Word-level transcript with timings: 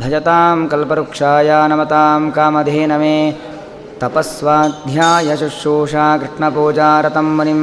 भजतां 0.00 0.58
कल्पवृक्षाय 0.72 1.50
नमतां 1.70 2.20
कामधेनमे 2.36 3.16
तपस्वाध्याय 4.02 5.36
शुश्रूषा 5.40 6.04
कृष्णपूजारतं 6.20 7.28
मुनिं 7.38 7.62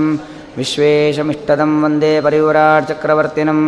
विश्वेशमिष्टदं 0.58 1.72
वन्दे 1.84 2.12
परिव्राट्चक्रवर्तिनम् 2.26 3.64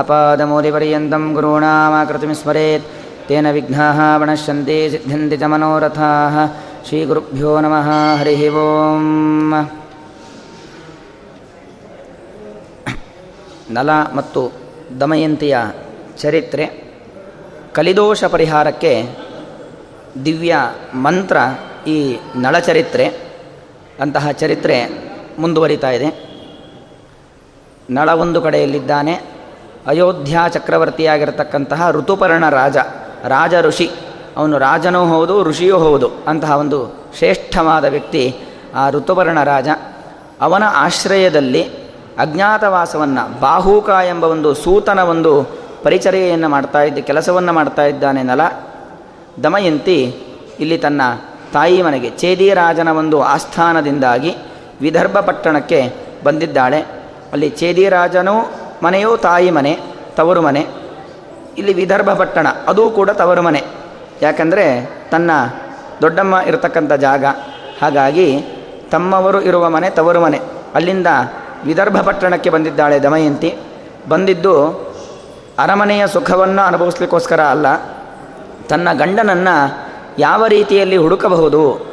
आपादमूलिपर्यन्तं 0.00 1.26
गुरूणामाकृतिं 1.34 2.32
स्मरेत् 2.44 2.88
तेन 3.28 3.52
विघ्नाः 3.58 4.00
प्रणश्यन्ति 4.22 4.80
सिद्ध्यन्ति 4.94 5.36
च 5.42 5.52
मनोरथाः 5.54 6.36
श्रीगुरुभ्यो 6.88 7.60
नमः 7.66 7.90
हरिः 8.20 8.42
ओम् 8.66 9.81
ನಲ 13.72 13.90
ಮತ್ತು 14.14 14.52
ದಮಯಂತಿಯ 15.00 15.56
ಚರಿತ್ರೆ. 16.18 16.66
ಕಲಿದೋಷ 17.72 18.24
ಪರಿಹಾರಕ್ಕೆ 18.24 19.08
ದಿವ್ಯ 20.24 20.56
ಮಂತ್ರ 20.94 21.36
ಈ 21.88 22.16
ನಳಚರಿತ್ರೆ. 22.36 23.06
ಅಂತಹ 24.00 24.30
ಚರಿತ್ರೆ 24.30 24.86
ಮುಂದುವರಿತಾ 25.38 25.90
ಇದೆ. 25.90 26.32
ನಳ 27.90 28.10
ಒಂದು 28.10 28.42
ಕಡೆಯಲ್ಲಿದ್ದಾನೆ. 28.42 29.12
ಅಯೋಧ್ಯ 29.86 30.38
ಚಕ್ರವರ್ತಿಯಾಗಿರತಕ್ಕಂತಹ 30.48 31.90
ಋತುಪರ್ಣ 31.90 32.48
ರಾಜ 32.48 32.76
ರಾಜ 33.28 33.54
ಋಷಿ. 33.60 33.90
ಅವನು 34.36 34.58
ರಾಜನೂ 34.58 35.06
ಹೌದು, 35.06 35.42
ಋಷಿಯೂ 35.42 35.78
ಹೌದು 35.78 36.10
ಅಂತಹ 36.26 36.50
ಒಂದು 36.50 37.04
ಶ್ರೇಷ್ಠವಾದ 37.18 37.84
ವ್ಯಕ್ತಿ 37.84 38.36
ಆ 38.74 38.90
ಋತುಪರ್ಣ 38.90 39.42
ರಾಜ. 39.42 39.68
ಅವನ 40.40 40.62
ಆಶ್ರಯದಲ್ಲಿ 40.66 41.81
ಅಜ್ಞಾತವಾಸವನ್ನು, 42.18 43.40
ಬಾಹೂಕ 43.40 43.88
ಎಂಬ 43.88 44.24
ಒಂದು 44.24 44.54
ಸೂತನ 44.54 44.98
ಒಂದು 44.98 45.42
ಪರಿಚರ್ಯೆಯನ್ನು 45.82 46.48
ಮಾಡ್ತಾ 46.48 46.82
ಇದ್ದ, 46.82 46.98
ಕೆಲಸವನ್ನು 46.98 47.52
ಮಾಡ್ತಾ 47.52 47.84
ಇದ್ದಾನೆ 47.84 48.22
ನಲ. 48.22 48.40
ದಮಯಂತಿ 49.44 50.16
ಇಲ್ಲಿ 50.60 50.78
ತನ್ನ 50.78 51.02
ತಾಯಿ 51.52 51.82
ಮನೆಗೆ 51.82 52.10
ಚೇದಿರಾಜನ 52.10 52.88
ಒಂದು 52.88 53.22
ಆಸ್ಥಾನದಿಂದಾಗಿ 53.22 54.36
ವಿದರ್ಭ 54.80 55.18
ಪಟ್ಟಣಕ್ಕೆ 55.18 55.94
ಬಂದಿದ್ದಾಳೆ. 56.24 56.80
ಅಲ್ಲಿ 57.32 57.48
ಚೇದಿರಾಜನೂ 57.48 58.52
ಮನೆಯೋ 58.82 59.16
ತಾಯಿ 59.16 59.50
ಮನೆ, 59.50 59.78
ತವರು 60.16 60.42
ಮನೆ. 60.42 60.66
ಇಲ್ಲಿ 61.58 61.74
ವಿದರ್ಭ 61.74 62.10
ಪಟ್ಟಣ, 62.10 62.46
ಅದೂ 62.68 62.90
ಕೂಡ 62.90 63.10
ತವರು 63.10 63.42
ಮನೆ. 63.42 63.62
ಯಾಕಂದರೆ 64.22 64.90
ತನ್ನ 65.10 65.30
ದೊಡ್ಡಮ್ಮ 66.02 66.34
ಇರತಕ್ಕಂಥ 66.46 66.92
ಜಾಗ. 66.92 67.24
ಹಾಗಾಗಿ 67.82 68.44
ತಮ್ಮವರು 68.90 69.40
ಇರುವ 69.40 69.70
ಮನೆ 69.70 69.90
ತವರು 69.90 70.20
ಮನೆ. 70.20 70.40
ಅಲ್ಲಿಂದ 70.74 71.06
ವಿದರ್ಭ 71.66 72.00
ಪಟ್ಟಣಕ್ಕೆ 72.00 72.50
ಬಂದಿದ್ದಾಳೆ 72.50 73.02
ದಮಯಂತಿ. 73.02 73.58
ಬಂದಿದ್ದು 74.08 74.54
ಅರಮನೆಯ 75.58 76.06
ಸುಖವನ್ನು 76.06 76.62
ಅನುಭವಿಸ್ಲಿಕ್ಕೋಸ್ಕರ 76.62 77.40
ಅಲ್ಲ, 77.40 77.66
ತನ್ನ 78.68 78.88
ಗಂಡನನ್ನು 78.92 79.56
ಯಾವ 80.18 80.46
ರೀತಿಯಲ್ಲಿ 80.46 80.96
ಹುಡುಕಬಹುದು, 80.96 81.86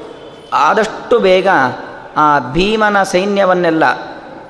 ಆದಷ್ಟು 0.53 1.19
ಬೇಗ 1.19 1.47
ಆ 2.17 2.39
ಭೀಮನ 2.53 3.03
ಸೈನ್ಯವನ್ನೆಲ್ಲ 3.03 3.83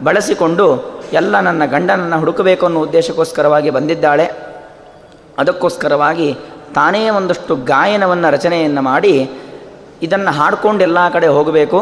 ಬಳಸಿಕೊಂಡು 0.03 0.65
ಎಲ್ಲ 1.13 1.39
ನನ್ನ 1.39 1.65
ಗಂಡನನ್ನು 1.65 2.19
ಹುಡುಕಬೇಕು 2.19 2.65
ಅನ್ನೋ 2.65 2.79
ಉದ್ದೇಶಕ್ಕೋಸ್ಕರವಾಗಿ 2.79 3.69
ಬಂದಿದ್ದಾಳೆ. 3.69 4.31
ಅದಕ್ಕೋಸ್ಕರವಾಗಿ 5.37 6.33
ತಾನೇ 6.75 7.09
ಒಂದಷ್ಟು 7.09 7.55
ಗಾಯನವನ್ನು 7.55 8.31
ರಚನೆಯನ್ನು 8.31 8.81
ಮಾಡಿ 8.81 9.31
ಇದನ್ನು 10.01 10.31
ಹಾಡ್ಕೊಂಡು 10.31 10.83
ಎಲ್ಲ 10.83 11.09
ಕಡೆ 11.09 11.27
ಹೋಗಬೇಕು. 11.27 11.79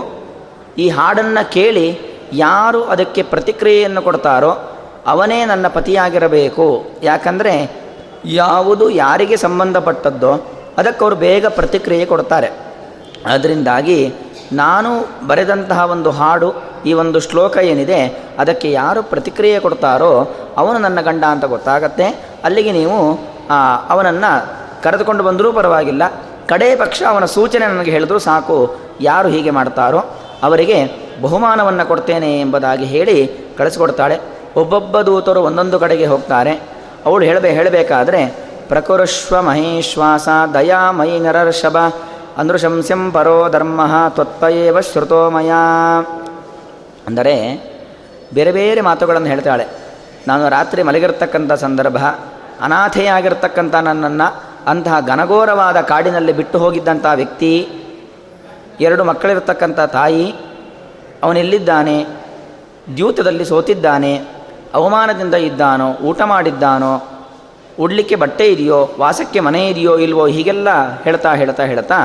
ಈ 0.77 0.89
ಹಾಡನ್ನು 0.89 1.51
ಕೇಳಿ 1.51 2.06
ಯಾರು 2.43 2.83
ಅದಕ್ಕೆ 2.93 3.21
ಪ್ರತಿಕ್ರಿಯೆಯನ್ನು 3.31 4.01
ಕೊಡ್ತಾರೋ 4.01 4.51
ಅವನೇ 5.13 5.39
ನನ್ನ 5.45 5.67
ಪತಿಯಾಗಿರಬೇಕು. 5.67 6.67
ಯಾಕಂದರೆ 7.03 7.53
ಯಾವುದು 8.25 8.89
ಯಾರಿಗೆ 8.89 9.37
ಸಂಬಂಧಪಟ್ಟದ್ದೋ 9.37 10.31
ಅದಕ್ಕೆ 10.77 11.01
ಅವರು 11.03 11.17
ಬೇಗ 11.27 11.45
ಪ್ರತಿಕ್ರಿಯೆ 11.59 12.05
ಕೊಡ್ತಾರೆ. 12.05 12.49
ಅದರಿಂದಾಗಿ 13.33 13.99
ನಾನು 14.53 14.91
ಬರೆದಂತಹ 15.27 15.79
ಒಂದು 15.93 16.09
ಹಾಡು, 16.19 16.49
ಈ 16.85 16.91
ಒಂದು 16.93 17.19
ಶ್ಲೋಕ 17.19 17.57
ಏನಿದೆ, 17.71 17.99
ಅದಕ್ಕೆ 18.39 18.67
ಯಾರು 18.71 19.03
ಪ್ರತಿಕ್ರಿಯೆ 19.03 19.57
ಕೊಡ್ತಾರೋ 19.59 20.11
ಅವನು 20.57 20.77
ನನ್ನ 20.85 20.99
ಗಂಡ 21.01 21.23
ಅಂತ 21.33 21.45
ಗೊತ್ತಾಗತ್ತೆ. 21.45 22.07
ಅಲ್ಲಿಗೆ 22.43 22.71
ನೀವು 22.71 22.99
ಅವನನ್ನು 23.93 24.31
ಕರೆದುಕೊಂಡು 24.83 25.23
ಬಂದರೂ 25.23 25.51
ಪರವಾಗಿಲ್ಲ. 25.51 26.03
ಕಡೇ 26.49 26.69
ಪಕ್ಷ 26.75 27.03
ಅವನ 27.09 27.25
ಸೂಚನೆ 27.25 27.65
ನನಗೆ 27.67 27.91
ಹೇಳಿದ್ರು 27.91 28.19
ಸಾಕು, 28.19 28.57
ಯಾರು 29.01 29.27
ಹೀಗೆ 29.29 29.51
ಮಾಡ್ತಾರೋ 29.57 29.99
ಅವರಿಗೆ 30.43 31.06
ಬಹುಮಾನವನ್ನು 31.21 31.85
ಕೊಡ್ತೇನೆ 31.85 32.39
ಎಂಬುದಾಗಿ 32.39 32.85
ಹೇಳಿ 32.85 33.31
ಕಳಿಸ್ಕೊಡ್ತಾಳೆ. 33.57 34.19
ಒಬ್ಬೊಬ್ಬ 34.55 35.01
ದೂತರು 35.01 35.41
ಒಂದೊಂದು 35.41 35.79
ಕಡೆಗೆ 35.79 36.05
ಹೋಗ್ತಾರೆ. 36.05 36.51
ಅವಳು 37.05 37.25
ಹೇಳಬೇ, 37.25 37.49
ಹೇಳಬೇಕಾದ್ರೆ 37.49 38.47
ಪ್ರಕುರುಶ್ವ 38.67 39.41
ಮಹೇಶ್ವಾಸ 39.41 40.29
ದಯಾಮಯಿ 40.53 41.19
ನರರ್ಷಭ 41.19 41.77
ಅನೃಶಂಸ್ಯಂ 42.37 43.11
ಪರೋ 43.11 43.49
ಧರ್ಮ 43.49 43.81
ತ್ವತ್ಪಯೇವ 44.09 44.79
ಶ್ರುತೋಮಯ. 44.79 45.51
ಅಂದರೆ 47.07 47.35
ಬೇರೆ 48.33 48.51
ಬೇರೆ 48.51 48.81
ಮಾತುಗಳನ್ನು 48.81 49.27
ಹೇಳ್ತಾಳೆ. 49.27 49.67
ನಾನು 50.27 50.49
ರಾತ್ರಿ 50.49 50.83
ಮಲಗಿರ್ತಕ್ಕಂಥ 50.83 51.51
ಸಂದರ್ಭ, 51.51 51.97
ಅನಾಥೆಯಾಗಿರ್ತಕ್ಕಂಥ 52.61 53.75
ನನ್ನನ್ನು, 53.75 54.43
ಅಂತಹ 54.67 54.99
ಘನಘೋರವಾದ 55.07 55.81
ಕಾಡಿನಲ್ಲಿ 55.81 56.31
ಬಿಟ್ಟು 56.31 56.59
ಹೋಗಿದ್ದಂಥ 56.59 57.05
ವ್ಯಕ್ತಿ, 57.15 57.69
ಎರಡು 58.81 59.03
ಮಕ್ಕಳಿರ್ತಕ್ಕಂಥ 59.03 59.79
ತಾಯಿ 59.79 60.35
ಅವನೆಲ್ಲಿದ್ದಾನೆ 61.23 62.05
ದ್ಯೂತದಲ್ಲಿ 62.95 63.45
ಸೋತಿದ್ದಾನೆ. 63.45 64.17
ಅವಮಾನದಿಂದ 64.73 65.33
ಇದ್ದಾನೋ? 65.33 65.93
ಊಟ 65.93 66.21
ಮಾಡಿದ್ದಾನೋ? 66.21 67.07
ಉಡ್ಲಿಕ್ಕೆ 67.79 68.15
ಬಟ್ಟೆ 68.15 68.47
ಇದೆಯೋ? 68.47 68.89
ವಾಸಕ್ಕೆ 68.99 69.39
ಮನೆ 69.39 69.67
ಇದೆಯೋ? 69.67 69.97
ಇಲ್ವೋ? 69.97 70.27
ಹೀಗೆಲ್ಲ 70.27 71.01
ಹೇಳ್ತಾ 71.03 71.33
ಹೇಳ್ತಾ 71.33 71.63
ಹೇಳ್ತಾ 71.63 71.95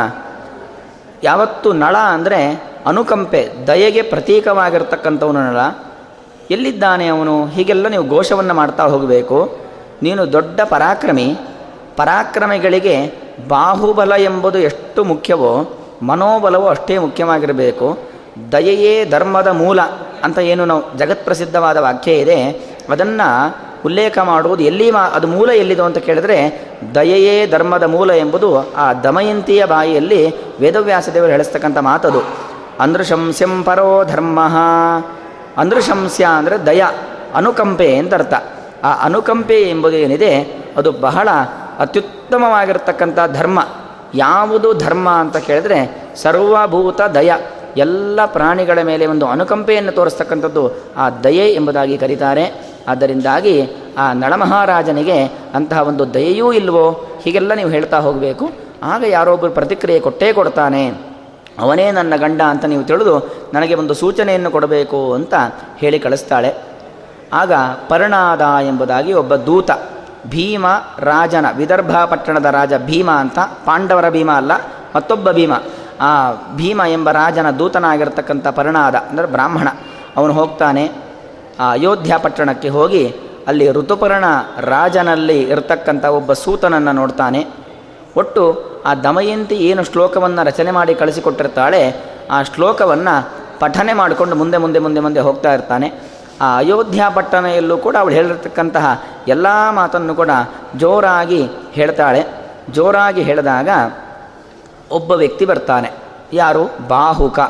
ಯಾವತ್ತು 1.22 1.72
ನಳ 1.72 1.96
ಅಂದರೆ 1.96 2.62
ಅನುಕಂಪೆ, 2.86 3.48
ದಯೆಗೆ 3.66 4.02
ಪ್ರತೀಕವಾಗಿರ್ತಕ್ಕಂಥವನು 4.02 5.52
ನಳ. 5.52 5.58
ಎಲ್ಲಿದ್ದಾನೆ 6.50 7.06
ಅವನು? 7.06 7.46
ಹೀಗೆಲ್ಲ 7.46 7.88
ನೀವು 7.88 8.08
ಘೋಷವನ್ನು 8.08 8.54
ಮಾಡ್ತಾ 8.54 8.84
ಹೋಗಬೇಕು. 8.84 9.58
ನೀನು 10.02 10.32
ದೊಡ್ಡ 10.32 10.60
ಪರಾಕ್ರಮಿ. 10.60 11.36
ಪರಾಕ್ರಮಿಗಳಿಗೆ 11.96 13.14
ಬಾಹುಬಲ 13.48 14.12
ಎಂಬುದು 14.12 14.58
ಎಷ್ಟು 14.58 15.04
ಮುಖ್ಯವೋ, 15.04 15.78
ಮನೋಬಲವೋ 16.02 16.66
ಅಷ್ಟೇ 16.66 16.98
ಮುಖ್ಯವಾಗಿರಬೇಕು. 16.98 17.98
ದಯೆಯೇ 18.52 19.04
ಧರ್ಮದ 19.04 19.46
ಮೂಲ 19.46 19.80
ಅಂತ 20.24 20.38
ಏನು 20.38 20.64
ನಾವು 20.64 20.98
ಜಗತ್ಪ್ರಸಿದ್ಧವಾದ 20.98 21.76
ವಾಕ್ಯ 21.76 22.12
ಇದೆ. 22.12 22.42
ಅದನ್ನು 22.90 23.56
ಉಲ್ಲೇಖ 23.84 24.18
ಮಾಡುವುದು 24.18 24.62
ಎಲ್ಲಿ 24.62 24.90
ಮಾ 24.90 25.00
ಅದು 25.00 25.26
ಮೂಲ 25.26 25.50
ಎಲ್ಲಿದು 25.50 25.84
ಅಂತ 25.84 25.98
ಕೇಳಿದ್ರೆ 25.98 26.68
ದಯೆಯೇ 26.94 27.46
ಧರ್ಮದ 27.46 27.82
ಮೂಲ 27.82 28.10
ಎಂಬುದು 28.10 28.74
ಆ 28.74 28.92
ದಮಯಂತಿಯ 28.92 29.64
ಬಾಯಿಯಲ್ಲಿ 29.64 30.20
ವೇದವ್ಯಾಸದೇವರು 30.60 31.30
ಹೇಳಿಸ್ತಕ್ಕಂಥ 31.30 31.78
ಮಾತದು. 31.78 32.22
ಅಂದೃಶಂಸ್ಯಂ 32.80 33.62
ಪರೋ 33.62 34.04
ಧರ್ಮ. 34.04 34.40
ಅಂದೃಶಂಸ್ಯ 35.56 36.24
ಅಂದರೆ 36.24 36.66
ದಯ, 36.66 36.82
ಅನುಕಂಪೆ 37.34 37.96
ಅಂತ 37.96 38.14
ಅರ್ಥ. 38.14 38.34
ಆ 38.84 39.04
ಅನುಕಂಪೆ 39.04 39.62
ಎಂಬುದು 39.62 39.96
ಏನಿದೆ, 39.96 40.42
ಅದು 40.76 40.92
ಬಹಳ 40.92 41.28
ಅತ್ಯುತ್ತಮವಾಗಿರ್ತಕ್ಕಂಥ 41.78 43.18
ಧರ್ಮ. 43.34 43.68
ಯಾವುದು 44.14 44.72
ಧರ್ಮ 44.74 45.08
ಅಂತ 45.10 45.36
ಕೇಳಿದ್ರೆ 45.36 46.02
ಸರ್ವಭೂತ 46.16 47.00
ದಯ. 47.00 47.32
ಎಲ್ಲ 47.76 48.20
ಪ್ರಾಣಿಗಳ 48.26 48.82
ಮೇಲೆ 48.82 49.06
ಒಂದು 49.06 49.26
ಅನುಕಂಪೆಯನ್ನು 49.26 49.92
ತೋರಿಸ್ತಕ್ಕಂಥದ್ದು 49.92 50.70
ಆ 50.96 51.10
ದಯೆ 51.10 51.52
ಎಂಬುದಾಗಿ 51.52 51.98
ಕರೀತಾರೆ. 51.98 52.72
ಆದ್ದರಿಂದಾಗಿ 52.88 53.70
ಆ 53.98 54.12
ನಳಮಹಾರಾಜನಿಗೆ 54.12 55.24
ಅಂತಹ 55.54 55.78
ಒಂದು 55.78 56.14
ದಯೆಯೂ 56.14 56.52
ಇಲ್ವೋ? 56.52 57.06
ಹೀಗೆಲ್ಲ 57.22 57.54
ನೀವು 57.54 57.70
ಹೇಳ್ತಾ 57.70 57.98
ಹೋಗಬೇಕು. 57.98 58.50
ಆಗ 58.82 59.02
ಯಾರೊಬ್ಬರು 59.02 59.52
ಪ್ರತಿಕ್ರಿಯೆ 59.52 60.00
ಕೊಟ್ಟೇ 60.00 60.32
ಕೊಡ್ತಾನೆ. 60.32 61.12
ಅವನೇ 61.58 61.90
ನನ್ನ 61.90 62.16
ಗಂಡ 62.16 62.42
ಅಂತ 62.42 62.64
ನೀವು 62.64 62.82
ತಿಳಿದು 62.82 63.34
ನನಗೆ 63.54 63.74
ಒಂದು 63.74 63.94
ಸೂಚನೆಯನ್ನು 63.94 64.50
ಕೊಡಬೇಕು 64.50 65.14
ಅಂತ 65.14 65.34
ಹೇಳಿ 65.76 65.98
ಕಳಿಸ್ತಾಳೆ. 65.98 66.54
ಆಗ 67.32 67.52
ಪರ್ಣಾದ 67.88 68.40
ಎಂಬುದಾಗಿ 68.40 69.12
ಒಬ್ಬ 69.12 69.34
ದೂತ, 69.34 69.70
ಭೀಮ 70.30 70.66
ರಾಜನ, 70.98 71.46
ವಿದರ್ಭ 71.56 71.96
ಪಟ್ಟಣದ 72.04 72.44
ರಾಜ 72.44 72.72
ಭೀಮ 72.86 73.10
ಅಂತ, 73.10 73.38
ಪಾಂಡವರ 73.38 74.10
ಭೀಮ 74.10 74.32
ಅಲ್ಲ, 74.32 74.52
ಮತ್ತೊಬ್ಬ 74.96 75.30
ಭೀಮ. 75.30 75.52
ಆ 76.00 76.12
ಭೀಮ 76.56 76.80
ಎಂಬ 76.88 77.10
ರಾಜನ 77.10 77.50
ದೂತನಾಗಿರ್ತಕ್ಕಂಥ 77.58 78.46
ಪರಿಣಾದ, 78.58 78.94
ಅಂದರೆ 79.10 79.26
ಬ್ರಾಹ್ಮಣ, 79.26 79.68
ಅವನು 80.16 80.32
ಹೋಗ್ತಾನೆ. 80.32 80.84
ಆ 81.60 81.70
ಅಯೋಧ್ಯ 81.70 82.18
ಪಟ್ಟಣಕ್ಕೆ 82.22 82.68
ಹೋಗಿ 82.68 83.04
ಅಲ್ಲಿ 83.48 83.66
ಋತುಪರ್ಣ 83.72 84.24
ರಾಜನಲ್ಲಿ 84.60 85.38
ಇರತಕ್ಕಂಥ 85.42 86.04
ಒಬ್ಬ 86.18 86.32
ಸೂತನನ್ನು 86.32 86.92
ನೋಡ್ತಾನೆ. 86.92 87.40
ಒಟ್ಟು 88.16 88.42
ಆ 88.86 88.94
ದಮಯಂತಿ 88.94 89.56
ಏನು 89.68 89.82
ಶ್ಲೋಕವನ್ನು 89.84 90.42
ರಚನೆ 90.46 90.70
ಮಾಡಿ 90.70 90.94
ಕಳಿಸಿಕೊಟ್ಟಿರ್ತಾಳೆ, 90.94 91.82
ಆ 92.30 92.42
ಶ್ಲೋಕವನ್ನು 92.42 93.14
ಪಠನೆ 93.58 93.92
ಮಾಡಿಕೊಂಡು 93.92 94.36
ಮುಂದೆ 94.36 94.58
ಮುಂದೆ 94.58 94.78
ಮುಂದೆ 94.78 95.00
ಮುಂದೆ 95.00 95.20
ಹೋಗ್ತಾ 95.20 95.52
ಇರ್ತಾನೆ. 95.54 95.88
ಆ 96.40 96.46
ಅಯೋಧ್ಯ 96.56 97.02
ಪಟ್ಟಣೆಯಲ್ಲೂ 97.14 97.76
ಕೂಡ 97.78 97.96
ಅವಳು 98.00 98.14
ಹೇಳಿರ್ತಕ್ಕಂತಹ 98.14 98.86
ಎಲ್ಲ 99.28 99.46
ಮಾತನ್ನು 99.70 100.14
ಕೂಡ 100.14 100.30
ಜೋರಾಗಿ 100.76 101.42
ಹೇಳ್ತಾಳೆ. 101.72 102.22
ಜೋರಾಗಿ 102.70 103.22
ಹೇಳಿದಾಗ 103.22 103.68
ಒಬ್ಬ 104.92 105.12
ವ್ಯಕ್ತಿ 105.12 105.44
ಬರ್ತಾನೆ. 105.44 105.90
ಯಾರು? 106.32 106.64
ಬಾಹುಕ. 106.88 107.40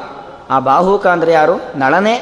ಆ 0.51 0.57
ಬಾಹುಕ 0.61 1.07
ಅಂದರೆ 1.07 1.33
ಯಾರು? 1.33 1.57
ನಳನೇ 1.77 2.15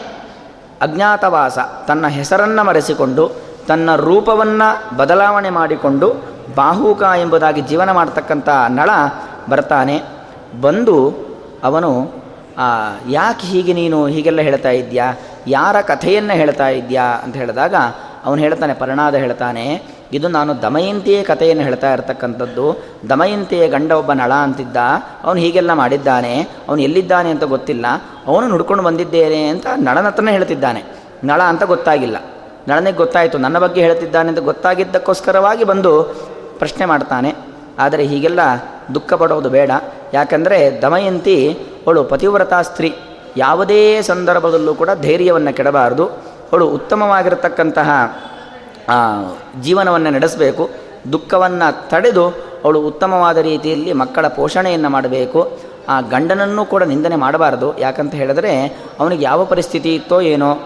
ಅಜ್ಞಾತವಾಸ. 0.82 1.58
ತನ್ನ 1.88 2.06
ಹೆಸರನ್ನು 2.08 2.62
ಮರೆಸಿಕೊಂಡು, 2.64 3.24
ತನ್ನ 3.68 3.94
ರೂಪವನ್ನು 3.96 4.96
ಬದಲಾವಣೆ 4.96 5.50
ಮಾಡಿಕೊಂಡು 5.50 6.08
ಬಾಹುಕ 6.56 7.02
ಎಂಬುದಾಗಿ 7.16 7.60
ಜೀವನ 7.60 7.90
ಮಾಡ್ತಕ್ಕಂಥ 7.92 8.48
ನಳ 8.68 8.90
ಬರ್ತಾನೆ. 9.48 9.96
ಬಂದು 10.60 10.96
ಅವನು 11.64 11.90
ಯಾಕೆ 13.10 13.46
ಹೀಗೆ 13.46 13.72
ನೀನು 13.72 13.98
ಹೀಗೆಲ್ಲ 14.06 14.40
ಹೇಳ್ತಾ 14.40 14.70
ಇದ್ಯಾ 14.70 15.06
ಯಾರ 15.46 15.76
ಕಥೆಯನ್ನು 15.80 16.34
ಹೇಳ್ತಾ 16.34 16.68
ಇದ್ಯಾ 16.70 17.04
ಅಂತ 17.24 17.34
ಹೇಳಿದಾಗ 17.36 17.74
ಅವನು 18.24 18.40
ಹೇಳ್ತಾನೆ, 18.40 18.74
ಪರಣಾದ 18.74 19.14
ಹೇಳ್ತಾನೆ 19.14 19.66
ಇದು 20.12 20.28
ನಾನು 20.28 20.62
ದಮಯಂತಿಯ 20.62 21.22
ಕಥೆಯನ್ನು 21.22 21.64
ಹೇಳ್ತಾ 21.64 21.92
ಇರತಕ್ಕಂಥದ್ದು. 21.92 22.84
ದಮಯಂತಿಯ 23.08 23.68
ಗಂಡ 23.68 23.92
ಒಬ್ಬ 23.92 24.12
ನಳ 24.12 24.32
ಅಂತಿದ್ದ. 24.32 24.76
ಅವನು 25.24 25.40
ಹೀಗೆಲ್ಲ 25.40 25.72
ಮಾಡಿದ್ದಾನೆ. 25.72 26.48
ಅವನು 26.68 26.82
ಎಲ್ಲಿದ್ದಾನೆ 26.82 27.30
ಅಂತ 27.30 27.44
ಗೊತ್ತಿಲ್ಲ. 27.44 27.86
ಅವನು 28.26 28.48
ನುಡ್ಕೊಂಡು 28.48 28.84
ಬಂದಿದ್ದೇನೆ 28.84 29.48
ಅಂತ 29.48 29.66
ನಳನ 29.78 30.28
ಹೇಳ್ತಿದ್ದಾನೆ. 30.28 30.84
ನಳ 31.24 31.42
ಅಂತ 31.42 31.62
ಗೊತ್ತಾಗಿಲ್ಲ. 31.62 32.16
ನಳನಿಗೆ 32.68 32.96
ಗೊತ್ತಾಯಿತು. 32.96 33.38
ನನ್ನ 33.38 33.58
ಬಗ್ಗೆ 33.58 33.80
ಹೇಳ್ತಿದ್ದಾನೆ 33.80 34.28
ಅಂತ 34.28 34.38
ಗೊತ್ತಾಗಿದ್ದಕ್ಕೋಸ್ಕರವಾಗಿ 34.38 35.64
ಬಂದು 35.64 36.02
ಪ್ರಶ್ನೆ 36.58 36.86
ಮಾಡ್ತಾನೆ. 36.86 37.34
ಆದರೆ 37.78 38.04
ಹೀಗೆಲ್ಲ 38.04 38.40
ದುಃಖ 38.94 39.12
ಪಡೋದು 39.12 39.50
ಬೇಡ. 39.50 39.70
ಯಾಕಂದರೆ 40.14 40.82
ದಮಯಂತಿ 40.82 41.52
ಅವಳು 41.86 42.04
ಪತಿವ್ರತಾ 42.04 42.62
ಸ್ತ್ರೀ. 42.62 42.94
ಯಾವುದೇ 43.36 44.02
ಸಂದರ್ಭದಲ್ಲೂ 44.02 44.74
ಕೂಡ 44.74 44.88
ಧೈರ್ಯವನ್ನು 45.02 45.56
ಕೆಡಬಾರದು. 45.56 46.06
ಅವಳು 46.52 46.68
ಉತ್ತಮವಾಗಿರತಕ್ಕಂತಹ 46.68 47.90
ಜೀವನವನ್ನು 49.62 50.10
ನಡೆಸಬೇಕು, 50.10 50.70
ದುಃಖವನ್ನು 51.12 51.88
ತಡೆದು 51.88 52.28
ಅವಳು 52.64 52.80
ಉತ್ತಮವಾದ 52.80 53.36
ರೀತಿಯಲ್ಲಿ 53.36 53.92
ಮಕ್ಕಳ 53.92 54.28
ಪೋಷಣೆಯನ್ನು 54.28 54.90
ಮಾಡಬೇಕು. 54.90 55.58
ಆ 55.88 56.00
ಗಂಡನನ್ನು 56.00 56.64
ಕೂಡ 56.64 56.82
ನಿಂದನೆ 56.82 57.16
ಮಾಡಬಾರದು. 57.16 57.78
ಯಾಕಂತ 57.78 58.14
ಹೇಳಿದ್ರೆ, 58.14 58.82
ಅವನಿಗೆ 59.00 59.24
ಯಾವ 59.24 59.44
ಪರಿಸ್ಥಿತಿ 59.44 59.94
ಇತ್ತೋ 59.94 60.20
ಏನೋ, 60.20 60.56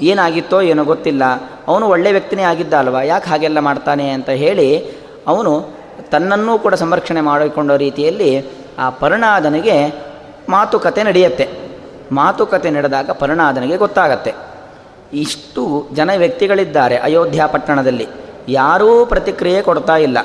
ಏನಾಗಿತ್ತೋ 0.00 0.60
ಏನೋ 0.60 0.84
ಗೊತ್ತಿಲ್ಲ. 0.84 1.22
ಅವನು 1.68 1.86
ಒಳ್ಳೆಯ 1.86 2.12
ವ್ಯಕ್ತಿನೇ 2.12 2.42
ಆಗಿದ್ದ 2.42 2.74
ಅಲ್ವಾ? 2.74 3.02
ಯಾಕೆ 3.02 3.30
ಹಾಗೆಲ್ಲ 3.30 3.58
ಮಾಡ್ತಾನೆ 3.58 4.10
ಅಂತ 4.10 4.28
ಹೇಳಿ 4.28 4.92
ಅವನು 5.26 5.78
ತನ್ನನ್ನೂ 6.10 6.58
ಕೂಡ 6.58 6.74
ಸಂರಕ್ಷಣೆ 6.74 7.20
ಮಾಡಿಕೊಂಡ 7.20 7.72
ರೀತಿಯಲ್ಲಿ 7.72 8.46
ಆ 8.78 8.90
ಪರ್ಣಾದನಿಗೆ 8.90 9.86
ಮಾತುಕತೆ 10.48 11.02
ನಡೆಯುತ್ತೆ. 11.02 11.48
ಮಾತುಕತೆ 12.12 12.70
ನಡೆದಾಗ 12.70 13.10
ಪರ್ಣಾದನಿಗೆ 13.10 13.76
ಗೊತ್ತಾಗತ್ತೆ. 13.76 14.47
ಇಷ್ಟು 15.12 15.88
ಜನ 15.94 16.10
ವ್ಯಕ್ತಿಗಳಿದ್ದಾರೆ 16.16 16.96
ಅಯೋಧ್ಯ 16.96 17.44
ಪಟ್ಟಣದಲ್ಲಿ. 17.46 18.08
ಯಾರೂ 18.48 19.06
ಪ್ರತಿಕ್ರಿಯೆ 19.06 19.62
ಕೊಡ್ತಾ 19.62 19.96
ಇಲ್ಲ. 19.96 20.18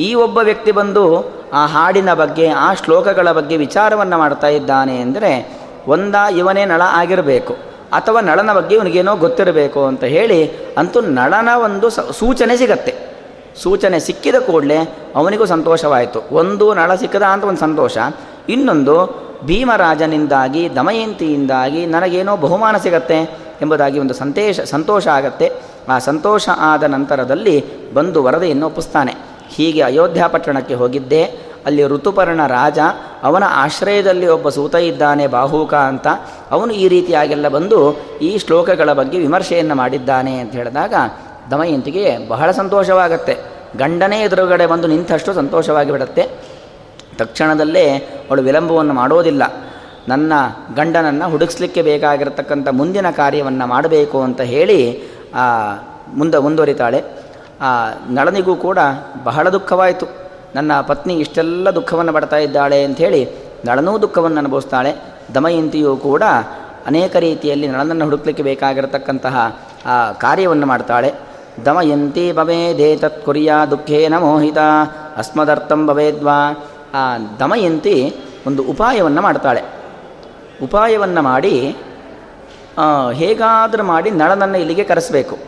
ಈ 0.00 0.14
ಒಬ್ಬ 0.14 0.38
ವ್ಯಕ್ತಿ 0.38 0.72
ಬಂದು 0.72 1.32
ಆ 1.52 1.66
ಹಾಡಿನ 1.66 2.14
ಬಗ್ಗೆ, 2.14 2.48
ಆ 2.48 2.74
ಶ್ಲೋಕಗಳ 2.74 3.32
ಬಗ್ಗೆ 3.32 3.56
ವಿಚಾರವನ್ನು 3.56 4.18
ಮಾಡ್ತಾ 4.18 4.46
ಇದ್ದಾನೆ 4.46 4.96
ಅಂದರೆ 4.96 5.58
ಒಂದ 5.86 6.14
ಇವನೇ 6.36 6.64
ನಳ 6.64 6.82
ಆಗಿರಬೇಕು. 6.92 7.56
ಅಥವಾ 7.92 8.20
ನಳನ 8.20 8.52
ಬಗ್ಗೆ 8.52 8.74
ಇವನಿಗೇನೋ 8.74 9.16
ಗೊತ್ತಿರಬೇಕು 9.16 9.84
ಅಂತ 9.84 10.04
ಹೇಳಿ 10.04 10.50
ಅಂತೂ 10.78 11.00
ನಳನ 11.00 11.48
ಒಂದು 11.64 11.90
ಸೂಚನೆ 11.90 12.56
ಸಿಗತ್ತೆ. 12.56 12.94
ಸೂಚನೆ 13.62 14.00
ಸಿಕ್ಕಿದ 14.00 14.34
ಕೂಡಲೇ 14.34 14.94
ಅವನಿಗೂ 15.16 15.46
ಸಂತೋಷವಾಯಿತು. 15.46 16.34
ಒಂದು 16.34 16.74
ನಳ 16.74 16.94
ಸಿಕ್ಕದ 16.94 17.22
ಅಂತ 17.22 17.44
ಒಂದು 17.44 17.60
ಸಂತೋಷ. 17.60 17.98
ಇನ್ನೊಂದು 18.48 19.26
ಭೀಮರಾಜನಿಂದಾಗಿ, 19.44 20.76
ದಮಯಂತಿಯಿಂದಾಗಿ 20.76 21.86
ನನಗೇನೋ 21.86 22.36
ಬಹುಮಾನ 22.36 22.76
ಸಿಗತ್ತೆ. 22.76 23.45
ಎಂಬುದಾಗಿ 23.62 23.98
ಒಂದು 23.98 24.14
ಸಂತೇಶ, 24.14 24.60
ಸಂತೋಷ 24.60 25.08
ಆಗತ್ತೆ. 25.08 25.52
ಆ 25.88 25.98
ಸಂತೋಷ 25.98 26.48
ಆದ 26.56 26.82
ನಂತರದಲ್ಲಿ 26.82 27.64
ಬಂದು 27.94 28.22
ವರದೆಯನ್ನು 28.22 28.66
ಒಪ್ಪಿಸ್ತಾನೆ. 28.66 29.14
ಹೀಗೆ 29.48 29.80
ಅಯೋಧ್ಯ 29.80 30.24
ಪಟ್ಟಣಕ್ಕೆ 30.28 30.74
ಹೋಗಿದ್ದೆ. 30.74 31.24
ಅಲ್ಲಿ 31.66 31.86
ಋತುಪರ್ಣ 31.86 32.46
ರಾಜ, 32.46 32.78
ಅವನ 33.22 33.44
ಆಶ್ರಯದಲ್ಲಿ 33.46 34.26
ಒಬ್ಬ 34.26 34.48
ಸೂತ 34.48 34.74
ಇದ್ದಾನೆ, 34.74 35.26
ಬಾಹುಕ 35.26 35.74
ಅಂತ. 35.74 36.06
ಅವನು 36.50 36.72
ಈ 36.72 36.88
ರೀತಿಯಾಗೆಲ್ಲ 36.88 37.48
ಬಂದು 37.48 37.96
ಈ 38.22 38.38
ಶ್ಲೋಕಗಳ 38.38 38.92
ಬಗ್ಗೆ 38.92 39.18
ವಿಮರ್ಶೆಯನ್ನು 39.18 39.74
ಮಾಡಿದ್ದಾನೆ 39.74 40.38
ಅಂತ 40.38 40.52
ಹೇಳಿದಾಗ 40.52 40.94
ದಮಯಂತಿಗೆ 41.50 42.28
ಬಹಳ 42.28 42.50
ಸಂತೋಷವಾಗತ್ತೆ. 42.50 43.36
ಗಂಡನೇ 43.76 44.20
ಎದುರುಗಡೆ 44.20 44.66
ಬಂದು 44.66 44.86
ನಿಂತಷ್ಟು 44.86 45.34
ಸಂತೋಷವಾಗಿ 45.34 45.92
ಬಿಡುತ್ತೆ. 45.92 46.28
ತಕ್ಷಣದಲ್ಲೇ 47.18 47.96
ಅವಳು 47.96 48.42
ವಿಳಂಬವನ್ನು 48.42 48.94
ಮಾಡೋದಿಲ್ಲ. 48.94 49.42
ನನ್ನ 50.08 50.32
ಗಂಡನನ್ನು 50.74 51.30
ಹುಡುಕ್ಸ್ಲಿಕ್ಕೆ 51.30 51.82
ಬೇಕಾಗಿರತಕ್ಕಂಥ 51.82 52.68
ಮುಂದಿನ 52.68 53.10
ಕಾರ್ಯವನ್ನು 53.10 53.66
ಮಾಡಬೇಕು 53.66 54.22
ಅಂತ 54.22 54.40
ಹೇಳಿ 54.40 55.02
ಮುಂದೆ 56.14 56.38
ಮುಂದುವರಿತಾಳೆ. 56.38 57.04
ಆ, 57.60 57.90
ನಳನಿಗೂ 58.10 58.56
ಕೂಡ 58.56 58.78
ಬಹಳ 59.24 59.48
ದುಃಖವಾಯಿತು. 59.48 60.06
ನನ್ನ 60.54 60.80
ಪತ್ನಿ 60.80 61.14
ಇಷ್ಟೆಲ್ಲ 61.14 61.70
ದುಃಖವನ್ನು 61.70 62.12
ಪಡ್ತಾ 62.12 62.36
ಇದ್ದಾಳೆ 62.36 62.84
ಅಂಥೇಳಿ 62.84 63.28
ನಳನೂ 63.64 63.98
ದುಃಖವನ್ನು 63.98 64.38
ಅನುಭವಿಸ್ತಾಳೆ. 64.38 64.94
ದಮಯಂತಿಯೂ 65.34 65.96
ಕೂಡ 65.96 66.22
ಅನೇಕ 66.86 67.16
ರೀತಿಯಲ್ಲಿ 67.16 67.68
ನಳನನ್ನು 67.68 68.04
ಹುಡುಕ್ಲಿಕ್ಕೆ 68.04 68.42
ಬೇಕಾಗಿರತಕ್ಕಂತಹ, 68.42 69.56
ಆ, 69.86 70.12
ಕಾರ್ಯವನ್ನು 70.12 70.66
ಮಾಡ್ತಾಳೆ. 70.66 71.14
ದಮಯಂತಿ 71.64 72.32
ಭವೇದೇ 72.32 72.96
ತತ್ 72.96 73.24
ಕುರಿಯ 73.24 73.52
ದುಃಖೇನ 73.70 74.18
ಮೋಹಿತ 74.18 74.58
ಅಸ್ಮದರ್ಥಂ 75.16 75.86
ಭವೇದ್ವಾ. 75.86 76.68
ಆ, 76.94 77.18
ದಮಯಂತಿ 77.38 78.14
ಒಂದು 78.46 78.62
ಉಪಾಯವನ್ನು 78.62 79.22
ಮಾಡ್ತಾಳೆ. 79.22 79.75
ಉಪಾಯವನ್ನು 80.62 81.22
ಮಾಡಿ 81.22 81.76
ಹೇಗಾದರೂ 83.12 83.82
ಮಾಡಿ 83.82 84.10
ನಳನನ್ನು 84.10 84.58
ಇಲ್ಲಿಗೆ 84.58 84.84
ಕರೆಸಬೇಕು. 84.84 85.38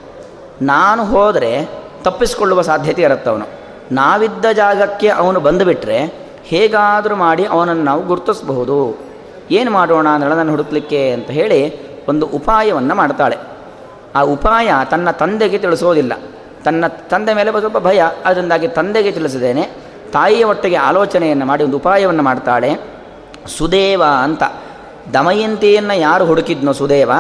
ನಾನು 0.62 1.05
ಹೋದರೆ 1.05 1.69
ತಪ್ಪಿಸಿಕೊಳ್ಳುವ 2.02 2.62
ಸಾಧ್ಯತೆ 2.62 3.02
ಇರುತ್ತೆ 3.02 3.31
ಅವನು. 3.31 3.46
ನಾವಿದ್ದ 3.93 4.44
ಜಾಗಕ್ಕೆ 4.52 5.08
ಅವನು 5.08 5.41
ಬಂದುಬಿಟ್ರೆ 5.41 6.29
ಹೇಗಾದರೂ 6.44 7.17
ಮಾಡಿ 7.17 7.44
ಅವನನ್ನು 7.44 7.82
ನಾವು 7.82 8.03
ಗುರುತಿಸಬಹುದು. 8.03 8.98
ಏನು 9.50 9.70
ಮಾಡೋಣ 9.70 10.06
ನಳನನ್ನು 10.19 10.50
ಹುಡುಕ್ಲಿಕ್ಕೆ 10.53 11.12
ಅಂತ 11.12 11.27
ಹೇಳಿ 11.27 11.88
ಒಂದು 12.06 12.27
ಉಪಾಯವನ್ನು 12.27 12.94
ಮಾಡ್ತಾಳೆ. 12.94 13.36
ಆ 14.15 14.20
ಉಪಾಯ 14.20 14.72
ತನ್ನ 14.91 15.10
ತಂದೆಗೆ 15.10 15.58
ತಿಳಿಸೋದಿಲ್ಲ. 15.58 16.12
ತನ್ನ 16.65 16.86
ತಂದೆ 16.86 17.34
ಮೇಲೆ 17.34 17.50
ಸ್ವಲ್ಪ 17.58 17.79
ಭಯ. 17.79 18.03
ಅದರಿಂದಾಗಿ 18.24 18.69
ತಂದೆಗೆ 18.69 19.12
ತಿಳಿಸಿದ್ದೇನೆ. 19.12 19.62
ತಾಯಿಯ 20.12 20.44
ಒಟ್ಟಿಗೆ 20.44 20.77
ಆಲೋಚನೆಯನ್ನು 20.77 21.46
ಮಾಡಿ 21.46 21.65
ಒಂದು 21.65 21.77
ಉಪಾಯವನ್ನು 21.77 22.22
ಮಾಡ್ತಾಳೆ. 22.22 22.74
ಸುದೇವ 23.58 24.03
ಅಂತ. 24.22 24.43
ದಮಯಂತಿಯನ್ನು 25.15 25.98
ಯಾರು 25.98 26.24
ಹುಡುಕಿದ್ನೋ 26.24 26.72
ಸುದೇವ, 26.72 27.10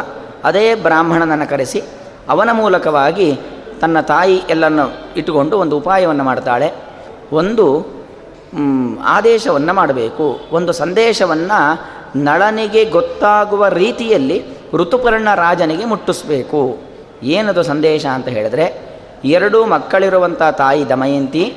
ಅದೇ 0.44 0.74
ಬ್ರಾಹ್ಮಣನನ್ನು 0.74 1.50
ಕರೆಸಿ 1.50 1.82
ಅವನ 2.28 2.48
ಮೂಲಕವಾಗಿ 2.52 3.38
ತನ್ನ 3.80 4.00
ತಾಯಿ 4.00 4.42
ಎಲ್ಲನ್ನು 4.50 5.14
ಇಟ್ಟುಕೊಂಡು 5.16 5.58
ಒಂದು 5.58 5.76
ಉಪಾಯವನ್ನು 5.76 6.24
ಮಾಡ್ತಾಳೆ. 6.24 6.72
ಒಂದು 7.32 7.86
ಆದೇಶವನ್ನು 9.04 9.72
ಮಾಡಬೇಕು. 9.72 10.40
ಒಂದು 10.52 10.72
ಸಂದೇಶವನ್ನು 10.72 11.80
ನಳನಿಗೆ 12.18 12.84
ಗೊತ್ತಾಗುವ 12.84 13.66
ರೀತಿಯಲ್ಲಿ 13.66 14.44
ಋತುಪರ್ಣ 14.72 15.34
ರಾಜನಿಗೆ 15.34 15.84
ಮುಟ್ಟಿಸ್ಬೇಕು. 15.84 16.78
ಏನದು 17.22 17.62
ಸಂದೇಶ 17.62 18.06
ಅಂತ 18.06 18.28
ಹೇಳಿದ್ರೆ, 18.28 18.88
ಎರಡೂ 19.24 19.66
ಮಕ್ಕಳಿರುವಂಥ 19.66 20.42
ತಾಯಿ 20.42 20.88
ದಮಯಂತಿ 20.88 21.56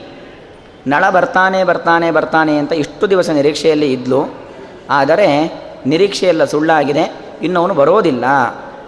ನಳ 0.88 1.09
ಬರ್ತಾನೆ 1.09 1.63
ಬರ್ತಾನೆ 1.63 2.11
ಬರ್ತಾನೆ 2.11 2.57
ಅಂತ 2.57 2.73
ಇಷ್ಟು 2.73 3.09
ದಿವಸ 3.09 3.29
ನಿರೀಕ್ಷೆಯಲ್ಲಿ 3.29 3.93
ಇದ್ಲು. 3.93 4.35
ಆದರೆ 4.89 5.61
ನಿರೀಕ್ಷೆಯೆಲ್ಲ 5.85 6.43
ಸುಳ್ಳಾಗಿದೆ 6.43 7.21
ಇನ್ನು 7.41 7.59
ಅವನು 7.59 7.73
ಬರೋದಿಲ್ಲ. 7.73 8.25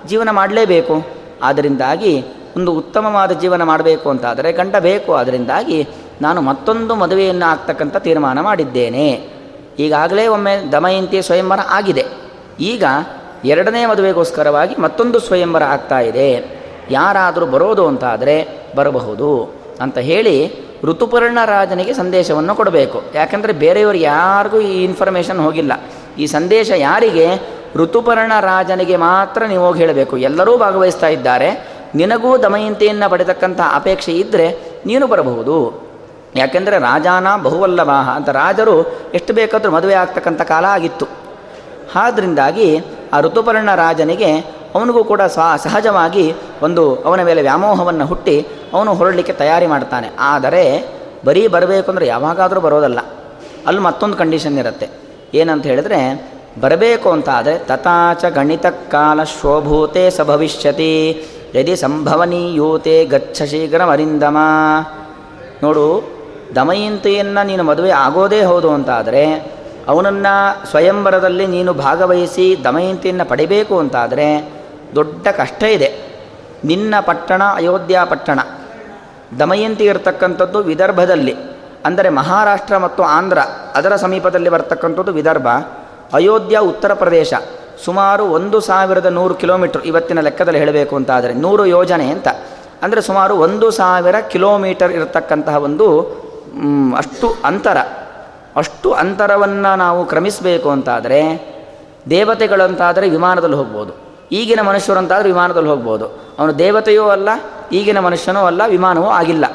ಜೀವನ 0.07 0.31
ಮಾಡಲೇಬೇಕು. 0.31 1.07
ಆದ್ದರಿಂದಾಗಿ 1.43 2.25
ಒಂದು 2.57 2.73
ಉತ್ತಮವಾದ 2.73 3.31
ಜೀವನ 3.31 3.63
ಮಾಡಬೇಕು 3.63 4.09
ಅಂತಾದರೆ 4.09 4.51
ಗಂಡ 4.51 4.75
ಬೇಕು 4.79 5.13
ಅದರಿಂದಾಗಿ 5.13 5.87
ನಾನು 6.21 6.41
ಮತ್ತೊಂದು 6.41 6.95
ಮದುವೆಯನ್ನು 6.95 7.51
ಆಗ್ತಕ್ಕಂಥ 7.51 7.97
ತೀರ್ಮಾನ 7.97 8.41
ಮಾಡಿದ್ದೇನೆ. 8.41 9.29
ಈಗಾಗಲೇ 9.79 10.27
ಒಮ್ಮೆ 10.27 10.71
ದಮಯಂತಿ 10.71 11.21
ಸ್ವಯಂವರ 11.21 11.59
ಆಗಿದೆ. 11.69 12.05
ಈಗ 12.59 12.83
ಎರಡನೇ 13.45 13.85
ಮದುವೆಗೋಸ್ಕರವಾಗಿ 13.85 14.81
ಮತ್ತೊಂದು 14.81 15.19
ಸ್ವಯಂವರ 15.19 15.63
ಆಗ್ತಾ 15.63 15.99
ಇದೆ. 15.99 16.63
ಯಾರಾದರೂ 16.91 17.45
ಬರೋದು 17.45 17.87
ಅಂತಾದರೆ 17.87 18.67
ಬರಬಹುದು 18.75 19.55
ಅಂತ 19.81 19.97
ಹೇಳಿ 19.97 20.63
ಋತುಪರ್ಣ 20.83 21.37
ರಾಜನಿಗೆ 21.45 21.93
ಸಂದೇಶವನ್ನು 21.93 22.55
ಕೊಡಬೇಕು. 22.55 23.03
ಯಾಕಂದರೆ 23.15 23.53
ಬೇರೆಯವರು 23.53 23.97
ಯಾರಿಗೂ 23.97 24.59
ಈ 24.59 24.83
ಇನ್ಫಾರ್ಮೇಷನ್ 24.83 25.39
ಹೋಗಿಲ್ಲ. 25.39 25.71
ಈ 26.17 26.27
ಸಂದೇಶ 26.27 26.71
ಯಾರಿಗೆ? 26.75 27.53
ಋತುಪರ್ಣ 27.75 28.31
ರಾಜನಿಗೆ 28.39 28.97
ಮಾತ್ರ 28.97 29.45
ನೀವು 29.45 29.65
ಹೋಗಿ 29.65 29.79
ಹೇಳಬೇಕು. 29.79 30.17
ಎಲ್ಲರೂ 30.17 30.57
ಭಾಗವಹಿಸ್ತಾ 30.57 31.07
ಇದ್ದಾರೆ. 31.07 31.73
ನಿನಗೂ 31.95 32.37
ದಮಯಂತಿಯನ್ನು 32.37 33.09
ಪಡೆತಕ್ಕಂಥ 33.09 33.59
ಅಪೇಕ್ಷೆ 33.73 34.11
ಇದ್ದರೆ 34.11 34.59
ನೀನು 34.85 35.07
ಬರಬಹುದು. 35.07 35.83
ಯಾಕೆಂದರೆ 36.35 36.79
ರಾಜಾನ 36.79 37.27
ಬಹುವಲ್ಲಭಾಹ 37.35 38.09
ಅಂತ 38.09 38.29
ರಾಜರು 38.29 38.83
ಎಷ್ಟು 39.13 39.33
ಬೇಕಾದರೂ 39.33 39.71
ಮದುವೆ 39.71 39.93
ಆಗ್ತಕ್ಕಂಥ 39.93 40.41
ಕಾಲ 40.41 40.65
ಆಗಿತ್ತು. 40.65 41.05
ಆದ್ದರಿಂದಾಗಿ 41.95 42.85
ಆ 43.13 43.19
ಋತುಪರ್ಣ 43.19 43.75
ರಾಜನಿಗೆ 43.75 44.39
ಅವನಿಗೂ 44.75 45.03
ಕೂಡ 45.03 45.21
ಸ್ವ 45.21 45.41
ಸಹಜವಾಗಿ 45.57 46.33
ಒಂದು 46.61 46.95
ಅವನ 46.95 47.23
ಮೇಲೆ 47.23 47.41
ವ್ಯಾಮೋಹವನ್ನು 47.41 48.05
ಹುಟ್ಟಿ 48.05 48.47
ಅವನು 48.73 48.93
ಹೊರಡಲಿಕ್ಕೆ 48.93 49.33
ತಯಾರಿ 49.33 49.67
ಮಾಡ್ತಾನೆ. 49.67 50.11
ಆದರೆ 50.19 50.85
ಬರೀ 51.25 51.47
ಬರಬೇಕು 51.47 51.91
ಅಂದರೆ 51.91 52.07
ಯಾವಾಗಾದರೂ 52.07 52.61
ಬರೋದಲ್ಲ. 52.61 52.99
ಅಲ್ಲಿ 53.67 53.81
ಮತ್ತೊಂದು 53.81 54.17
ಕಂಡೀಷನ್ 54.17 54.57
ಇರುತ್ತೆ. 54.57 55.02
ಏನಂತ 55.33 55.65
ಹೇಳಿದ್ರೆ, 55.65 56.31
ಬರಬೇಕು 56.61 57.11
ಅಂತ 57.11 57.29
ಆದರೆ 57.29 57.57
ತಥಾಚ 57.57 58.25
ಗಣಿತ 58.25 58.65
ಕಾಲ 58.65 59.23
ಶೋಭೂತೆ 59.23 60.09
ಸ 60.09 60.21
ಭವಿಷ್ಯತಿ, 60.21 61.23
ಯದಿ 61.55 61.75
ಸಂಭವನೀಯೂತೆ 61.75 63.05
ಗಚ್ಚ 63.05 63.41
ಶೀಘ್ರ 63.43 63.81
ಅರಿಂದಮ 63.81 64.37
ನೋಡು, 65.63 66.03
ದಮಯಂತಿಯನ್ನು 66.55 67.45
ನೀನು 67.45 67.63
ಮದುವೆ 67.63 67.89
ಆಗೋದೇ 67.89 68.41
ಹೌದು 68.41 68.71
ಅಂತಾದರೆ, 68.71 69.53
ಅವನನ್ನು 69.87 70.65
ಸ್ವಯಂವರದಲ್ಲಿ 70.71 71.47
ನೀನು 71.47 71.73
ಭಾಗವಹಿಸಿ 71.73 72.57
ದಮಯಂತಿಯನ್ನು 72.63 73.25
ಪಡಿಬೇಕು 73.25 73.79
ಅಂತಾದರೆ, 73.79 74.53
ದೊಡ್ಡ 74.95 75.27
ಕಷ್ಟ 75.27 75.63
ಇದೆ. 75.63 76.13
ನಿನ್ನ 76.65 76.95
ಪಟ್ಟಣ 77.01 77.43
ಅಯೋಧ್ಯ 77.43 77.99
ಪಟ್ಟಣ. 78.09 78.39
ದಮಯಂತಿ 79.39 79.83
ಇರತಕ್ಕಂಥದ್ದು 79.83 80.59
ವಿದರ್ಭದಲ್ಲಿ. 80.59 81.52
ಅಂದರೆ 81.87 82.09
ಮಹಾರಾಷ್ಟ್ರ 82.19 82.75
ಮತ್ತು 82.85 83.01
ಆಂಧ್ರ, 83.17 83.39
ಅದರ 83.75 83.93
ಸಮೀಪದಲ್ಲಿ 84.03 84.49
ಬರ್ತಕ್ಕಂಥದ್ದು 84.55 85.13
ವಿದರ್ಭ, 85.19 85.47
ಅಯೋಧ್ಯ 86.19 86.57
ಉತ್ತರ 86.71 86.91
ಪ್ರದೇಶ, 86.93 87.33
ಸುಮಾರು 87.85 88.23
ಒಂದು 88.37 88.57
ಸಾವಿರದ 88.67 89.09
ನೂರು 89.17 89.33
ಕಿಲೋಮೀಟ್ರ್ 89.41 89.81
ಇವತ್ತಿನ 89.91 90.19
ಲೆಕ್ಕದಲ್ಲಿ 90.27 90.59
ಹೇಳಬೇಕು 90.63 90.93
ಅಂತ 90.99 91.11
ಆದರೆ 91.17 91.33
ನೂರು 91.45 91.63
ಯೋಜನೆ 91.75 92.05
ಅಂತ. 92.15 92.29
ಅಂದರೆ 92.83 93.01
ಸುಮಾರು 93.07 93.33
ಒಂದು 93.45 93.67
ಸಾವಿರ 93.79 94.15
ಕಿಲೋಮೀಟರ್ 94.33 94.91
ಇರತಕ್ಕಂತಹ 94.97 95.57
ಒಂದು 95.67 95.87
ಅಷ್ಟು 97.01 97.27
ಅಂತರ. 97.49 97.77
ಅಷ್ಟು 98.61 98.89
ಅಂತರವನ್ನು 99.03 99.71
ನಾವು 99.83 100.01
ಕ್ರಮಿಸಬೇಕು 100.05 100.69
ಅಂತಾದರೆ 100.69 101.19
ದೇವತೆಗಳಂತಾದರೆ 102.09 103.05
ವಿಮಾನದಲ್ಲಿ 103.09 103.57
ಹೋಗ್ಬೋದು. 103.61 103.93
ಈಗಿನ 104.31 104.61
ಮನುಷ್ಯರಂತಾದರೆ 104.69 105.27
ವಿಮಾನದಲ್ಲಿ 105.33 105.69
ಹೋಗ್ಬೋದು. 105.69 106.05
ಅವನು 106.39 106.53
ದೇವತೆಯೂ 106.59 107.05
ಅಲ್ಲ, 107.15 107.29
ಈಗಿನ 107.71 107.99
ಮನುಷ್ಯನೂ 107.99 108.41
ಅಲ್ಲ, 108.49 108.61
ವಿಮಾನವೂ 108.67 109.09
ಆಗಿಲ್ಲ. 109.19 109.45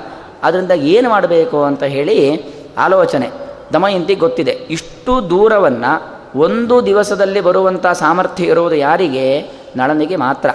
ಅದರಿಂದ 0.42 0.70
ಏನು 0.70 1.10
ಮಾಡಬೇಕು 1.10 1.64
ಅಂತ 1.64 1.82
ಹೇಳಿ 1.82 2.42
ಆಲೋಚನೆ. 2.78 3.30
ದಮಯಂತಿ 3.72 4.14
ಗೊತ್ತಿದೆ. 4.14 4.50
ಇಷ್ಟು 4.50 5.30
ದೂರವನ್ನು 5.30 6.18
ಒಂದು 6.38 6.86
ದಿವಸದಲ್ಲಿ 6.86 7.40
ಬರುವಂಥ 7.40 7.86
ಸಾಮರ್ಥ್ಯ 7.86 8.44
ಇರುವುದು 8.44 8.74
ಯಾರಿಗೆ? 8.74 9.40
ನಳನಿಗೆ 9.76 10.16
ಮಾತ್ರ. 10.16 10.50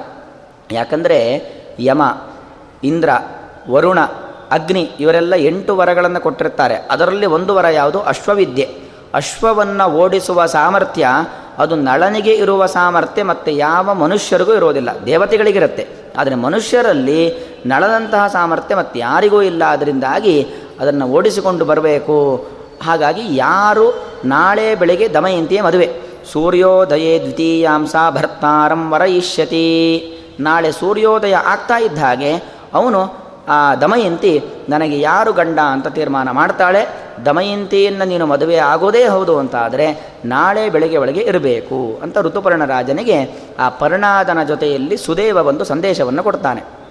ಯಾಕಂದರೆ 0.72 1.44
ಯಮ, 1.80 2.02
ಇಂದ್ರ, 2.84 3.10
ವರುಣ, 3.70 4.00
ಅಗ್ನಿ 4.52 4.92
ಇವರೆಲ್ಲ 5.00 5.36
ಎಂಟು 5.36 5.78
ವರಗಳನ್ನು 5.78 6.20
ಕೊಟ್ಟಿರ್ತಾರೆ. 6.20 6.88
ಅದರಲ್ಲಿ 6.92 7.26
ಒಂದು 7.26 7.56
ವರ 7.56 7.68
ಯಾವುದು? 7.68 8.02
ಅಶ್ವವಿದ್ಯೆ. 8.02 8.84
ಅಶ್ವವನ್ನು 9.14 9.92
ಓಡಿಸುವ 9.92 10.46
ಸಾಮರ್ಥ್ಯ 10.46 11.08
ಅದು 11.58 11.76
ನಳನಿಗೆ 11.76 12.34
ಇರುವ 12.34 12.66
ಸಾಮರ್ಥ್ಯ 12.66 13.24
ಮತ್ತು 13.24 13.52
ಯಾವ 13.52 13.94
ಮನುಷ್ಯರಿಗೂ 13.94 14.54
ಇರೋದಿಲ್ಲ 14.54 14.90
ದೇವತೆಗಳಿಗಿರುತ್ತೆ. 15.06 15.88
ಆದರೆ 16.18 16.36
ಮನುಷ್ಯರಲ್ಲಿ 16.36 17.53
ನಳದಂತಹ 17.66 18.28
ಸಾಮರ್ಥ್ಯ 18.28 18.76
ಮತ್ತು 18.76 19.00
ಯಾರಿಗೂ 19.00 19.42
ಇಲ್ಲ 19.42 19.64
ಅದರಿಂದಾಗಿ 19.64 20.48
ಅದನ್ನು 20.80 21.08
ಓಡಿಸಿಕೊಂಡು 21.08 21.66
ಬರಬೇಕು. 21.66 22.48
ಹಾಗಾಗಿ 22.84 23.36
ಯಾರು 23.36 24.04
ನಾಳೆ 24.26 24.76
ಬೆಳಿಗ್ಗೆ 24.76 25.14
ದಮಯಂತಿಯೇ 25.14 25.62
ಮದುವೆ. 25.62 25.96
ಸೂರ್ಯೋದಯೇ 26.32 27.20
ದ್ವಿತೀಯಾಂಶ 27.20 27.96
ಭರ್ತಾರಂ 28.10 28.92
ವರಯಿಷ್ಯತಿ. 28.92 29.66
ನಾಳೆ 30.40 30.72
ಸೂರ್ಯೋದಯ 30.72 31.34
ಆಗ್ತಾ 31.36 31.80
ಇದ್ದ 31.80 31.98
ಹಾಗೆ 31.98 32.36
ಅವನು 32.74 33.24
ಆ 33.48 33.76
ದಮಯಂತಿ 33.76 34.44
ನನಗೆ 34.70 35.00
ಯಾರು 35.00 35.34
ಗಂಡ 35.34 35.60
ಅಂತ 35.60 35.88
ತೀರ್ಮಾನ 35.88 36.32
ಮಾಡ್ತಾಳೆ. 36.32 36.88
ದಮಯಂತಿಯನ್ನು 37.26 38.06
ನೀನು 38.06 38.26
ಮದುವೆ 38.26 38.56
ಆಗೋದೇ 38.56 39.08
ಹೌದು 39.08 39.40
ಅಂತಾದರೆ 39.40 40.16
ನಾಳೆ 40.26 40.70
ಬೆಳಗ್ಗೆ 40.70 40.98
ಒಳಗೆ 40.98 41.20
ಇರಬೇಕು 41.20 42.00
ಅಂತ 42.04 42.18
ಋತುಪರ್ಣರಾಜನಿಗೆ 42.20 43.46
ಆ 43.60 43.70
ಪರ್ಣಾದನ 43.70 44.44
ಜೊತೆಯಲ್ಲಿ 44.44 44.98
ಸುದೇವ 44.98 45.44
ಬಂದು 45.44 45.64
ಸಂದೇಶವನ್ನು 45.66 46.24
ಕೊಡ್ತಾನೆ. 46.24 46.83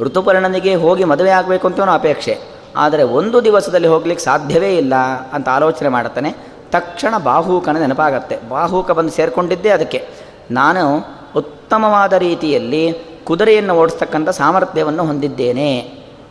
ಋತುಪರ್ಣನಿಗೆ 0.00 0.74
ಹೋಗಿ 0.74 1.04
ಮದುವೆ 1.04 1.30
ಆಗಬೇಕು 1.30 1.66
ಅಂತ 1.66 1.80
ಅಪೇಕ್ಷೆ. 1.80 2.38
ಆದರೆ 2.76 3.02
ಒಂದು 3.02 3.44
ದಿವಸದಲ್ಲಿ 3.44 3.88
ಹೋಗ್ಲಿಕ್ಕೆ 3.88 4.24
ಸಾಧ್ಯವೇ 4.24 4.76
ಇಲ್ಲ 4.76 4.94
ಅಂತ 5.32 5.48
ಆಲೋಚನೆ 5.48 5.88
ಮಾಡ್ತಾನೆ. 5.88 6.34
ತಕ್ಷಣ 6.70 7.18
ಬಾಹೂಕನ 7.18 7.76
ನೆನಪಾಗತ್ತೆ. 7.76 8.38
ಬಾಹೂಕ 8.48 8.90
ಬಂದು 8.90 9.10
ಸೇರಿಕೊಂಡಿದ್ದೇ 9.10 9.68
ಅದಕ್ಕೆ. 9.68 10.08
ನಾನು 10.50 11.04
ಉತ್ತಮವಾದ 11.36 12.12
ರೀತಿಯಲ್ಲಿ 12.12 12.94
ಕುದುರೆಯನ್ನು 13.24 13.74
ಓಡಿಸ್ತಕ್ಕಂಥ 13.74 14.28
ಸಾಮರ್ಥ್ಯವನ್ನು 14.28 15.06
ಹೊಂದಿದ್ದೇನೆ 15.06 15.78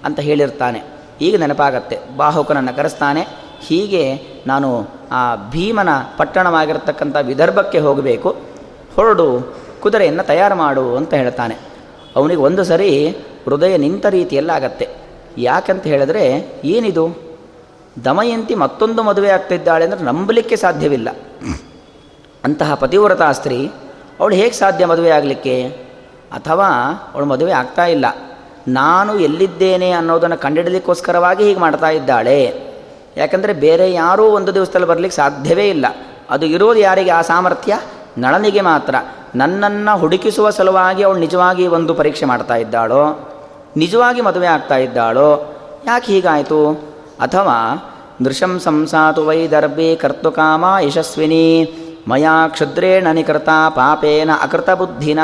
ಅಂತ 0.06 0.20
ಹೇಳಿರ್ತಾನೆ. 0.20 0.84
ಈಗ 1.22 1.40
ನೆನಪಾಗತ್ತೆ. 1.40 2.00
ಬಾಹುಕನನ್ನು 2.18 2.76
ಕರೆಸ್ತಾನೆ. 2.76 3.28
ಹೀಗೆ 3.62 4.22
ನಾನು 4.48 4.88
ಆ 5.12 5.36
ಭೀಮನ 5.36 5.90
ಪಟ್ಟಣವಾಗಿರ್ತಕ್ಕಂಥ 6.18 7.16
ವಿದರ್ಭಕ್ಕೆ 7.22 7.80
ಹೋಗಬೇಕು. 7.80 8.36
ಹೊರಡು 8.96 9.56
ಕುದುರೆಯನ್ನು 9.82 10.24
ತಯಾರು 10.24 10.56
ಮಾಡು 10.56 10.96
ಅಂತ 10.96 11.14
ಹೇಳ್ತಾನೆ. 11.14 11.58
ಅವನಿಗೆ 12.16 12.42
ಒಂದು 12.42 12.64
ಸರಿ 12.64 13.18
ಹೃದಯ 13.50 13.78
ನಿಂತ 13.78 14.06
ರೀತಿಯಲ್ಲಾಗತ್ತೆ. 14.06 14.88
ಯಾಕಂತ 15.38 15.84
ಹೇಳಿದ್ರೆ, 15.84 16.54
ಏನಿದು? 16.64 17.30
ದಮಯಂತಿ 18.06 18.56
ಮತ್ತೊಂದು 18.56 19.04
ಮದುವೆ 19.04 19.30
ಆಗ್ತಿದ್ದಾಳೆ 19.30 19.86
ಅಂದರೆ 19.86 20.04
ನಂಬಲಿಕ್ಕೆ 20.04 20.56
ಸಾಧ್ಯವಿಲ್ಲ. 20.56 21.10
ಅಂತಹ 22.44 22.74
ಪತಿವ್ರತಾ 22.74 23.32
ಸ್ತ್ರೀ, 23.32 23.72
ಅವಳು 24.20 24.36
ಹೇಗೆ 24.36 24.52
ಸಾಧ್ಯ 24.52 24.86
ಮದುವೆ 24.86 25.10
ಆಗಲಿಕ್ಕೆ? 25.10 25.68
ಅಥವಾ 26.32 26.68
ಅವಳು 27.14 27.26
ಮದುವೆ 27.26 27.52
ಆಗ್ತಾ 27.52 27.86
ಇಲ್ಲ. 27.86 28.06
ನಾನು 28.68 29.20
ಎಲ್ಲಿದ್ದೇನೆ 29.20 29.92
ಅನ್ನೋದನ್ನು 29.92 30.38
ಕಂಡಿಡಲಿಕ್ಕೋಸ್ಕರವಾಗಿ 30.38 31.44
ಹೀಗೆ 31.44 31.60
ಮಾಡ್ತಾ 31.60 31.90
ಇದ್ದಾಳೆ. 31.90 32.70
ಯಾಕಂದರೆ 33.18 33.54
ಬೇರೆ 33.54 33.94
ಯಾರೂ 33.94 34.24
ಒಂದು 34.24 34.54
ದಿವಸದಲ್ಲಿ 34.54 34.88
ಬರಲಿಕ್ಕೆ 34.88 35.16
ಸಾಧ್ಯವೇ 35.16 35.70
ಇಲ್ಲ. 35.70 35.86
ಅದು 36.30 36.46
ಇರೋದು 36.46 36.80
ಯಾರಿಗೆ? 36.80 37.12
ಆ 37.12 37.22
ಸಾಮರ್ಥ್ಯ 37.22 37.80
ನಳನಿಗೆ 38.18 38.62
ಮಾತ್ರ. 38.62 38.96
ನನ್ನನ್ನು 39.36 39.98
ಹುಡುಕಿಸುವ 40.00 40.50
ಸಲುವಾಗಿ 40.50 41.04
ಅವಳು 41.04 41.20
ನಿಜವಾಗಿ 41.20 41.68
ಒಂದು 41.68 41.94
ಪರೀಕ್ಷೆ 41.94 42.26
ಮಾಡ್ತಾ 42.26 42.56
ಇದ್ದಾಳೋ? 42.56 43.34
ನಿಜವಾಗಿ 43.78 44.22
ಮದುವೆ 44.22 44.48
ಆಗ್ತಾ 44.48 44.78
ಇದ್ದಾಳೋ? 44.78 45.56
ಯಾಕೆ 45.86 46.14
ಹೀಗಾಯಿತು? 46.14 46.72
ಅಥವಾ 47.20 47.86
ನೃಶಂಸಂಸಾತು 48.22 49.26
ವೈದರ್ಭಿ 49.26 49.96
ಕರ್ತುಕಾಮ 49.96 50.66
ಯಶಸ್ವಿನಿ, 50.82 51.74
ಮಯಾ 52.08 52.48
ಕ್ಷುದ್ರೇಣ 52.48 53.08
ನಿಕೃತ 53.14 53.50
ಪಾಪೇನ 53.70 54.30
ಅಕೃತ 54.42 54.70
ಬುದ್ಧಿನ? 54.70 55.20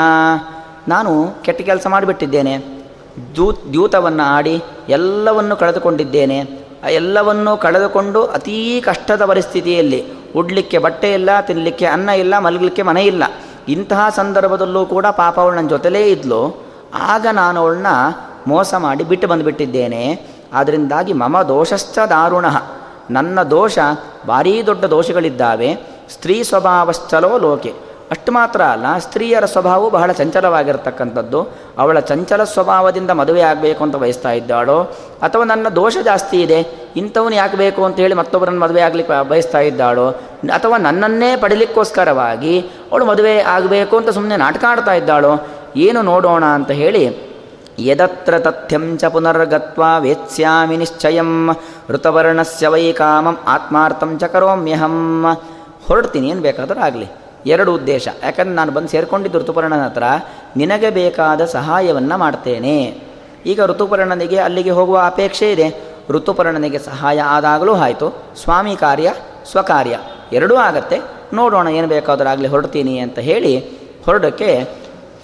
ನಾನು 0.88 1.42
ಕೆಟ್ಟ 1.42 1.60
ಕೆಲಸ 1.60 1.86
ಮಾಡಿಬಿಟ್ಟಿದ್ದೇನೆ. 1.86 2.58
ದ್ಯೂ 3.34 3.52
ದ್ಯೂತವನ್ನು 3.52 4.22
ಆಡಿ 4.22 4.62
ಎಲ್ಲವನ್ನು 4.88 5.56
ಕಳೆದುಕೊಂಡಿದ್ದೇನೆ. 5.56 6.66
ಎಲ್ಲವನ್ನೂ 6.90 7.56
ಕಳೆದುಕೊಂಡು 7.56 8.26
ಅತೀ 8.26 8.80
ಕಷ್ಟದ 8.80 9.24
ಪರಿಸ್ಥಿತಿಯಲ್ಲಿ 9.24 10.04
ಉಡ್ಲಿಕ್ಕೆ 10.36 10.78
ಬಟ್ಟೆ 10.78 11.12
ಇಲ್ಲ 11.12 11.40
ತಿನ್ನಲಿಕ್ಕೆ 11.40 11.86
ಅನ್ನ 11.86 12.08
ಇಲ್ಲ, 12.08 12.38
ಮಲಗಲಿಕ್ಕೆ 12.38 12.82
ಮನೆ 12.82 13.04
ಇಲ್ಲ. 13.04 13.24
ಇಂತಹ 13.68 14.08
ಸಂದರ್ಭದಲ್ಲೂ 14.16 14.86
ಕೂಡ 14.86 15.06
ಪಾಪ 15.06 15.40
ಅವಳು 15.40 15.56
ನನ್ನ 15.56 15.68
ಜೊತೆಲೇ 15.68 16.02
ಇದ್ಲು. 16.02 16.66
ಆಗ 16.94 17.26
ನಾನು 17.32 17.60
ಅವಳನ್ನ 17.60 17.86
ಮೋಸ 18.46 18.74
ಮಾಡಿ 18.78 19.04
ಬಿಟ್ಟು 19.04 19.28
ಬಂದುಬಿಟ್ಟಿದ್ದೇನೆ. 19.28 20.26
ಆದ್ದರಿಂದಾಗಿ 20.52 21.12
ಮಮ 21.12 21.42
ದೋಷಶ್ಚ 21.42 21.98
ದಾರುಣ. 21.98 22.46
ನನ್ನ 23.10 23.42
ದೋಷ 23.42 23.78
ಭಾರೀ 24.26 24.62
ದೊಡ್ಡ 24.62 24.84
ದೋಷಗಳಿದ್ದಾವೆ. 24.84 25.76
ಸ್ತ್ರೀ 26.10 26.42
ಸ್ವಭಾವಶ್ಚಲೋ 26.42 27.38
ಲೋಕೆ. 27.38 27.74
ಅಷ್ಟು 28.10 28.32
ಮಾತ್ರ 28.32 28.62
ಅಲ್ಲ, 28.62 28.98
ಸ್ತ್ರೀಯರ 28.98 29.44
ಸ್ವಭಾವವು 29.44 29.90
ಬಹಳ 29.90 30.12
ಚಂಚಲವಾಗಿರತಕ್ಕಂಥದ್ದು. 30.12 31.48
ಅವಳ 31.78 32.00
ಚಂಚಲ 32.00 32.44
ಸ್ವಭಾವದಿಂದ 32.44 33.10
ಮದುವೆ 33.10 33.40
ಆಗಬೇಕು 33.40 33.84
ಅಂತ 33.84 33.96
ಬಯಸ್ತಾ 33.96 34.32
ಇದ್ದಾಳೋ? 34.32 34.82
ಅಥವಾ 35.22 35.44
ನನ್ನ 35.44 35.68
ದೋಷ 35.68 35.96
ಜಾಸ್ತಿ 36.04 36.42
ಇದೆ, 36.42 36.88
ಇಂಥವನು 36.96 37.34
ಯಾಕೆ 37.34 37.56
ಬೇಕು 37.56 37.84
ಅಂತ 37.84 37.96
ಹೇಳಿ 37.96 38.14
ಮತ್ತೊಬ್ಬರನ್ನು 38.14 38.60
ಮದುವೆ 38.60 38.80
ಆಗಲಿಕ್ಕೆ 38.80 39.28
ಬಯಸ್ತಾ 39.28 39.58
ಇದ್ದಾಳೋ? 39.58 40.08
ಅಥವಾ 40.52 40.78
ನನ್ನನ್ನೇ 40.78 41.36
ಪಡಿಲಿಕ್ಕೋಸ್ಕರವಾಗಿ 41.36 42.60
ಅವಳು 42.60 43.06
ಮದುವೆ 43.06 43.40
ಆಗಬೇಕು 43.40 43.96
ಅಂತ 43.96 44.08
ಸುಮ್ಮನೆ 44.08 44.36
ನಾಟಕ 44.36 44.64
ಆಡ್ತಾ 44.68 44.92
ಇದ್ದಾಳೋ? 44.92 45.48
ಏನು 45.76 46.02
ನೋಡೋಣ 46.02 46.44
ಅಂತ 46.44 46.70
ಹೇಳಿ 46.70 47.25
ಯದತ್ರ 47.78 48.38
ತಥ್ಯಂ 48.38 48.98
ಚ 48.98 49.04
ಪುನರ್ಗತ್ವ 49.04 49.82
ವೇತ್ಸ್ಯಾಮಿ 49.98 50.76
ನಿಶ್ಚಯಂ 50.76 51.56
ಋತವರ್ಣಸ್ಯ 51.88 52.68
ವೈ 52.68 52.92
ಕಾಮಂ 52.92 53.38
ಆತ್ಮಾರ್ಥಂ 53.46 54.18
ಚ 54.18 54.24
ಕರೋಮ್ಯಹಂ 54.24 55.24
ಹೊರಡ್ತೀನಿ, 55.86 56.28
ಏನು 56.28 56.40
ಬೇಕಾದರೂ 56.40 56.80
ಆಗಲಿ. 56.80 57.06
ಎರಡು 57.46 57.74
ಉದ್ದೇಶ. 57.74 58.08
ಯಾಕಂದ್ರೆ 58.22 58.54
ನಾನು 58.54 58.72
ಬಂದು 58.72 58.88
ಸೇರಿಕೊಂಡಿದ್ದು 58.88 59.38
ಋತುಪರ್ಣನ 59.38 59.84
ಹತ್ರ. 59.84 60.02
ನಿನಗೆ 60.56 60.90
ಬೇಕಾದ 60.90 61.44
ಸಹಾಯವನ್ನು 61.44 62.18
ಮಾಡ್ತೇನೆ. 62.18 63.02
ಈಗ 63.46 63.64
ಋತುಪರ್ಣನಿಗೆ 63.64 64.38
ಅಲ್ಲಿಗೆ 64.38 64.70
ಹೋಗುವ 64.70 65.02
ಅಪೇಕ್ಷೆ 65.06 65.52
ಇದೆ. 65.52 65.84
ಋತುಪರ್ಣನಿಗೆ 66.10 66.78
ಸಹಾಯ 66.78 67.20
ಆದಾಗಲೂ 67.20 67.74
ಆಯಿತು. 67.74 68.24
ಸ್ವಾಮಿ 68.44 68.76
ಕಾರ್ಯ, 68.76 69.14
ಸ್ವಕಾರ್ಯ. 69.50 69.98
ಎರಡೂ 70.32 70.54
ಆಗತ್ತೆ. 70.54 71.00
ನೋಡೋಣ, 71.34 71.68
ಏನು 71.68 71.88
ಬೇಕಾದರೂ 71.88 72.28
ಆಗಲಿ 72.28 72.48
ಹೊರಡ್ತೀನಿ 72.48 72.98
ಅಂತ 72.98 73.18
ಹೇಳಿ 73.18 73.58
ಹೊರಡೋಕ್ಕೆ 74.04 74.68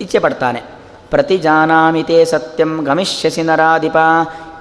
ಇಚ್ಛೆ 0.00 0.18
ಪಡ್ತಾನೆ. 0.18 0.62
ಪ್ರತಿಜಾನಾಮಿ 1.12 2.02
ತೇ 2.02 2.24
ಸತ್ಯಂ 2.24 2.70
ಗಮಿಷ್ಯಸಿ 2.84 3.42
ನರಾಧಿಪ. 3.42 3.96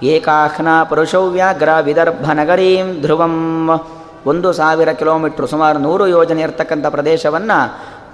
ಏಕಾಹ್ನ 0.03 0.69
ಪುರುಷೌ 0.89 1.23
ವ್ಯಾಘ್ರ 1.29 1.69
ವಿದರ್ಭ 1.81 2.25
ನಗರೀಂ 2.31 3.01
ಧ್ರುವಂ. 3.01 3.35
ಒಂದು 4.25 4.53
ಸಾವಿರ 4.53 4.91
ಕಿಲೋಮೀಟ್ರ್ 4.91 5.47
ಸುಮಾರು 5.47 5.79
ನೂರು 5.79 6.07
ಯೋಜನೆ 6.07 6.41
ಇರತಕ್ಕಂಥ 6.41 6.85
ಪ್ರದೇಶವನ್ನು 6.85 7.57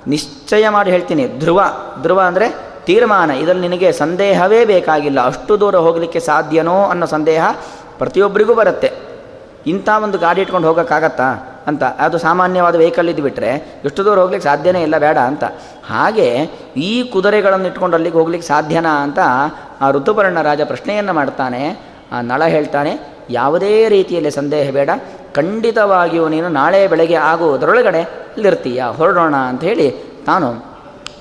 ನಿಶ್ಚಯ 0.07 0.69
ಮಾಡಿ 0.69 0.91
ಹೇಳ್ತೀನಿ. 0.91 1.23
ಧ್ರುವ 1.39 1.61
ಧ್ರುವ 2.01 2.19
ಅಂದರೆ 2.19 2.47
ತೀರ್ಮಾನ. 2.85 3.31
ಇದರಲ್ಲಿ 3.31 3.67
ನಿನಗೆ 3.67 3.91
ಸಂದೇಹವೇ 3.91 4.65
ಬೇಕಾಗಿಲ್ಲ. 4.65 5.19
ಅಷ್ಟು 5.25 5.59
ದೂರ 5.59 5.75
ಹೋಗಲಿಕ್ಕೆ 5.75 6.19
ಸಾಧ್ಯನೋ 6.19 6.77
ಅನ್ನೋ 6.83 7.05
ಸಂದೇಹ 7.05 7.43
ಪ್ರತಿಯೊಬ್ಬರಿಗೂ 7.97 8.53
ಬರುತ್ತೆ. 8.53 8.89
ಇಂಥ 9.73 9.89
ಒಂದು 10.05 10.17
ಗಾಡಿ 10.23 10.39
ಇಟ್ಕೊಂಡು 10.43 10.67
ಹೋಗೋಕ್ಕಾಗತ್ತಾ 10.69 11.29
ಅಂತ. 11.69 11.83
ಅದು 12.05 12.17
ಸಾಮಾನ್ಯವಾದ 12.25 12.75
ವೆಹಿಕಲ್ 12.81 13.09
ಇದ್ದು 13.13 13.23
ಬಿಟ್ಟರೆ 13.27 13.51
ಎಷ್ಟು 13.87 14.01
ದೂರ 14.05 14.17
ಹೋಗ್ಲಿಕ್ಕೆ 14.23 14.45
ಸಾಧ್ಯನೇ 14.49 14.81
ಇಲ್ಲ, 14.87 14.95
ಬೇಡ 15.05 15.17
ಅಂತ. 15.31 15.43
ಹಾಗೆ 15.91 16.27
ಈ 16.89 16.91
ಕುದುರೆಗಳನ್ನು 17.13 17.67
ಇಟ್ಕೊಂಡು 17.71 17.95
ಅಲ್ಲಿಗೆ 17.97 18.17
ಹೋಗ್ಲಿಕ್ಕೆ 18.19 18.47
ಸಾಧ್ಯನಾ 18.53 18.93
ಅಂತ 19.05 19.19
ಆ 19.81 19.89
ಋತುಪರ್ಣ 19.97 20.41
ರಾಜ 20.49 20.61
ಪ್ರಶ್ನೆಯನ್ನು 20.71 21.13
ಮಾಡ್ತಾನೆ 21.19 21.61
ಆ 22.13 22.19
ನಳ 22.31 22.41
ಹೇಳ್ತಾನೆ, 22.55 22.91
ಯಾವುದೇ 23.39 23.73
ರೀತಿಯಲ್ಲಿ 23.95 24.31
ಸಂದೇಹ 24.39 24.67
ಬೇಡ. 24.77 24.91
ಖಂಡಿತವಾಗಿಯೂ 25.37 26.25
ನೀನು 26.33 26.47
ನಾಳೆ 26.59 26.79
ಬೆಳಗ್ಗೆ 26.91 27.17
ಆಗುವುದರೊಳಗಡೆ 27.31 28.01
ಅಲ್ಲಿರ್ತೀಯ? 28.35 28.79
ಹೊರಡೋಣ 28.99 29.35
ಅಂತ 29.51 29.63
ಹೇಳಿ 29.69 29.87
ತಾನು 30.29 30.49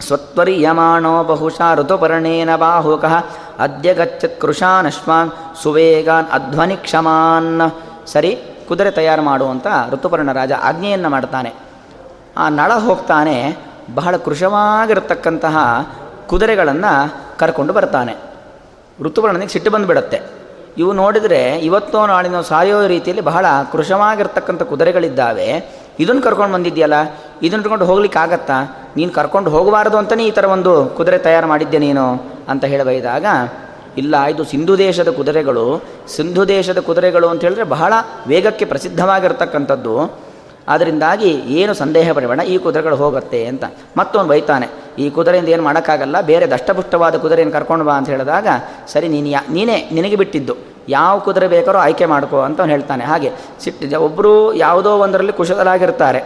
ಸ್ವತ್ವರಿಯಮಾಣೋ 0.06 1.12
ಬಹುಶಃ 1.30 1.68
ಋತುಪರ್ಣೇನ 1.80 2.52
ಬಾಹುಕಃ 2.62 3.14
ಅದ್ಯ 3.64 3.90
ಗಚ್ಚತ್ 3.98 4.38
ಕೃಷಾನಶ್ವಾನ್ 4.42 5.30
ಸುವೇಗಾನ್ 5.62 6.28
ಅಧ್ವನಿ 6.38 6.76
ಕ್ಷಮಾನ್ 6.86 7.52
ಸರಿ, 8.06 8.38
ಕುದುರೆ 8.68 8.90
ತಯಾರು 8.90 9.22
ಮಾಡುವಂಥ 9.22 9.66
ಋತುಪರ್ಣ 9.90 10.32
ರಾಜ 10.32 10.52
ಆಜ್ಞೆಯನ್ನು 10.62 11.08
ಮಾಡ್ತಾನೆ. 11.08 11.54
ಆ 12.36 12.48
ನಳ 12.48 12.72
ಹೋಗ್ತಾನೆ, 12.74 13.56
ಬಹಳ 13.94 14.16
ಕೃಶವಾಗಿರತಕ್ಕಂತಹ 14.16 15.56
ಕುದುರೆಗಳನ್ನು 16.26 17.14
ಕರ್ಕೊಂಡು 17.38 17.72
ಬರ್ತಾನೆ. 17.72 18.14
ಋತುಪರ್ಣನಿಗೆ 19.00 19.52
ಸಿಟ್ಟು 19.52 19.70
ಬಂದುಬಿಡತ್ತೆ. 19.70 20.20
ಇವು 20.78 20.92
ನೋಡಿದರೆ 20.92 21.58
ಇವತ್ತೋ 21.58 22.06
ನಾಳಿನೋ 22.06 22.42
ಸಾಯೋ 22.42 22.86
ರೀತಿಯಲ್ಲಿ 22.86 23.24
ಬಹಳ 23.24 23.46
ಕೃಶವಾಗಿರ್ತಕ್ಕಂಥ 23.72 24.62
ಕುದುರೆಗಳಿದ್ದಾವೆ. 24.62 25.48
ಇದನ್ನು 26.00 26.22
ಕರ್ಕೊಂಡು 26.22 26.54
ಬಂದಿದ್ಯಲ್ಲ, 26.54 26.94
ಇದನ್ನು 27.42 27.62
ಇಟ್ಕೊಂಡು 27.62 27.84
ಹೋಗ್ಲಿಕ್ಕೆ 27.84 28.18
ಆಗತ್ತಾ? 28.18 28.86
ನೀನು 28.96 29.10
ಕರ್ಕೊಂಡು 29.10 29.50
ಹೋಗಬಾರ್ದು 29.50 29.98
ಅಂತಲೇ 29.98 30.24
ಈ 30.24 30.30
ಥರ 30.30 30.44
ಒಂದು 30.44 30.86
ಕುದುರೆ 30.86 31.18
ತಯಾರು 31.18 31.46
ಮಾಡಿದ್ದೆ 31.46 31.78
ನೀನು? 31.78 32.36
ಅಂತ 32.48 32.64
ಹೇಳಬೈದಾಗ 32.64 33.26
ಇಲ್ಲ, 34.02 34.14
ಇದು 34.32 34.44
ಸಿಂಧು 34.52 34.74
ದೇಶದ 34.78 35.10
ಕುದುರೆಗಳು. 35.18 35.66
ಸಿಂಧು 36.16 36.42
ದೇಶದ 36.48 36.80
ಕುದುರೆಗಳು 36.88 37.28
ಅಂತ 37.32 37.42
ಹೇಳಿದ್ರೆ 37.46 37.66
ಬಹಳ 37.74 37.92
ವೇಗಕ್ಕೆ 38.32 38.64
ಪ್ರಸಿದ್ಧವಾಗಿರ್ತಕ್ಕಂಥದ್ದು. 38.72 39.96
ಅದರಿಂದಾಗಿ 40.74 41.30
ಏನು 41.58 41.72
ಸಂದೇಹ 41.80 42.12
ಪಡಬೇಡ 42.16 42.42
ಈ 42.52 42.54
ಕುದುರೆಗಳು 42.62 42.96
ಹೋಗುತ್ತೆ 43.02 43.40
ಅಂತ. 43.50 43.64
ಮತ್ತೊಂದು 43.98 44.28
ಬೈತಾನೆ, 44.32 44.68
ಈ 45.02 45.04
ಕುದುರೆಯಿಂದ 45.16 45.50
ಏನು 45.56 45.64
ಮಾಡೋಕ್ಕಾಗಲ್ಲ, 45.66 46.16
ಬೇರೆ 46.30 46.46
ದಷ್ಟಪುಷ್ಟವಾದ 46.54 47.16
ಕುದುರೆಯನ್ನು 47.24 47.54
ಕರ್ಕೊಂಡು 47.56 47.84
ಬಾ 47.88 47.96
ಅಂತ 47.98 48.08
ಹೇಳಿದಾಗ, 48.14 48.48
ಸರಿ, 48.92 49.08
ನೀನು 49.08 49.28
ಯಾ, 49.34 49.42
ನೀನೇ 49.56 49.76
ನಿನಗೆ 49.92 50.16
ಬಿಟ್ಟಿದ್ದು. 50.22 50.56
ಯಾವ 50.88 51.14
ಕುದುರೆ 51.26 51.46
ಬೇಕಾರೋ 51.54 51.78
ಆಯ್ಕೆ 51.84 52.06
ಮಾಡ್ಕೋ 52.14 52.40
ಅಂತ 52.46 52.58
ಅವ್ನು 52.62 52.72
ಹೇಳ್ತಾನೆ. 52.74 53.04
ಹಾಗೆ 53.04 53.30
ಸಿಟ್ಟು 53.62 54.00
ಒಬ್ಬರು 54.08 54.32
ಯಾವುದೋ 54.64 54.90
ಒಂದರಲ್ಲಿ 55.04 55.32
ಕುಶಲರಾಗಿರ್ತಾರೆ. 55.32 56.20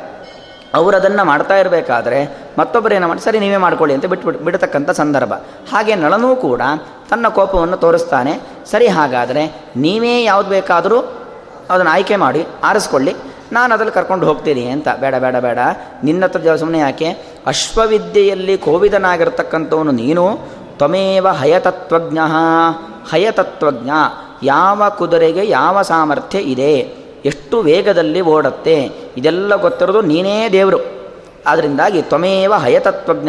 ಅವರು 0.74 0.96
ಅದನ್ನು 0.96 1.24
ಮಾಡ್ತಾ 1.24 1.56
ಇರಬೇಕಾದ್ರೆ 1.56 2.38
ಮತ್ತೊಬ್ಬರೇನು 2.58 3.08
ಮಾಡಿ 3.08 3.20
ಸರಿ, 3.20 3.38
ನೀವೇ 3.38 3.56
ಮಾಡ್ಕೊಳ್ಳಿ 3.56 3.94
ಅಂತ 3.94 4.06
ಬಿಟ್ಟು 4.06 4.30
ಬಿಡತಕ್ಕಂಥ 4.30 4.90
ಸಂದರ್ಭ. 4.90 5.34
ಹಾಗೆ 5.72 5.94
ನಳನೂ 5.94 6.36
ಕೂಡ 6.36 6.60
ತನ್ನ 7.10 7.28
ಕೋಪವನ್ನು 7.28 7.76
ತೋರಿಸ್ತಾನೆ. 7.76 8.40
ಸರಿ, 8.70 8.88
ಹಾಗಾದರೆ 8.88 9.64
ನೀವೇ 9.76 10.22
ಯಾವುದು 10.22 10.50
ಬೇಕಾದರೂ 10.50 10.98
ಅದನ್ನು 11.70 11.90
ಆಯ್ಕೆ 11.90 12.16
ಮಾಡಿ, 12.16 12.46
ಆರಿಸ್ಕೊಳ್ಳಿ. 12.64 13.16
ನಾನು 13.52 13.74
ಅದರಲ್ಲಿ 13.74 13.94
ಕರ್ಕೊಂಡು 13.94 14.26
ಹೋಗ್ತೀನಿ 14.26 14.64
ಅಂತ. 14.64 14.88
ಬೇಡ 15.00 15.14
ಬೇಡ 15.14 15.36
ಬೇಡ. 15.36 15.58
ನಿನ್ನ 16.04 16.24
ಹತ್ರ 16.24 16.56
ಸುಮ್ಮನೆ 16.56 16.78
ಯಾಕೆ? 16.78 17.08
ಅಶ್ವವಿದ್ಯೆಯಲ್ಲಿ 17.46 18.58
ಕೋವಿದನಾಗಿರ್ತಕ್ಕಂಥವನು 18.58 19.90
ನೀನು, 19.90 20.38
ತ್ವಮೇವ 20.76 21.28
ಹಯತತ್ವಜ್ಞ. 21.28 22.18
ಹಯತತ್ವಜ್ಞ. 23.10 23.90
ಯಾವ 24.42 24.82
ಕುದುರೆಗೆ 24.98 25.46
ಯಾವ 25.46 25.82
ಸಾಮರ್ಥ್ಯ 25.82 26.38
ಇದೆ? 26.38 26.99
ಎಷ್ಟು 27.24 27.60
ವೇಗದಲ್ಲಿ 27.60 28.20
ಓಡತ್ತೆ, 28.20 28.76
ಇದೆಲ್ಲ 29.16 29.56
ಗೊತ್ತಿರೋದು 29.56 30.00
ನೀನೇ 30.00 30.48
ದೇವರು. 30.48 30.78
ಅದರಿಂದಾಗಿ 31.46 32.02
ತ್ವಮೇವ 32.02 32.54
ಹಯತತ್ವಜ್ಞ 32.54 33.28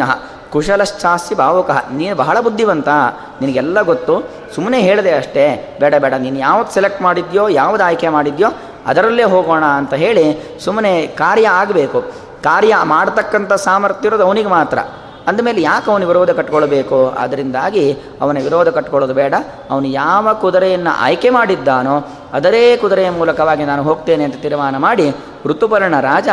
ಕುಶಲಶ್ಚಾಸ್ತಿ 0.52 1.34
ಭಾವುಕಃ. 1.34 1.78
ನೀನು 1.92 2.16
ಬಹಳ 2.16 2.40
ಬುದ್ಧಿವಂತ, 2.40 2.88
ನಿನಗೆಲ್ಲ 3.40 3.82
ಗೊತ್ತು. 3.82 4.24
ಸುಮ್ಮನೆ 4.54 4.80
ಹೇಳಿದೆ 4.80 5.12
ಅಷ್ಟೇ, 5.12 5.76
ಬೇಡ 5.80 5.94
ಬೇಡ, 5.94 6.14
ನೀನು 6.14 6.38
ಯಾವ್ದು 6.38 6.74
ಸೆಲೆಕ್ಟ್ 6.74 7.02
ಮಾಡಿದ್ಯೋ 7.02 7.48
ಯಾವ್ದು 7.48 7.84
ಆಯ್ಕೆ 7.84 8.08
ಮಾಡಿದ್ಯೋ, 8.08 8.48
ಅದರಲ್ಲೇ 8.86 9.22
ಹೋಗೋಣ 9.22 9.64
ಅಂತ 9.64 9.94
ಹೇಳಿ 9.94 10.24
ಸುಮ್ಮನೆ 10.64 11.06
ಕಾರ್ಯ 11.06 11.48
ಆಗಬೇಕು. 11.48 12.02
ಕಾರ್ಯ 12.42 12.76
ಮಾಡ್ತಕ್ಕಂಥ 12.82 13.52
ಸಾಮರ್ಥ್ಯ 13.52 14.08
ಇರೋದು 14.08 14.26
ಅವನಿಗೆ 14.26 14.48
ಮಾತ್ರ. 14.48 14.78
ಅಂದಮೇಲೆ 15.28 15.62
ಯಾಕೆ 15.62 15.90
ಅವನು 15.90 16.06
ವಿರೋಧ 16.06 16.30
ಕಟ್ಕೊಳ್ಬೇಕು? 16.30 17.08
ಅದರಿಂದಾಗಿ 17.18 17.92
ಅವನ 18.20 18.38
ವಿರೋಧ 18.42 18.68
ಕಟ್ಕೊಳ್ಳೋದು 18.68 19.14
ಬೇಡ. 19.14 19.34
ಅವನು 19.70 19.86
ಯಾವ 19.86 20.34
ಕುದುರೆಯನ್ನು 20.40 20.98
ಆಯ್ಕೆ 20.98 21.30
ಮಾಡಿದ್ದಾನೋ, 21.30 22.08
ಅದರೇ 22.32 22.76
ಕುದುರೆಯ 22.76 23.10
ಮೂಲಕವಾಗಿ 23.10 23.64
ನಾನು 23.64 23.82
ಹೋಗ್ತೇನೆ 23.82 24.24
ಅಂತ 24.24 24.36
ತೀರ್ಮಾನ 24.42 24.76
ಮಾಡಿ 24.76 25.14
ಋತುಪರ್ಣ 25.46 26.00
ರಾಜ 26.00 26.28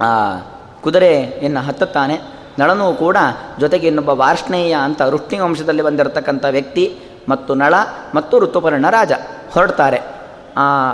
ಆ 0.00 0.36
ಕುದುರೆಯನ್ನು 0.82 1.60
ಹತ್ತುತ್ತಾನೆ. 1.60 2.20
ನಳನೂ 2.58 2.92
ಕೂಡ 2.92 3.16
ಜೊತೆಗೆ 3.60 3.86
ಇನ್ನೊಬ್ಬ 3.86 4.10
ವಾರ್ಷ್ಣೇಯ 4.10 4.74
ಅಂತ 4.74 5.02
ವೃಷ್ಣಿ 5.02 5.38
ವಂಶದಲ್ಲಿ 5.38 5.82
ಬಂದಿರತಕ್ಕಂಥ 5.82 6.44
ವ್ಯಕ್ತಿ 6.50 6.98
ಮತ್ತು 7.28 7.54
ನಳ 7.54 7.74
ಮತ್ತು 8.14 8.38
ಋತುಪರ್ಣ 8.38 8.86
ರಾಜ 8.90 9.12
ಹೊರಡ್ತಾರೆ. 9.50 9.96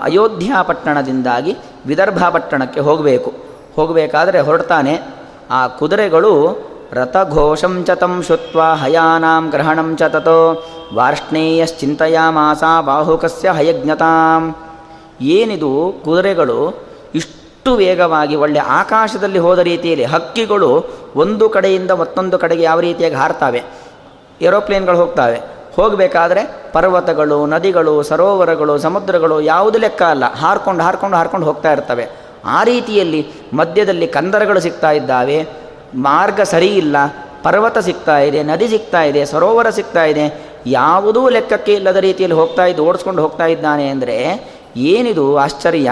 ಅಯೋಧ್ಯ 0.03 0.53
ಪಟ್ಟಣದಿಂದಾಗಿ 0.63 1.57
ವಿದರ್ಭ 1.87 2.25
ಪಟ್ಟಣಕ್ಕೆ 2.29 2.81
ಹೋಗಬೇಕು. 2.81 3.35
ಹೋಗಬೇಕಾದರೆ 3.77 4.41
ಹೊರಡ್ತಾನೆ. 4.41 5.01
ಆ 5.51 5.67
ಕುದುರೆಗಳು 5.67 6.61
ರಥಘೋಷಂ 6.93 7.85
ಚ 7.85 7.91
ತಂ 7.91 8.23
ಶುತ್ವ 8.23 8.63
ಹಯಾನಾಂ 8.63 9.51
ಗ್ರಹಣಂ 9.51 9.97
ಚ 9.97 10.03
ತತೋ 10.03 10.65
ಮಾಸ 12.31 12.63
ಬಾಹುಕಸ್ಯ 12.87 13.51
ಹಯಜ್ಞತಾಂ 13.51 14.57
ಏನಿದು 15.21 15.95
ಕುದುರೆಗಳು 16.05 16.75
ಇಷ್ಟು 17.15 17.75
ವೇಗವಾಗಿ 17.75 18.37
ಒಳ್ಳೆ 18.37 18.59
ಆಕಾಶದಲ್ಲಿ 18.59 19.39
ಹೋದ 19.39 19.59
ರೀತಿಯಲ್ಲಿ 19.59 20.05
ಹಕ್ಕಿಗಳು 20.05 20.85
ಒಂದು 21.17 21.49
ಕಡೆಯಿಂದ 21.49 21.91
ಮತ್ತೊಂದು 21.91 22.39
ಕಡೆಗೆ 22.39 22.63
ಯಾವ 22.63 22.81
ರೀತಿಯಾಗಿ 22.81 23.15
ಹಾರ್ತಾವೆ? 23.15 23.63
ಏರೋಪ್ಲೇನ್ಗಳು 24.43 24.97
ಹೋಗ್ತಾವೆ. 24.97 25.41
ಹೋಗಬೇಕಾದ್ರೆ 25.77 26.57
ಪರ್ವತಗಳು, 26.73 27.47
ನದಿಗಳು, 27.47 28.03
ಸರೋವರಗಳು, 28.03 28.79
ಸಮುದ್ರಗಳು 28.79 29.41
ಯಾವುದು 29.41 29.79
ಲೆಕ್ಕ 29.79 30.03
ಅಲ್ಲ. 30.03 30.35
ಹಾರ್ಕೊಂಡು 30.35 30.85
ಹಾರ್ಕೊಂಡು 30.85 31.17
ಹಾರ್ಕೊಂಡು 31.17 31.47
ಹೋಗ್ತಾ 31.47 31.73
ಇರ್ತವೆ. 31.73 32.09
ಆ 32.45 32.65
ರೀತಿಯಲ್ಲಿ 32.65 33.27
ಮಧ್ಯದಲ್ಲಿ 33.53 34.07
ಕಂದರಗಳು 34.07 34.61
ಸಿಗ್ತಾ 34.61 34.91
ಇದ್ದಾವೆ. 34.91 35.60
ಮಾರ್ಗ 35.95 36.41
ಸರಿ 36.41 36.67
ಇಲ್ಲ 36.67 36.97
ಪರ್ವತ 37.43 37.79
ಸಿಗ್ತಾ 37.79 38.19
ಇದೆ, 38.19 38.43
ನದಿ 38.43 38.69
ಸಿಗ್ತಾ 38.69 39.03
ಇದೆ, 39.03 39.25
ಸರೋವರ 39.25 39.71
ಸಿಗ್ತಾ 39.71 40.05
ಇದೆ, 40.05 40.25
ಯಾವುದೂ 40.67 41.29
ಲೆಕ್ಕಕ್ಕೆ 41.29 41.73
ಇಲ್ಲದ 41.73 41.97
ರೀತಿಯಲ್ಲಿ 41.97 42.37
ಹೋಗ್ತಾ 42.37 42.65
ಇದ್ದು, 42.65 42.85
ಓಡಿಸ್ಕೊಂಡು 42.85 43.23
ಹೋಗ್ತಾ 43.23 43.47
ಇದ್ದಾನೆ 43.47 43.89
ಅಂದರೆ 43.89 44.17
ಏನಿದು 44.77 45.37
ಆಶ್ಚರ್ಯ? 45.37 45.91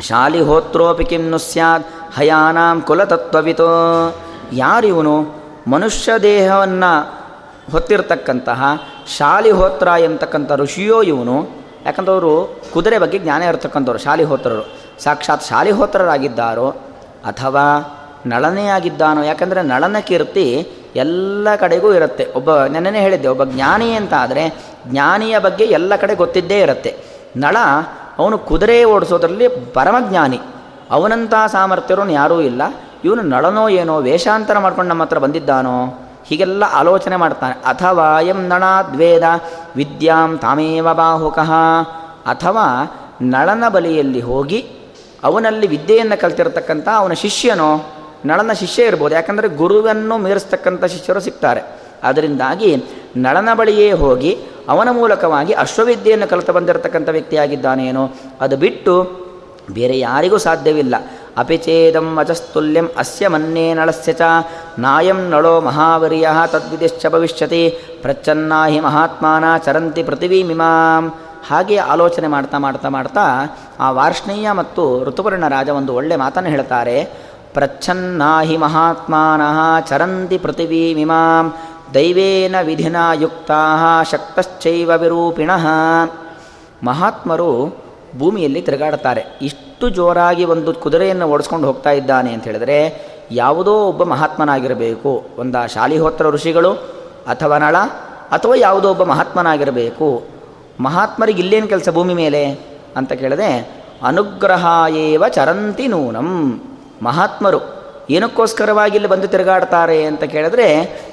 ಶಾಲಿಹೋತ್ರೋಪಿ 0.00 1.16
ನು 1.18 1.38
ಸ್ಯಾತ್ 1.38 1.86
ಹಯಾನಾಂ 2.16 2.82
ಕುಲತತ್ವವಿತೋ. 2.82 3.70
ಯಾರಿವನು 4.52 5.16
ಮನುಷ್ಯ 5.68 6.18
ದೇಹವನ್ನು 6.18 6.92
ಹೊತ್ತಿರತಕ್ಕಂತಹ 7.72 8.62
ಶಾಲಿಹೋತ್ರ 9.18 9.88
ಎಂತಕ್ಕಂಥ 9.98 10.52
ಋಷಿಯೋ 10.52 11.02
ಇವನು? 11.02 11.66
ಯಾಕಂದ್ರೆ 11.84 12.12
ಅವರು 12.12 12.62
ಕುದುರೆ 12.72 12.98
ಬಗ್ಗೆ 12.98 13.18
ಜ್ಞಾನ 13.18 13.42
ಇರತಕ್ಕಂಥವ್ರು 13.42 13.98
ಶಾಲಿಹೋತ್ರರು 13.98 14.64
ಸಾಕ್ಷಾತ್ 15.00 15.42
ಶಾಲಿಹೋತ್ರರಾಗಿದ್ದಾರೋ 15.42 16.68
ಅಥವಾ 17.24 17.95
ನಳನೇ 18.26 18.66
ಆಗಿದ್ದಾನೋ 18.66 19.22
ಯಾಕಂದರೆ 19.22 19.62
ನಳನ 19.62 19.96
ಕೀರ್ತಿ 19.98 20.68
ಎಲ್ಲ 20.96 21.48
ಕಡೆಗೂ 21.56 21.94
ಇರುತ್ತೆ. 21.94 22.26
ಒಬ್ಬ 22.36 22.64
ನೆನ್ನೆ 22.64 23.00
ಹೇಳಿದ್ದೆ, 23.00 23.28
ಒಬ್ಬ 23.28 23.44
ಜ್ಞಾನಿ 23.44 23.92
ಅಂತ 23.92 24.14
ಆದರೆ 24.18 24.54
ಜ್ಞಾನಿಯ 24.86 25.38
ಬಗ್ಗೆ 25.38 25.64
ಎಲ್ಲ 25.64 25.96
ಕಡೆ 25.96 26.14
ಗೊತ್ತಿದ್ದೇ 26.14 26.60
ಇರುತ್ತೆ. 26.60 26.96
ನಳ 27.36 27.56
ಅವನು 28.18 28.38
ಕುದುರೆ 28.38 28.84
ಓಡಿಸೋದ್ರಲ್ಲಿ 28.84 29.48
ಪರಮಜ್ಞಾನಿ. 29.48 30.40
ಅವನಂಥ 30.90 31.34
ಸಾಮರ್ಥ್ಯರು 31.52 32.10
ಯಾರೂ 32.10 32.40
ಇಲ್ಲ. 32.40 32.62
ಇವನು 33.04 33.22
ನಳನೋ 33.22 33.68
ಏನೋ 33.68 34.00
ವೇಷಾಂತರ 34.00 34.58
ಮಾಡ್ಕೊಂಡು 34.58 34.88
ನಮ್ಮ 34.88 35.02
ಹತ್ರ 35.02 35.18
ಬಂದಿದ್ದಾನೋ, 35.18 35.98
ಹೀಗೆಲ್ಲ 36.26 36.64
ಆಲೋಚನೆ 36.72 37.16
ಮಾಡ್ತಾನೆ. 37.16 37.52
ಅಥವಾ 37.52 38.20
ಎಂ 38.20 38.48
ನಳಾದ್ವೇದ 38.48 39.22
ವಿದ್ಯಾಂ 39.76 40.38
ತಾಮೇವ 40.38 40.94
ಬಾಹುಕಃ. 40.94 41.52
ಅಥವಾ 42.26 42.66
ನಳನ 43.22 43.64
ಬಲಿಯಲ್ಲಿ 43.68 44.20
ಹೋಗಿ 44.20 44.66
ಅವನಲ್ಲಿ 45.24 45.66
ವಿದ್ಯೆಯನ್ನು 45.66 46.20
ಕಲ್ತಿರತಕ್ಕಂಥ 46.20 46.88
ಅವನ 46.88 47.12
ಶಿಷ್ಯನೋ 47.12 47.86
ನಳನ 48.26 48.52
ಶಿಷ್ಯ 48.52 48.90
ಇರ್ಬೋದು. 48.90 49.14
ಯಾಕಂದರೆ 49.14 49.48
ಗುರುವನ್ನು 49.48 50.18
ಮೀರಿಸ್ತಕ್ಕಂಥ 50.18 50.84
ಶಿಷ್ಯರು 50.84 51.20
ಸಿಗ್ತಾರೆ. 51.20 51.62
ಅದರಿಂದಾಗಿ 52.02 52.70
ನಳನ 53.16 53.48
ಬಳಿಯೇ 53.54 53.92
ಹೋಗಿ 53.92 54.32
ಅವನ 54.68 54.88
ಮೂಲಕವಾಗಿ 54.90 55.52
ಅಶ್ವವಿದ್ಯೆಯನ್ನು 55.52 56.26
ಕಲಿತು 56.26 56.52
ಬಂದಿರತಕ್ಕಂಥ 56.52 57.08
ವ್ಯಕ್ತಿಯಾಗಿದ್ದಾನೇನೋ, 57.08 58.04
ಅದು 58.40 58.56
ಬಿಟ್ಟು 58.56 58.94
ಬೇರೆ 59.72 59.98
ಯಾರಿಗೂ 59.98 60.38
ಸಾಧ್ಯವಿಲ್ಲ. 60.38 60.94
ಅಪಿಚೇದಂ 61.36 62.16
ವಚಸ್ತುಲ್ಯಂ 62.18 62.88
ಅಸ್ಯ 62.96 63.28
ಮನ್ನೇ 63.28 63.74
ನಳಸ್ಯ 63.74 64.12
ಚ, 64.12 64.20
ನಾಯಂ 64.78 65.20
ನಳೋ 65.30 65.60
ಮಹಾವರಿಯ 65.60 66.28
ತದ್ವಿದಿಶ್ಚ 66.46 67.06
ಭವಿಷ್ಯತಿ 67.06 67.62
ಪ್ರಚ್ಛನ್ನಾಹಿ 68.02 68.80
ಮಹಾತ್ಮಾನ 68.80 69.44
ಚರಂತಿ 69.64 70.02
ಪೃಥಿವೀಮಿಮಾಂ. 70.02 71.04
ಹಾಗೆ 71.48 71.76
ಆಲೋಚನೆ 71.76 72.26
ಮಾಡ್ತಾ 72.26 72.58
ಮಾಡ್ತಾ 72.58 72.88
ಮಾಡ್ತಾ 72.88 73.24
ಆ 73.80 73.90
ವಾರ್ಷ್ಣೇಯ 73.90 74.52
ಮತ್ತು 74.52 75.04
ಋತುಪರ್ಣ 75.04 75.48
ರಾಜ 75.48 75.68
ಒಂದು 75.68 75.92
ಒಳ್ಳೆ 75.94 76.16
ಮಾತನ್ನು 76.16 76.50
ಹೇಳ್ತಾರೆ. 76.50 76.96
ಪ್ರಚ್ಛನ್ನಾಹಿ 77.56 78.56
ಮಹಾತ್ಮನಃ 78.56 79.80
ಚರಂತಿ 79.80 80.38
ಪೃಥಿವೀಮಿಮಾಂ 80.38 81.54
ದೈವೇನ 81.94 82.54
ವಿಧಿನ 82.62 82.96
ಯುಕ್ತಾ 83.14 84.02
ಶಕ್ತಶ್ಚೈವ 84.02 84.92
ವಿರೂಪಿಣಃ. 84.96 85.66
ಮಹಾತ್ಮರು 86.84 87.76
ಭೂಮಿಯಲ್ಲಿ 88.18 88.62
ತಿರುಗಾಡ್ತಾರೆ 88.62 89.38
ಇಷ್ಟು 89.42 89.88
ಜೋರಾಗಿ 89.88 90.44
ಒಂದು 90.44 90.74
ಕುದುರೆಯನ್ನು 90.74 91.28
ಓಡಿಸ್ಕೊಂಡು 91.28 91.66
ಹೋಗ್ತಾ 91.66 91.90
ಇದ್ದಾನೆ 91.90 92.32
ಅಂತ 92.32 92.44
ಹೇಳಿದ್ರೆ 92.44 93.06
ಯಾವುದೋ 93.30 93.74
ಒಬ್ಬ 93.74 94.04
ಮಹಾತ್ಮನಾಗಿರಬೇಕು. 94.04 95.24
ಒಂದು 95.38 95.74
ಶಾಲಿಹೋತ್ರ 95.74 96.26
ಋಷಿಗಳು 96.28 96.72
ಅಥವಾ 97.26 97.58
ನಳ 97.58 97.76
ಅಥವಾ 98.30 98.54
ಯಾವುದೋ 98.54 98.90
ಒಬ್ಬ 98.90 99.02
ಮಹಾತ್ಮನಾಗಿರಬೇಕು. 99.02 100.24
ಮಹಾತ್ಮರಿಗೆ 100.80 101.42
ಇಲ್ಲೇನು 101.42 101.66
ಕೆಲಸ 101.66 101.88
ಭೂಮಿ 101.88 102.14
ಮೇಲೆ? 102.14 102.44
ಅಂತ 102.96 103.12
ಕೇಳಿದೆ 103.12 103.50
ಅನುಗ್ರಹಾಯೇವ 104.02 105.24
ಚರಂತಿ 105.28 105.88
ನೂನಂ. 105.88 106.62
ಮಹಾತ್ಮರು 107.02 107.60
ಏನಕ್ಕೋಸ್ಕರವಾಗಿ 108.10 108.94
ಇಲ್ಲಿ 108.94 109.08
ಬಂದು 109.08 109.28
ತಿರುಗಾಡ್ತಾರೆ 109.28 110.04
ಅಂತ 110.04 110.24
ಕೇಳಿದ್ರೆ 110.24 110.66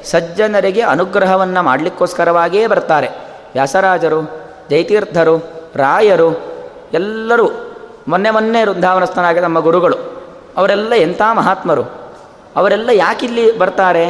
ಸಜ್ಜನರಿಗೆ 0.03 0.81
ಅನುಗ್ರಹವನ್ನು 0.81 1.63
ಮಾಡಲಿಕ್ಕೋಸ್ಕರವಾಗಿಯೇ 1.63 2.67
ಬರ್ತಾರೆ. 2.67 3.07
ವ್ಯಾಸರಾಜರು, 3.53 4.21
ಜೈತೀರ್ಥರು, 4.69 5.37
ರಾಯರು, 5.75 6.29
ಎಲ್ಲರೂ 6.93 7.51
ಮೊನ್ನೆ 8.07 8.29
ಮೊನ್ನೆ 8.29 8.63
ವೃಂದಾವನಸ್ಥನಾಗಿ 8.63 9.39
ನಮ್ಮ 9.39 9.59
ಗುರುಗಳು, 9.59 9.97
ಅವರೆಲ್ಲ 10.57 10.93
ಎಂಥ 10.93 11.21
ಮಹಾತ್ಮರು? 11.33 11.83
ಅವರೆಲ್ಲ 12.55 12.89
ಯಾಕಿಲ್ಲಿ 12.93 13.57
ಬರ್ತಾರೆ? 13.57 14.09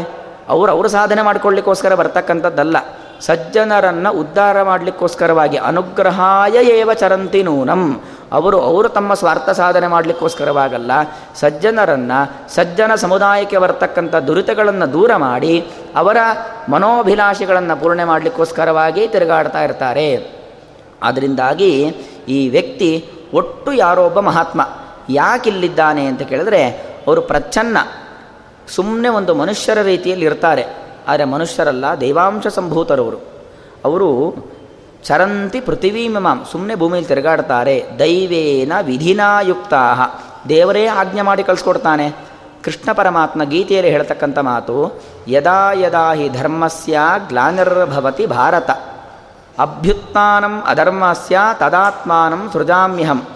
ಅವರು 0.49 0.71
ಅವರು 0.71 0.87
ಸಾಧನೆ 0.87 1.21
ಮಾಡಿಕೊಳ್ಳಿಕ್ಕೋಸ್ಕರ 1.21 1.95
ಬರ್ತಕ್ಕಂಥದ್ದಲ್ಲ. 1.95 2.77
ಸಜ್ಜನರನ್ನು 3.21 4.11
ಉದ್ಧಾರ 4.19 4.61
ಮಾಡಲಿಕ್ಕೋಸ್ಕರವಾಗಿ 4.61 5.57
ಅನುಗ್ರಹಾಯ 5.57 6.51
ಏವ 6.51 6.93
ಚರಂತಿ 6.93 7.43
ನೂನಂ. 7.43 8.03
ಅವರು 8.33 8.61
ಅವರು 8.61 8.89
ತಮ್ಮ 8.89 9.13
ಸ್ವಾರ್ಥ 9.13 9.49
ಸಾಧನೆ 9.49 9.87
ಮಾಡಲಿಕ್ಕೋಸ್ಕರವಾಗಲ್ಲ. 9.87 10.91
ಸಜ್ಜನರನ್ನು, 11.35 12.53
ಸಜ್ಜನ 12.55 12.95
ಸಮುದಾಯಕ್ಕೆ 12.95 13.57
ಬರ್ತಕ್ಕಂಥ 13.57 14.15
ದುರಿತಗಳನ್ನು 14.15 14.93
ದೂರ 14.93 15.15
ಮಾಡಿ, 15.15 15.67
ಅವರ 15.95 16.17
ಮನೋಭಿಲಾಷೆಗಳನ್ನು 16.69 17.81
ಪೂರ್ಣೆ 17.81 18.03
ಮಾಡಲಿಕ್ಕೋಸ್ಕರವಾಗಿ 18.03 19.07
ತಿರುಗಾಡ್ತಾ 19.07 19.63
ಇರ್ತಾರೆ. 19.63 20.31
ಅದರಿಂದಾಗಿ 21.03 21.95
ಈ 22.27 22.49
ವ್ಯಕ್ತಿ 22.49 23.05
ಒಟ್ಟು 23.33 23.73
ಯಾರೋ 23.73 24.05
ಒಬ್ಬ 24.05 24.19
ಮಹಾತ್ಮ. 24.19 24.69
ಯಾಕಿಲ್ಲಿದ್ದಾನೆ 25.09 26.05
ಅಂತ 26.05 26.21
ಕೇಳಿದ್ರೆ, 26.21 26.67
ಅವರು 27.07 27.21
ಪ್ರಚ್ಛನ್ನ 27.21 27.77
ಸುಮ್ಮನೆ 28.67 29.09
ಒಂದು 29.09 29.35
ಮನುಷ್ಯರ 29.35 29.81
ರೀತಿಯಲ್ಲಿ 29.81 30.25
ಇರ್ತಾರೆ. 30.25 30.65
ಆದರೆ 31.07 31.23
ಮನುಷ್ಯರಲ್ಲ, 31.23 31.85
ದೈವಾಂಶ 32.01 32.47
ಸಂಭೂತರವರು 32.47 33.17
ಅವರು 33.85 34.35
ಚರಂತಿ 35.03 35.61
ಪೃಥಿವೀಮಿಮಾಂ 35.61 36.45
ಸುಮ್ಮನೆ 36.51 36.75
ಭೂಮಿಯಲ್ಲಿ 36.75 37.07
ತಿರುಗಾಡ್ತಾರೆ. 37.07 37.85
ದೈವೇನ 37.99 38.71
ವಿಧಿನಾಯುಕ್ತಾ 38.81 39.95
ದೇವರೇ 40.49 40.85
ಆಜ್ಞೆ 40.85 41.21
ಮಾಡಿ 41.21 41.43
ಕಳಿಸ್ಕೊಡ್ತಾನೆ. 41.43 42.11
ಕೃಷ್ಣ 42.63 42.91
ಪರಮಾತ್ಮ 42.91 43.43
ಗೀತೆಯಲ್ಲಿ 43.43 43.91
ಹೇಳ್ತಕ್ಕಂಥ 43.91 44.37
ಮಾತು, 44.37 45.03
ಯದಾ 45.27 45.71
ಯದಾ 45.73 46.13
ಹಿ 46.13 46.29
ಧರ್ಮಸ್ಯ 46.29 46.99
ಗ್ಲಾನಿರ್ಭವತಿ 47.27 48.25
ಭಾರತ. 48.25 48.69
ಅಭ್ಯುತ್ಥಾನಂ 49.59 50.63
ಅಧರ್ಮಸ್ಯ 50.67 51.39
ತದಾತ್ಮಾನಂ 51.59 52.49
ಸೃಜಾಮ್ಯಹಂ. 52.53 53.27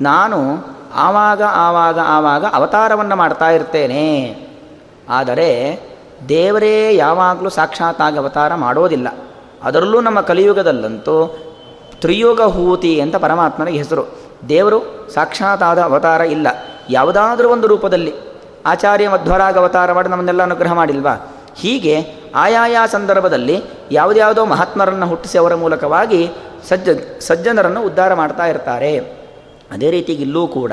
ನಾನು 0.00 0.66
ಆವಾಗ 0.94 1.42
ಆವಾಗ 1.42 1.98
ಆವಾಗ 2.06 2.44
ಅವತಾರವನ್ನು 2.52 3.16
ಮಾಡ್ತಾ 3.16 3.50
ಇರ್ತೇನೆ. 3.50 4.36
ಆದರೆ 5.10 5.80
ದೇವರೇ 6.28 6.96
ಯಾವಾಗಲೂ 6.96 7.48
ಸಾಕ್ಷಾತ್ತಾಗಿ 7.48 8.18
ಅವತಾರ 8.18 8.54
ಮಾಡೋದಿಲ್ಲ. 8.54 9.08
ಅದರಲ್ಲೂ 9.64 10.00
ನಮ್ಮ 10.00 10.20
ಕಲಿಯುಗದಲ್ಲಂತೂ 10.20 11.38
ತ್ರಿಯುಗಹೂತಿ 12.00 13.00
ಅಂತ 13.00 13.16
ಪರಮಾತ್ಮನಿಗೆ 13.16 13.78
ಹೆಸರು. 13.78 14.18
ದೇವರು 14.48 15.08
ಸಾಕ್ಷಾತ್ತಾದ 15.14 15.78
ಅವತಾರ 15.78 16.20
ಇಲ್ಲ. 16.20 16.46
ಯಾವುದಾದ್ರೂ 16.90 17.48
ಒಂದು 17.48 17.66
ರೂಪದಲ್ಲಿ 17.66 18.12
ಆಚಾರ್ಯ 18.66 19.08
ಮಧ್ವರಾಗ 19.08 19.58
ಅವತಾರ 19.58 19.92
ಮಾಡಿ 19.92 20.08
ನಮ್ಮನ್ನೆಲ್ಲ 20.08 20.42
ಅನುಗ್ರಹ 20.42 20.72
ಮಾಡಿಲ್ವಾ? 20.72 21.32
ಹೀಗೆ 21.56 21.96
ಆಯಾಯ 22.34 22.76
ಸಂದರ್ಭದಲ್ಲಿ 22.86 23.62
ಯಾವುದ್ಯಾವುದೋ 23.92 24.44
ಮಹಾತ್ಮರನ್ನು 24.44 25.06
ಹುಟ್ಟಿಸಿ 25.06 25.38
ಅವರ 25.38 25.54
ಮೂಲಕವಾಗಿ 25.54 26.30
ಸಜ್ಜ, 26.68 26.88
ಸಜ್ಜನರನ್ನು 27.20 27.82
ಉದ್ಧಾರ 27.82 28.14
ಮಾಡ್ತಾ 28.14 28.46
ಇರ್ತಾರೆ. 28.46 28.98
ಅದೇ 29.72 29.90
ರೀತಿ 29.90 30.12
ಇಲ್ಲೂ 30.12 30.46
ಕೂಡ 30.46 30.72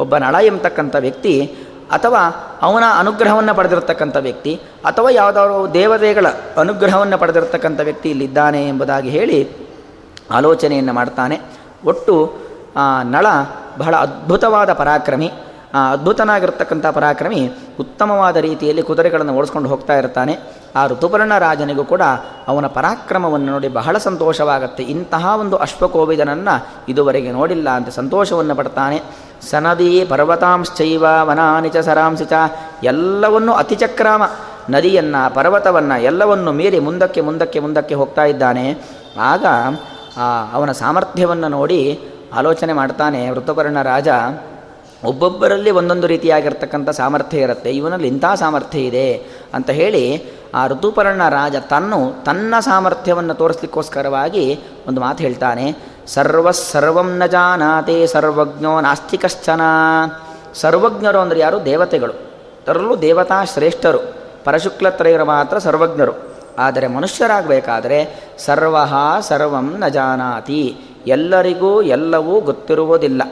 ಒಬ್ಬ 0.00 0.16
ನಳ 0.16 0.36
ಎಂಬತಕ್ಕಂಥ 0.42 0.96
ವ್ಯಕ್ತಿ 0.98 1.54
ಅಥವಾ 1.92 2.22
ಅವನ 2.62 2.84
ಅನುಗ್ರಹವನ್ನು 2.98 3.54
ಪಡೆದಿರತಕ್ಕಂಥ 3.54 4.16
ವ್ಯಕ್ತಿ, 4.20 4.52
ಅಥವಾ 4.84 5.10
ಯಾವುದಾದ್ರು 5.10 5.74
ದೇವತೆಗಳ 5.74 6.26
ಅನುಗ್ರಹವನ್ನು 6.56 7.18
ಪಡೆದಿರತಕ್ಕಂಥ 7.18 7.80
ವ್ಯಕ್ತಿ 7.80 8.08
ಇಲ್ಲಿದ್ದಾನೆ 8.10 8.68
ಎಂಬುದಾಗಿ 8.68 9.08
ಹೇಳಿ 9.08 9.38
ಆಲೋಚನೆಯನ್ನು 10.30 10.92
ಮಾಡ್ತಾನೆ. 10.92 11.40
ಒಟ್ಟು 11.84 12.14
ನಳ 13.04 13.26
ಬಹಳ 13.78 13.94
ಅದ್ಭುತವಾದ 13.96 14.72
ಪರಾಕ್ರಮಿ. 14.72 15.30
ಅದ್ಭುತನಾಗಿರ್ತಕ್ಕಂಥ 15.74 16.86
ಪರಾಕ್ರಮಿ 16.86 17.52
ಉತ್ತಮವಾದ 17.80 18.36
ರೀತಿಯಲ್ಲಿ 18.36 18.82
ಕುದುರೆಗಳನ್ನು 18.82 19.34
ಓಡಿಸ್ಕೊಂಡು 19.34 19.68
ಹೋಗ್ತಾ 19.68 19.94
ಇರ್ತಾನೆ. 19.94 20.38
ಆ 20.76 20.86
ಋತುಪರ್ಣ 20.86 21.38
ರಾಜನಿಗೂ 21.38 21.84
ಕೂಡ 21.84 22.02
ಅವನ 22.48 22.66
ಪರಾಕ್ರಮವನ್ನು 22.66 23.52
ನೋಡಿ 23.52 23.68
ಬಹಳ 23.68 23.98
ಸಂತೋಷವಾಗುತ್ತೆ. 23.98 24.82
ಇಂತಹ 24.82 25.26
ಒಂದು 25.40 25.56
ಅಶ್ವಕೋವಿದನನ್ನು 25.56 26.54
ಇದುವರೆಗೆ 26.88 27.32
ನೋಡಿಲ್ಲ 27.32 27.68
ಅಂತ 27.70 27.88
ಸಂತೋಷವನ್ನು 27.88 28.54
ಪಡ್ತಾನೆ. 28.54 29.02
ಸನದಿ 29.50 30.04
ಪರ್ವತಾಂಶ್ಚೈವ 30.04 31.04
ವನಾನಿಚ 31.22 31.76
ಸರಾಂಶಿಚ 31.76 32.32
ಎಲ್ಲವನ್ನೂ 32.82 33.52
ಅತಿಚಕ್ರಾಮ 33.52 34.22
ನದಿಯನ್ನು, 34.70 35.34
ಪರ್ವತವನ್ನು 35.34 36.02
ಎಲ್ಲವನ್ನು 36.02 36.52
ಮೀರಿ 36.52 36.78
ಮುಂದಕ್ಕೆ 36.78 37.20
ಮುಂದಕ್ಕೆ 37.20 37.60
ಮುಂದಕ್ಕೆ 37.60 37.94
ಹೋಗ್ತಾ 37.94 38.24
ಇದ್ದಾನೆ. 38.24 38.78
ಆಗ 39.20 39.46
ಅವನ 40.52 40.72
ಸಾಮರ್ಥ್ಯವನ್ನು 40.72 41.48
ನೋಡಿ 41.48 42.00
ಆಲೋಚನೆ 42.36 42.72
ಮಾಡ್ತಾನೆ 42.72 43.30
ಋತುಪರ್ಣ 43.30 43.82
ರಾಜ. 43.82 44.08
ಒಬ್ಬೊಬ್ಬರಲ್ಲಿ 45.04 45.70
ಒಂದೊಂದು 45.70 46.06
ರೀತಿಯಾಗಿರ್ತಕ್ಕಂಥ 46.06 46.90
ಸಾಮರ್ಥ್ಯ 46.90 47.38
ಇರುತ್ತೆ. 47.38 47.70
ಇವನಲ್ಲಿ 47.70 48.08
ಇಂಥ 48.08 48.24
ಸಾಮರ್ಥ್ಯ 48.34 48.78
ಇದೆ 48.78 49.14
ಅಂತ 49.54 49.70
ಹೇಳಿ 49.70 50.22
ಆ 50.54 50.66
ಋತುಪರ್ಣ 50.66 51.28
ರಾಜ 51.28 51.56
ತನ್ನು 51.56 52.24
ತನ್ನ 52.24 52.54
ಸಾಮರ್ಥ್ಯವನ್ನು 52.60 53.34
ತೋರಿಸ್ಲಿಕ್ಕೋಸ್ಕರವಾಗಿ 53.34 54.60
ಒಂದು 54.88 55.00
ಮಾತು 55.00 55.22
ಹೇಳ್ತಾನೆ. 55.22 55.76
ಸರ್ವ 56.06 56.50
ಸರ್ವಂ 56.50 57.16
ನ 57.16 57.26
ಜಾನಾತೆ 57.26 58.06
ಸರ್ವಜ್ಞೋ 58.06 58.80
ನಾಸ್ತಿಕಶ್ಚನ. 58.80 59.60
ಸರ್ವಜ್ಞರು 60.54 61.18
ಅಂದರೆ 61.18 61.40
ಯಾರು? 61.40 61.64
ದೇವತೆಗಳು. 61.64 62.12
ಅದರಲ್ಲೂ 62.12 62.96
ದೇವತಾ 62.96 63.44
ಶ್ರೇಷ್ಠರು. 63.44 63.98
ಪರಶುಕ್ಲತ್ರಯರು 64.44 65.24
ಮಾತ್ರ 65.24 65.58
ಸರ್ವಜ್ಞರು. 65.58 66.12
ಆದರೆ 66.58 66.86
ಮನುಷ್ಯರಾಗಬೇಕಾದರೆ 66.86 68.30
ಸರ್ವ 68.38 68.76
ಸರ್ವಂ 69.20 69.74
ನ 69.78 69.88
ಜಾನಾತಿ. 69.88 70.76
ಎಲ್ಲರಿಗೂ 71.06 71.82
ಎಲ್ಲವೂ 71.82 72.40
ಗೊತ್ತಿರುವುದಿಲ್ಲ. 72.40 73.22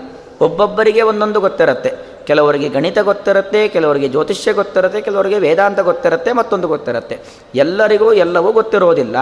ಒಬ್ಬೊಬ್ಬರಿಗೆ 0.40 1.02
ಒಂದೊಂದು 1.02 1.40
ಗೊತ್ತಿರುತ್ತೆ. 1.40 1.90
ಕೆಲವರಿಗೆ 2.26 2.68
ಗಣಿತ 2.68 2.98
ಗೊತ್ತಿರುತ್ತೆ, 2.98 3.60
ಕೆಲವರಿಗೆ 3.68 4.08
ಜ್ಯೋತಿಷ್ಯ 4.08 4.52
ಗೊತ್ತಿರುತ್ತೆ, 4.52 5.00
ಕೆಲವರಿಗೆ 5.00 5.38
ವೇದಾಂತ 5.38 5.80
ಗೊತ್ತಿರುತ್ತೆ, 5.80 6.32
ಮತ್ತೊಂದು 6.32 6.68
ಗೊತ್ತಿರುತ್ತೆ. 6.68 7.16
ಎಲ್ಲರಿಗೂ 7.54 8.12
ಎಲ್ಲವೂ 8.12 8.52
ಗೊತ್ತಿರೋದಿಲ್ಲ. 8.52 9.16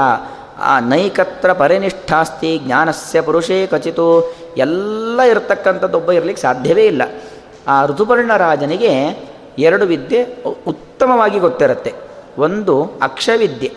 ಆ 0.60 0.74
ನೈಕತ್ರ 0.80 1.52
ಪರಿನಿಷ್ಠಾಸ್ತಿ 1.52 2.50
ಜ್ಞಾನಸ್ಯ 2.58 3.20
ಪುರುಷೇ 3.20 3.58
ಖಚಿತು 3.66 4.06
ಎಲ್ಲ 4.56 5.20
ಇರತಕ್ಕಂಥದ್ದೊಬ್ಬ 5.22 6.12
ಇರಲಿಕ್ಕೆ 6.12 6.42
ಸಾಧ್ಯವೇ 6.42 6.84
ಇಲ್ಲ. 6.86 7.02
ಆ 7.68 7.86
ಋತುಪರ್ಣ 7.86 8.32
ರಾಜನಿಗೆ 8.36 8.92
ಎರಡು 9.58 9.84
ವಿದ್ಯೆ 9.86 10.20
ಉತ್ತಮವಾಗಿ 10.66 11.38
ಗೊತ್ತಿರುತ್ತೆ. 11.38 11.92
ಒಂದು 12.38 12.74
ಅಕ್ಷವಿದ್ಯೆ. 13.02 13.70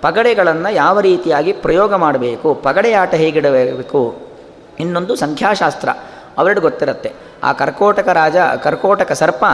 ಪಗಡೆಗಳನ್ನು 0.00 0.70
ಯಾವ 0.74 1.00
ರೀತಿಯಾಗಿ 1.00 1.52
ಪ್ರಯೋಗ 1.64 1.94
ಮಾಡಬೇಕು 1.94 2.48
ಪಗಡೆ 2.54 2.92
ಆಟ 2.92 3.14
ಹೇಗಿಡಬೇಕು, 3.14 4.00
ಇನ್ನೊಂದು 4.80 5.16
ಸಂಖ್ಯಾಶಾಸ್ತ್ರ. 5.16 5.88
ಅವೆರಡು 6.38 6.60
ಗೊತ್ತಿರುತ್ತೆ. 6.60 7.12
ಆ 7.42 7.52
ಕರ್ಕೋಟಕ 7.52 8.08
ರಾಜ, 8.08 8.36
ಕರ್ಕೋಟಕ 8.36 9.12
ಸರ್ಪ 9.12 9.44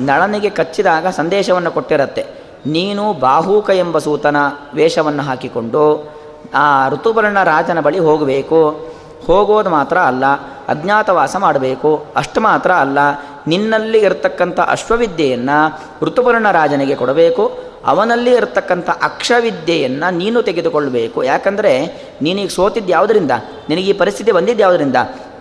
ನಳನಿಗೆ 0.00 0.50
ಕಚ್ಚಿದಾಗ 0.50 1.06
ಸಂದೇಶವನ್ನು 1.06 1.70
ಕೊಟ್ಟಿರುತ್ತೆ. 1.70 2.26
ನೀನು 2.66 3.12
ಬಾಹೂಕ 3.12 3.70
ಎಂಬ 3.70 3.98
ಸೂತನ 3.98 4.36
ವೇಷವನ್ನು 4.74 5.22
ಹಾಕಿಕೊಂಡು 5.22 6.12
ಆ 6.54 6.88
ಋತುಪರ್ಣ 6.88 7.42
ರಾಜನ 7.42 7.80
ಬಳಿ 7.80 7.98
ಹೋಗಬೇಕು. 7.98 8.90
ಹೋಗೋದು 9.26 9.70
ಮಾತ್ರ 9.70 9.98
ಅಲ್ಲ, 9.98 10.24
ಅಜ್ಞಾತವಾಸ 10.68 11.36
ಮಾಡಬೇಕು. 11.36 12.06
ಅಷ್ಟು 12.16 12.40
ಮಾತ್ರ 12.40 12.70
ಅಲ್ಲ, 12.70 12.98
ನಿನ್ನಲ್ಲಿ 13.46 13.98
ಇರತಕ್ಕಂಥ 13.98 14.60
ಅಶ್ವವಿದ್ಯೆಯನ್ನು 14.60 15.80
ಋತುಪರ್ಣ 16.02 16.50
ರಾಜನಿಗೆ 16.50 16.94
ಕೊಡಬೇಕು. 16.94 17.70
ಅವನಲ್ಲಿ 17.86 18.32
ಇರತಕ್ಕಂಥ 18.34 18.90
ಅಕ್ಷವಿದ್ಯೆಯನ್ನು 18.90 20.14
ನೀನು 20.14 20.42
ತೆಗೆದುಕೊಳ್ಳಬೇಕು. 20.42 21.24
ಯಾಕಂದರೆ 21.24 21.86
ನೀನೀಗ 22.22 22.48
ಸೋತಿದ್ದು 22.48 22.92
ಯಾವುದರಿಂದ 22.92 23.30
ನಿನಗೆ 23.68 23.90
ಈ 23.90 23.92
ಪರಿಸ್ಥಿತಿ 23.92 24.32
ಬಂದಿದ್ದು 24.32 24.62
ಯಾವುದರಿಂದ 24.62 24.96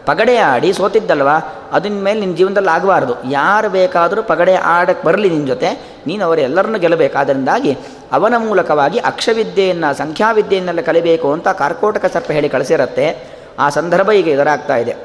ಪಗಡೆ 0.09 0.37
ಆಡಿ 0.37 0.73
ಸೋತಿದ್ದಲ್ವ? 0.73 1.29
ಅದನ್ನ 1.71 2.03
ಮೇಲೆ 2.03 2.19
ನಿನ್ನ 2.19 2.35
ಜೀವನದಲ್ಲಿ 2.35 2.69
ಆಗಬಾರ್ದು. 2.69 3.31
ಯಾರು 3.31 3.69
ಬೇಕಾದರೂ 3.69 4.23
ಪಗಡೆ 4.23 4.55
ಆಡಕ್ಕೆ 4.55 5.07
ಬರಲಿ 5.07 5.29
ನಿನ್ನ 5.29 5.47
ಜೊತೆ. 5.47 5.97
ನೀನು 6.07 6.25
ಅವರೆಲ್ಲರನ್ನು 6.25 6.79
ಗೆಲ್ಲಬೇಕಾದ್ರಿಂದಾಗಿ 6.79 7.77
ಅವನ 8.11 8.33
ಮೂಲಕವಾಗಿ 8.37 8.99
ಅಕ್ಷವಿದ್ಯೆಯನ್ನು, 8.99 9.97
ಸಂಖ್ಯಾವಿದ್ಯೆಯನ್ನೆಲ್ಲ 9.97 10.81
ಕಲಿಬೇಕು 10.81 11.33
ಅಂತ 11.33 11.47
ಕಾರ್ಕೋಟಕ 11.47 12.05
ಸರ್ಪ 12.13 12.31
ಹೇಳಿ 12.31 12.49
ಕಳಿಸಿರತ್ತೆ. 12.49 13.27
ಆ 13.59 13.69
ಸಂದರ್ಭ 13.69 14.11
ಈಗ 14.11 14.27
ಎದುರಾಗ್ತಾ 14.27 14.75
ಇದೆ. 14.75 14.95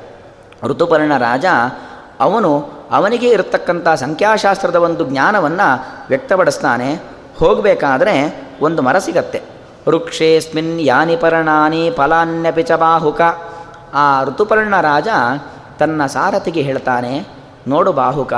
ಋತುಪರ್ಣ 0.63 1.13
ರಾಜ, 1.19 1.45
ಅವನು 2.21 2.71
ಅವನಿಗೆ 2.91 3.29
ಇರತಕ್ಕಂಥ 3.29 3.89
ಸಂಖ್ಯಾಶಾಸ್ತ್ರದ 3.89 4.77
ಒಂದು 4.77 5.05
ಜ್ಞಾನವನ್ನು 5.05 5.87
ವ್ಯಕ್ತಪಡಿಸ್ತಾನೆ. 6.09 6.95
ಹೋಗಬೇಕಾದ್ರೆ 7.39 8.43
ಒಂದು 8.61 8.83
ಮರ 8.83 8.99
ಸಿಗತ್ತೆ. 8.99 9.43
ವೃಕ್ಷೇಸ್ಮಿನ್ 9.89 10.81
ಯಾನಿ 10.81 11.17
ಪರ್ಣಾನಿ 11.17 11.91
ಫಲಾನ್ಯಪಿ 11.91 12.63
ಚ 12.63 12.73
ಬಾಹುಕ. 12.73 13.21
ಆ 13.95 14.25
ಋತುಪರ್ಣ 14.25 14.81
ರಾಜ 14.81 15.09
ತನ್ನ 15.79 16.07
ಸಾರಥಿಗೆ 16.07 16.63
ಹೇಳ್ತಾನೆ, 16.63 17.27
ನೋಡು 17.69 17.93
ಬಾಹುಕ, 17.93 18.33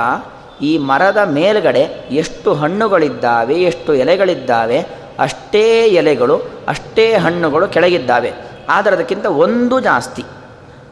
ಈ 0.61 0.77
ಮರದ 0.77 1.17
ಮೇಲುಗಡೆ 1.17 1.79
ಎಷ್ಟು 2.11 2.53
ಹಣ್ಣುಗಳಿದ್ದಾವೆ, 2.53 3.55
ಎಷ್ಟು 3.55 3.93
ಎಲೆಗಳಿದ್ದಾವೆ, 3.93 4.85
ಅಷ್ಟೇ 5.19 5.85
ಎಲೆಗಳು, 5.85 6.41
ಅಷ್ಟೇ 6.67 7.15
ಹಣ್ಣುಗಳು 7.15 7.67
ಕೆಳಗಿದ್ದಾವೆ. 7.67 8.33
ಆದರೆ 8.69 8.95
ಅದಕ್ಕಿಂತ 8.95 9.25
ಒಂದು 9.25 9.79
ಜಾಸ್ತಿ. 9.79 10.23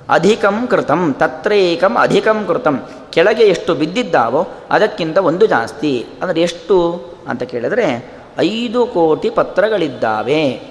ಅಧಿಕಂ 0.10 0.68
ಕೃತಂ, 0.68 1.14
ತತ್ರೇಕಂ 1.14 1.96
ಅಧಿಕಂ 1.96 2.46
ಕೃತಂ. 2.48 2.84
ಕೆಳಗೆ 3.10 3.44
ಎಷ್ಟು 3.44 3.76
ಬಿದ್ದಿದ್ದಾವೋ 3.76 4.48
ಅದಕ್ಕಿಂತ 4.72 5.18
ಒಂದು 5.18 5.46
ಜಾಸ್ತಿ. 5.46 6.06
ಅಂದರೆ 6.22 6.42
ಎಷ್ಟು 6.42 7.04
ಅಂತ 7.28 7.44
ಕೇಳಿದರೆ, 7.44 8.14
ಐದು 8.38 8.86
ಕೋಟಿ 8.86 9.30
ಪತ್ರಗಳಿದ್ದಾವೆ. 9.30 10.62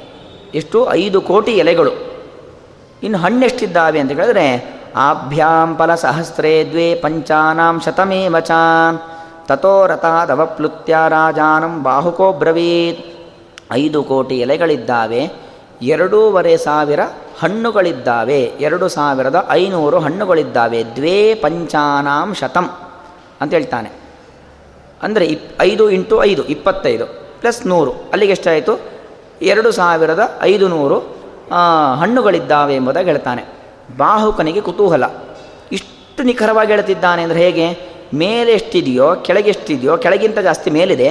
ಎಷ್ಟು? 0.54 0.92
ಐದು 0.92 1.20
ಕೋಟಿ 1.20 1.52
ಎಲೆಗಳು. 1.52 2.13
ಇನ್ನು 3.04 3.18
ಹಣ್ಣೆಷ್ಟಿದ್ದಾವೆ 3.18 3.98
ಅಂತ 4.00 4.12
ಹೇಳಿದ್ರೆ 4.12 4.46
ಆಭ್ಯಾಂ 5.06 5.70
ಫಲಸಹಸ್ರೇ 5.78 6.52
ದ್ವೇ 6.72 6.88
ಪಂಚಾನಾಂ 6.94 7.76
ಶತಮೇ 7.84 8.20
ವಚಾನ್ 8.34 8.98
ತಥೋ 9.48 9.74
ರಥಾದವಪ್ಲುತ್ಯ 9.86 10.94
ರಾಜಾನಂ 11.14 11.74
ಬಾಹುಕೋ 11.82 12.28
ಬ್ರವೀತ್. 12.42 13.00
ಐದು 13.72 14.00
ಕೋಟಿ 14.02 14.36
ಎಲೆಗಳಿದ್ದಾವೆ, 14.44 15.22
ಎರಡೂವರೆ 15.94 16.54
ಸಾವಿರ 16.56 17.00
ಹಣ್ಣುಗಳಿದ್ದಾವೆ, 17.40 18.40
ಎರಡು 18.66 18.86
ಸಾವಿರದ 18.88 19.38
ಐನೂರು 19.50 19.98
ಹಣ್ಣುಗಳಿದ್ದಾವೆ, 19.98 20.80
ದ್ವೇ 20.96 21.18
ಪಂಚಾನಾಂ 21.34 22.30
ಶತಂ 22.40 22.66
ಅಂತ 23.40 23.50
ಹೇಳ್ತಾನೆ. 23.54 23.90
ಅಂದರೆ 25.02 25.24
ಇಪ್, 25.34 25.46
ಐದು 25.60 25.84
ಇಂಟು 25.90 26.16
ಐದು, 26.24 26.42
ಇಪ್ಪತ್ತೈದು, 26.44 27.06
ಪ್ಲಸ್ 27.40 27.60
ನೂರು, 27.66 27.92
ಅಲ್ಲಿಗೆ 28.12 28.32
ಎಷ್ಟಾಯಿತು? 28.32 28.74
ಎರಡು 29.42 29.72
ಸಾವಿರದ 29.72 30.22
ಐದು 30.42 30.68
ನೂರು 30.68 30.98
ಹಣ್ಣುಗಳಿದ್ದಾವೆ 31.94 32.74
ಎಂಬುದಾಗಿ 32.74 33.06
ಹೇಳ್ತಾನೆ. 33.06 33.44
ಬಾಹುಕನಿಗೆ 33.96 34.60
ಕುತೂಹಲ. 34.60 35.04
ಇಷ್ಟು 35.72 36.22
ನಿಖರವಾಗಿ 36.22 36.72
ಹೇಳ್ತಿದ್ದಾನೆ 36.72 37.22
ಅಂದರೆ 37.22 37.38
ಹೇಗೆ? 37.38 37.94
ಮೇಲೆ 38.14 38.52
ಎಷ್ಟಿದೆಯೋ, 38.52 39.14
ಕೆಳಗೆ 39.14 39.48
ಎಷ್ಟಿದೆಯೋ, 39.48 39.96
ಕೆಳಗಿಂತ 39.96 40.38
ಜಾಸ್ತಿ 40.38 40.70
ಮೇಲಿದೆ, 40.70 41.08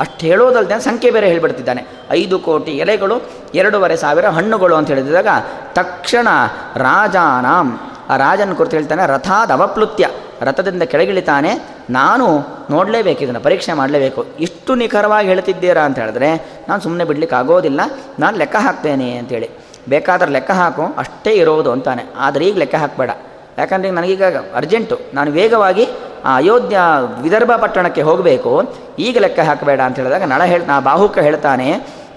ಅಷ್ಟು 0.00 0.26
ಹೇಳೋದಲ್ಲದೆ 0.26 0.80
ಸಂಖ್ಯೆ 0.80 1.10
ಬೇರೆ 1.10 1.28
ಹೇಳಿಬಿಡ್ತಿದ್ದಾನೆ. 1.28 1.86
ಐದು 2.10 2.38
ಕೋಟಿ 2.38 2.70
ಎಲೆಗಳು, 2.70 3.22
ಎರಡೂವರೆ 3.54 3.96
ಸಾವಿರ 3.96 4.26
ಹಣ್ಣುಗಳು 4.26 4.74
ಅಂತ 4.74 4.88
ಹೇಳಿದಾಗ, 4.88 5.26
ತಕ್ಷಣ 5.72 6.28
ರಾಜಾನಾಂ, 6.76 7.80
ಆ 8.08 8.16
ರಾಜನ 8.16 8.52
ಕುರಿತು 8.52 8.76
ಹೇಳ್ತಾನೆ, 8.76 9.06
ರಥಾದ 9.06 9.50
ಅವಪ್ಲುತ್ಯ. 9.50 10.08
ರಥದಿಂದ 10.40 10.82
ಕೆಳಗಿಳಿತಾನೆ, 10.82 11.68
ನಾನು 11.90 12.38
ನೋಡಲೇಬೇಕು, 12.70 13.22
ಇದನ್ನು 13.22 13.40
ಪರೀಕ್ಷೆ 13.40 13.72
ಮಾಡಲೇಬೇಕು. 13.72 14.26
ಇಷ್ಟು 14.40 14.74
ನಿಖರವಾಗಿ 14.74 15.28
ಹೇಳ್ತಿದ್ದೀರಾ 15.28 15.82
ಅಂತ 15.82 15.98
ಹೇಳಿದ್ರೆ, 15.98 16.62
ನಾನು 16.68 16.82
ಸುಮ್ಮನೆ 16.82 17.04
ಬಿಡ್ಲಿಕ್ಕೆ 17.04 17.36
ಆಗೋದಿಲ್ಲ 17.36 17.80
ನಾನು 18.18 18.38
ಲೆಕ್ಕ 18.38 18.56
ಹಾಕ್ತೇನೆ 18.56 19.16
ಅಂತೇಳಿ 19.16 19.50
ಬೇಕಾದ್ರೆ 19.88 20.30
ಲೆಕ್ಕ 20.36 20.50
ಹಾಕು, 20.50 20.84
ಅಷ್ಟೇ 20.98 21.32
ಇರೋದು 21.34 21.70
ಅಂತಾನೆ. 21.72 22.04
ಆದರೆ 22.16 22.44
ಈಗ 22.48 22.58
ಲೆಕ್ಕ 22.58 22.74
ಹಾಕಬೇಡ. 22.74 23.10
ಯಾಕಂದರೆ 23.58 23.90
ನನಗೀಗ 23.90 24.22
ಅರ್ಜೆಂಟು 24.54 24.96
ನಾನು 25.14 25.30
ವೇಗವಾಗಿ 25.30 25.84
ಆ 26.24 26.36
ಅಯೋಧ್ಯ 26.36 26.78
ವಿದರ್ಭ 27.22 27.52
ಪಟ್ಟಣಕ್ಕೆ 27.62 28.02
ಹೋಗಬೇಕು. 28.02 28.52
ಈಗ 28.98 29.18
ಲೆಕ್ಕ 29.18 29.40
ಹಾಕಬೇಡ 29.40 29.80
ಅಂತ 29.80 29.96
ಹೇಳಿದಾಗ 29.96 30.22
ನಳ 30.22 30.42
ಹೇಳ್, 30.44 30.64
ನಾ 30.66 30.76
ಬಾಹುಕ 30.80 31.18
ಹೇಳ್ತಾನೆ, 31.18 31.68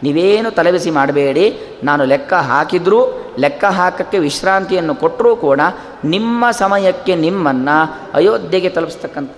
ನೀವೇನು 0.04 0.52
ತಲೆಬಿಸಿ 0.52 0.90
ಮಾಡಬೇಡಿ. 0.90 1.46
ನಾನು 1.84 2.06
ಲೆಕ್ಕ 2.06 2.34
ಹಾಕಿದರೂ, 2.34 3.00
ಲೆಕ್ಕ 3.40 3.66
ಹಾಕಕ್ಕೆ 3.80 4.18
ವಿಶ್ರಾಂತಿಯನ್ನು 4.18 4.96
ಕೊಟ್ಟರೂ 4.96 5.36
ಕೂಡ 5.36 5.60
ನಿಮ್ಮ 6.06 6.52
ಸಮಯಕ್ಕೆ 6.52 7.16
ನಿಮ್ಮನ್ನು 7.16 7.78
ಅಯೋಧ್ಯೆಗೆ 8.14 8.70
ತಲುಪಿಸ್ತಕ್ಕಂಥ 8.70 9.32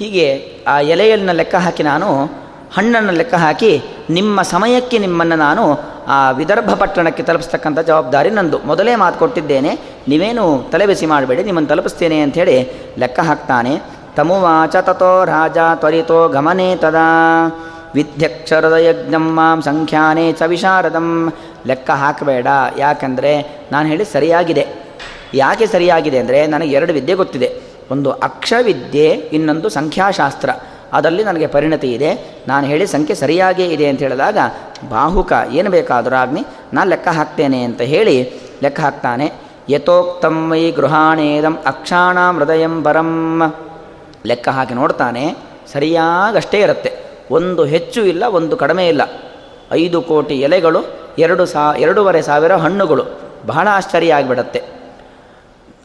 ಹೀಗೆ 0.00 0.26
ಆ 0.72 0.74
ಎಲೆಯನ್ನು 0.94 1.32
ಲೆಕ್ಕ 1.40 1.56
ಹಾಕಿ 1.64 1.82
ನಾನು, 1.92 2.08
ಹಣ್ಣನ್ನು 2.76 3.12
ಲೆಕ್ಕ 3.20 3.36
ಹಾಕಿ 3.44 3.70
ನಿಮ್ಮ 4.16 4.42
ಸಮಯಕ್ಕೆ 4.54 4.96
ನಿಮ್ಮನ್ನು 5.04 5.36
ನಾನು 5.46 5.64
ಆ 6.16 6.18
ವಿದರ್ಭ 6.38 6.70
ಪಟ್ಟಣಕ್ಕೆ 6.80 7.22
ತಲುಪಿಸ್ತಕ್ಕಂಥ 7.28 7.78
ಜವಾಬ್ದಾರಿ 7.88 8.30
ನಂದು. 8.38 8.58
ಮೊದಲೇ 8.70 8.92
ಮಾತು 9.02 9.16
ಕೊಟ್ಟಿದ್ದೇನೆ, 9.22 9.72
ನೀವೇನು 10.10 10.44
ತಲೆಬೆಸಿ 10.72 11.06
ಮಾಡಬೇಡಿ, 11.12 11.42
ನಿಮ್ಮನ್ನು 11.48 11.70
ತಲುಪಿಸ್ತೇನೆ 11.72 12.18
ಅಂಥೇಳಿ 12.26 12.56
ಲೆಕ್ಕ 13.02 13.20
ಹಾಕ್ತಾನೆ. 13.30 13.74
ತಮುವಾಚ 14.16 14.76
ತಥೋ 14.88 15.12
ರಾಜ 15.32 15.58
ತ್ವರಿತೋ 15.82 16.20
ಗಮನೆ 16.36 16.68
ತದಾ. 16.84 17.08
ವಿದ್ಯಕ್ಷರದ 17.96 18.76
ಯಜ್ಞಂ 18.88 19.26
ಮಾಂ 19.36 19.58
ಸಂಖ್ಯಾನೇ 19.68 20.26
ಚ 20.40 20.48
ವಿಶಾರದಂ. 20.52 21.08
ಲೆಕ್ಕ 21.70 21.90
ಹಾಕಬೇಡ, 22.02 22.46
ಯಾಕಂದರೆ 22.84 23.32
ನಾನು 23.72 23.86
ಹೇಳಿ 23.92 24.04
ಸರಿಯಾಗಿದೆ. 24.14 24.64
ಯಾಕೆ 25.42 25.66
ಸರಿಯಾಗಿದೆ 25.74 26.18
ಅಂದರೆ 26.22 26.38
ನನಗೆ 26.54 26.72
ಎರಡು 26.78 26.92
ವಿದ್ಯೆ 26.98 27.16
ಗೊತ್ತಿದೆ. 27.22 27.50
ಒಂದು 27.90 28.10
ಅಕ್ಷವಿದ್ಯೆ, 28.10 29.08
ಇನ್ನೊಂದು 29.10 29.68
ಸಂಖ್ಯಾಶಾಸ್ತ್ರ. 29.68 30.50
ಅದರಲ್ಲಿ 30.92 31.24
ನನಗೆ 31.24 31.46
ಪರಿಣತಿ 31.46 31.92
ಇದೆ. 31.92 32.10
ನಾನು 32.48 32.66
ಹೇಳಿ 32.66 32.86
ಸಂಖ್ಯೆ 32.86 33.14
ಸರಿಯಾಗೇ 33.14 33.66
ಇದೆ 33.66 33.86
ಅಂತ 33.88 34.00
ಹೇಳಿದಾಗ, 34.00 34.38
ಬಾಹುಕ, 34.88 35.32
ಏನು 35.50 35.70
ಬೇಕಾದರೂ 35.70 36.16
ಆಗ್ನಿ 36.16 36.42
ನಾನು 36.72 36.90
ಲೆಕ್ಕ 36.90 37.08
ಹಾಕ್ತೇನೆ 37.08 37.62
ಅಂತ 37.62 37.80
ಹೇಳಿ, 37.80 38.16
ಲೆಕ್ಕ 38.62 38.80
ಹಾಕ್ತಾನೆ. 38.80 39.32
ಯಥೋಕ್ತಂ 39.68 40.50
ವೈ 40.50 40.70
ಗೃಹಾಣೇದಂ 40.70 41.58
ಅಕ್ಷಾಣ 41.66 42.18
ಹೃದಯಂ 42.30 42.82
ಬರಂ 42.82 43.10
ಲೆಕ್ಕ 44.26 44.48
ಹಾಕಿ 44.48 44.74
ನೋಡ್ತಾನೆ, 44.74 45.36
ಸರಿಯಾಗಷ್ಟೇ 45.72 46.60
ಇರುತ್ತೆ. 46.60 46.92
ಒಂದು 47.30 47.64
ಹೆಚ್ಚು 47.64 48.04
ಇಲ್ಲ, 48.04 48.24
ಒಂದು 48.24 48.56
ಕಡಿಮೆ 48.56 48.88
ಇಲ್ಲ. 48.88 49.02
ಐದು 49.72 50.02
ಕೋಟಿ 50.02 50.34
ಎಲೆಗಳು, 50.34 50.80
ಎರಡು 51.18 51.46
ಸಾ, 51.46 51.74
ಎರಡೂವರೆ 51.78 52.22
ಸಾವಿರ 52.22 52.52
ಹಣ್ಣುಗಳು. 52.54 53.04
ಬಹಳ 53.46 53.68
ಆಶ್ಚರ್ಯ 53.70 54.14
ಆಗಿಬಿಡತ್ತೆ. 54.14 54.62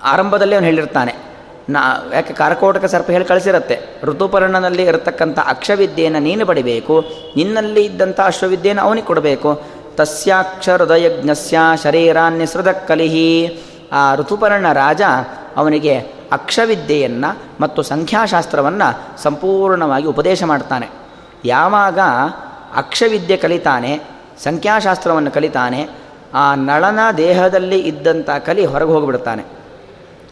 ಆರಂಭದಲ್ಲಿ 0.04 0.56
ಅವನು 0.56 0.66
ಹೇಳಿರ್ತಾನೆ 0.66 1.25
ನಾ, 1.70 1.80
ಯಾಕೆ 2.14 2.34
ಕಾರಕೋಟಕ 2.34 2.86
ಸರ್ಪ 2.86 3.10
ಹೇಳಿ 3.10 3.26
ಕಳಿಸಿರುತ್ತೆ. 3.26 3.80
ಋತುಪರ್ಣನಲ್ಲಿ 4.04 4.84
ಇರತಕ್ಕಂಥ 4.84 5.40
ಅಕ್ಷವಿದ್ಯೆಯನ್ನು 5.40 6.20
ನೀನು 6.20 6.46
ಪಡಿಬೇಕು, 6.46 7.06
ನಿನ್ನಲ್ಲಿ 7.36 7.84
ಇದ್ದಂಥ 7.86 8.20
ಅಶ್ವವಿದ್ಯೆಯನ್ನು 8.20 8.84
ಅವನಿಗೆ 8.84 9.08
ಕೊಡಬೇಕು. 9.08 9.62
ತಸ್ಯಾಕ್ಷ 9.96 10.70
ಹೃದಯಜ್ಞಸ್ಯ 10.70 11.58
ಶರೀರಾನ್ಯಸೃತ 11.84 12.68
ಕಲಿಹಿ 12.68 13.60
ಆ 13.92 14.16
ಋತುಪರ್ಣ 14.16 14.72
ರಾಜ 14.74 15.02
ಅವನಿಗೆ 15.56 16.00
ಅಕ್ಷವಿದ್ಯೆಯನ್ನು 16.32 17.40
ಮತ್ತು 17.62 17.82
ಸಂಖ್ಯಾಶಾಸ್ತ್ರವನ್ನು 17.82 19.22
ಸಂಪೂರ್ಣವಾಗಿ 19.24 20.06
ಉಪದೇಶ 20.06 20.44
ಮಾಡ್ತಾನೆ. 20.44 20.90
ಯಾವಾಗ 21.46 22.00
ಅಕ್ಷವಿದ್ಯೆ 22.76 23.38
ಕಲಿತಾನೆ, 23.38 24.02
ಸಂಖ್ಯಾಶಾಸ್ತ್ರವನ್ನು 24.44 25.32
ಕಲಿತಾನೆ, 25.32 25.90
ಆ 26.34 26.56
ನಳನ 26.56 27.00
ದೇಹದಲ್ಲಿ 27.18 27.80
ಇದ್ದಂಥ 27.80 28.30
ಕಲಿ 28.30 28.66
ಹೊರಗೆ 28.66 28.90
ಹೋಗಿಬಿಡ್ತಾನೆ. 28.90 29.55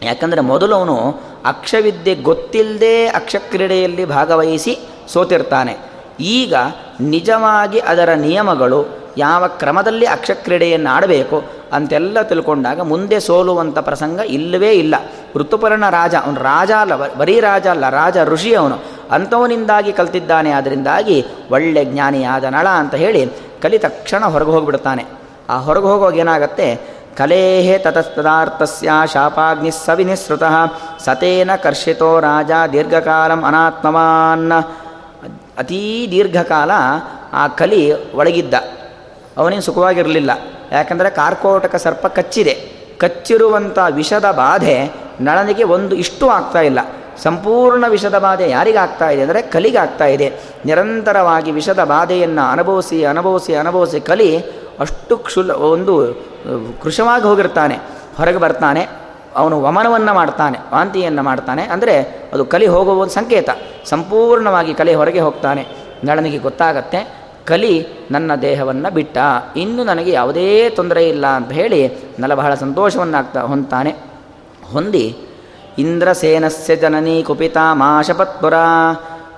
ಯಾಕಂದರೆ 0.03 0.41
ಮೊದಲು 0.41 0.75
ಅವನು 0.75 0.97
ಅಕ್ಷವಿದ್ಯೆ 1.45 2.15
ಗೊತ್ತಿಲ್ಲದೆ 2.15 3.07
ಅಕ್ಷಕ್ರೀಡೆಯಲ್ಲಿ 3.07 4.05
ಭಾಗವಹಿಸಿ 4.05 4.77
ಸೋತಿರ್ತಾನೆ. 5.13 5.77
ಈಗ 6.19 6.55
ನಿಜವಾಗಿ 6.99 7.79
ಅದರ 7.79 8.13
ನಿಯಮಗಳು 8.13 9.03
ಯಾವ 9.17 9.47
ಕ್ರಮದಲ್ಲಿ 9.47 10.05
ಅಕ್ಷಕ್ರೀಡೆಯನ್ನು 10.05 10.89
ಆಡಬೇಕು 10.89 11.43
ಅಂತೆಲ್ಲ 11.73 12.21
ತಿಳ್ಕೊಂಡಾಗ 12.21 12.81
ಮುಂದೆ 12.81 13.19
ಸೋಲುವಂಥ 13.19 13.77
ಪ್ರಸಂಗ 13.77 14.19
ಇಲ್ಲವೇ 14.19 14.71
ಇಲ್ಲ. 14.71 14.95
ಋತುಪರ್ಣ 15.35 15.89
ರಾಜ, 15.89 16.15
ಅವನು 16.15 16.43
ರಾಜ 16.43 16.71
ಅಲ್ಲ 16.71 17.13
ಬರೀ 17.15 17.39
ರಾಜ 17.39 17.67
ಅಲ್ಲ, 17.67 17.89
ರಾಜ 17.89 18.17
ಋಷಿ 18.23 18.55
ಅವನು. 18.55 18.77
ಅಂಥವನಿಂದಾಗಿ 19.11 19.93
ಕಲ್ತಿದ್ದಾನೆ 19.93 20.51
ಅದರಿಂದಾಗಿ 20.51 21.25
ಒಳ್ಳೆ 21.51 21.85
ಜ್ಞಾನಿಯಾದ 21.85 22.43
ನಳ 22.43 22.67
ಅಂತ 22.67 22.95
ಹೇಳಿ 22.95 23.29
ಕಲಿ 23.61 23.79
ತಕ್ಷಣ 23.79 24.25
ಹೊರಗೆ 24.25 24.49
ಹೋಗಿಬಿಡ್ತಾನೆ. 24.49 25.05
ಆ 25.49 25.59
ಹೊರಗೆ 25.59 25.85
ಹೋಗುವಾಗ 25.85 26.17
ಏನಾಗತ್ತೆ? 26.17 26.79
ಕಲೇಹೇ 27.17 27.77
ತತಸ್ತದಾರ್ಥಸ್ಯ 27.77 28.91
ಶಾಪಾಗ್ನಿ 29.13 29.71
ಸವಿನಿಸೃತ 29.71 30.43
ಸತೇನ 31.05 31.55
ಕರ್ಷಿತೋ 31.55 32.19
ರಾಜ 32.19 32.51
ದೀರ್ಘಕಾಲಂ 32.71 33.43
ಅನಾತ್ಮವಾನ್ 33.43 34.51
ಅತೀ 35.57 36.07
ದೀರ್ಘಕಾಲ 36.11 36.71
ಆ 37.33 37.47
ಕಲಿ 37.47 38.13
ಒಳಗಿದ್ದ. 38.13 38.53
ಅವನೇನು 39.37 39.61
ಸುಖವಾಗಿರಲಿಲ್ಲ. 39.61 40.31
ಯಾಕಂದರೆ 40.71 41.09
ಕಾರ್ಕೋಟಕ 41.09 41.75
ಸರ್ಪ 41.75 42.07
ಕಚ್ಚಿದೆ. 42.07 42.53
ಕಚ್ಚಿರುವಂಥ 42.97 43.79
ವಿಷದ 43.89 44.31
ಬಾಧೆ 44.31 44.91
ನಳನಿಗೆ 45.21 45.63
ಒಂದು 45.63 45.95
ಇಷ್ಟು 45.95 46.29
ಆಗ್ತಾ 46.29 46.61
ಇಲ್ಲ. 46.61 46.79
ಸಂಪೂರ್ಣ 47.23 47.87
ವಿಷದ 47.87 48.17
ಬಾಧೆ 48.19 48.49
ಯಾರಿಗಾಗ್ತಾ 48.49 49.09
ಇದೆ 49.09 49.21
ಅಂದರೆ 49.21 49.41
ಕಲಿಗಾಗ್ತಾ 49.41 50.05
ಇದೆ. 50.05 50.33
ನಿರಂತರವಾಗಿ 50.65 51.51
ವಿಷದ 51.51 51.83
ಬಾಧೆಯನ್ನು 51.83 52.51
ಅನುಭವಿಸಿ 52.51 53.05
ಅನುಭವಿಸಿ 53.05 53.55
ಅನುಭವಿಸಿ 53.55 53.99
ಕಲಿ 53.99 54.62
ಅಷ್ಟು 54.79 55.13
ಕ್ಷುಲ್ 55.17 55.51
ಒಂದು 55.51 55.93
ಕೃಶವಾಗಿ 56.83 57.25
ಹೋಗಿರ್ತಾನೆ, 57.29 57.75
ಹೊರಗೆ 58.17 58.37
ಬರ್ತಾನೆ, 58.37 58.83
ಅವನು 59.35 59.55
ವಮನವನ್ನು 59.61 60.13
ಮಾಡ್ತಾನೆ, 60.13 60.57
ವಾಂತಿಯನ್ನು 60.73 61.23
ಮಾಡ್ತಾನೆ, 61.23 61.63
ಅಂದರೆ 61.65 61.95
ಅದು 62.33 62.45
ಕಲಿ 62.45 62.67
ಹೋಗುವ 62.67 63.03
ಒಂದು 63.03 63.13
ಸಂಕೇತ. 63.13 63.49
ಸಂಪೂರ್ಣವಾಗಿ 63.85 64.73
ಕಲಿ 64.73 64.93
ಹೊರಗೆ 64.93 65.19
ಹೋಗ್ತಾನೆ. 65.19 65.63
ನಳನಿಗೆ 66.03 66.37
ಗೊತ್ತಾಗತ್ತೆ, 66.37 66.99
ಕಲಿ 67.45 67.73
ನನ್ನ 68.11 68.35
ದೇಹವನ್ನು 68.41 68.89
ಬಿಟ್ಟ, 68.93 69.17
ಇನ್ನು 69.55 69.83
ನನಗೆ 69.83 70.11
ಯಾವುದೇ 70.11 70.47
ತೊಂದರೆ 70.69 71.03
ಇಲ್ಲ 71.09 71.25
ಅಂತ 71.39 71.51
ಹೇಳಿ 71.51 71.81
ನಲ 72.19 72.33
ಬಹಳ 72.41 72.53
ಸಂತೋಷವನ್ನು 72.53 73.17
ಆಗ್ತಾ 73.17 73.41
ಹೊಂದ್ತಾನೆ. 73.53 73.91
ಹೊಂದಿ, 74.73 75.05
ಇಂದ್ರಸೇನಸ್ಯ 75.77 76.75
ಜನನಿ 76.75 77.23
ಕುಪಿತ 77.23 77.57
ಮಾಶಪತ್ಪುರ, 77.81 78.55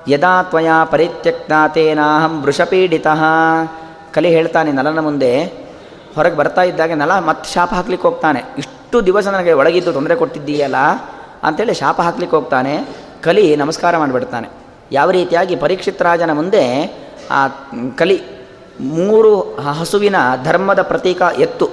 ಯದಾ 0.08 0.36
ತ್ವಯಾ 0.43 0.78
ಪರಿತ್ಯಕ್ತ 0.86 1.52
ತೇನಾಹಂ 1.76 2.34
ವೃಷಪೀಡಿತ. 2.43 3.08
ಕಲಿ 4.15 4.30
ಹೇಳ್ತಾನೆ 4.36 4.71
ನಲನ 4.78 5.01
ಮುಂದೆ, 5.08 5.32
ಹೊರಗೆ 6.15 6.38
ಬರ್ತಾ 6.41 6.63
ಇದ್ದಾಗ 6.69 6.93
ನಲ 7.01 7.13
ಮತ್ತೆ 7.30 7.47
ಶಾಪ 7.54 7.71
ಹಾಕ್ಲಿಕ್ಕೆ 7.78 8.06
ಹೋಗ್ತಾನೆ. 8.08 8.41
ಇಷ್ಟು 8.62 8.97
ದಿವಸ 9.08 9.25
ನನಗೆ 9.36 9.54
ಒಳಗಿದ್ದು 9.62 9.91
ತೊಂದರೆ 9.97 10.15
ಕೊಟ್ಟಿದ್ದೀಯಲ್ಲ 10.21 10.80
ಅಂಥೇಳಿ 11.47 11.73
ಶಾಪ 11.82 11.97
ಹಾಕ್ಲಿಕ್ಕೆ 12.08 12.36
ಹೋಗ್ತಾನೆ, 12.38 12.73
ಕಲಿ 13.25 13.45
ನಮಸ್ಕಾರ 13.63 13.93
ಮಾಡಿಬಿಡ್ತಾನೆ. 13.97 14.47
ಯಾವ 14.91 15.10
ರೀತಿಯಾಗಿ 15.17 15.56
ಪರೀಕ್ಷಿತ್ 15.63 16.06
ರಾಜನ 16.08 16.32
ಮುಂದೆ 16.39 16.63
ಆ 17.32 17.41
ಕಲಿ 17.99 18.17
ಮೂರು 18.97 19.32
ಹಸುವಿನ 19.80 20.17
ಧರ್ಮದ 20.43 20.82
ಪ್ರತೀಕ 20.91 21.21
ಎತ್ತು, 21.45 21.67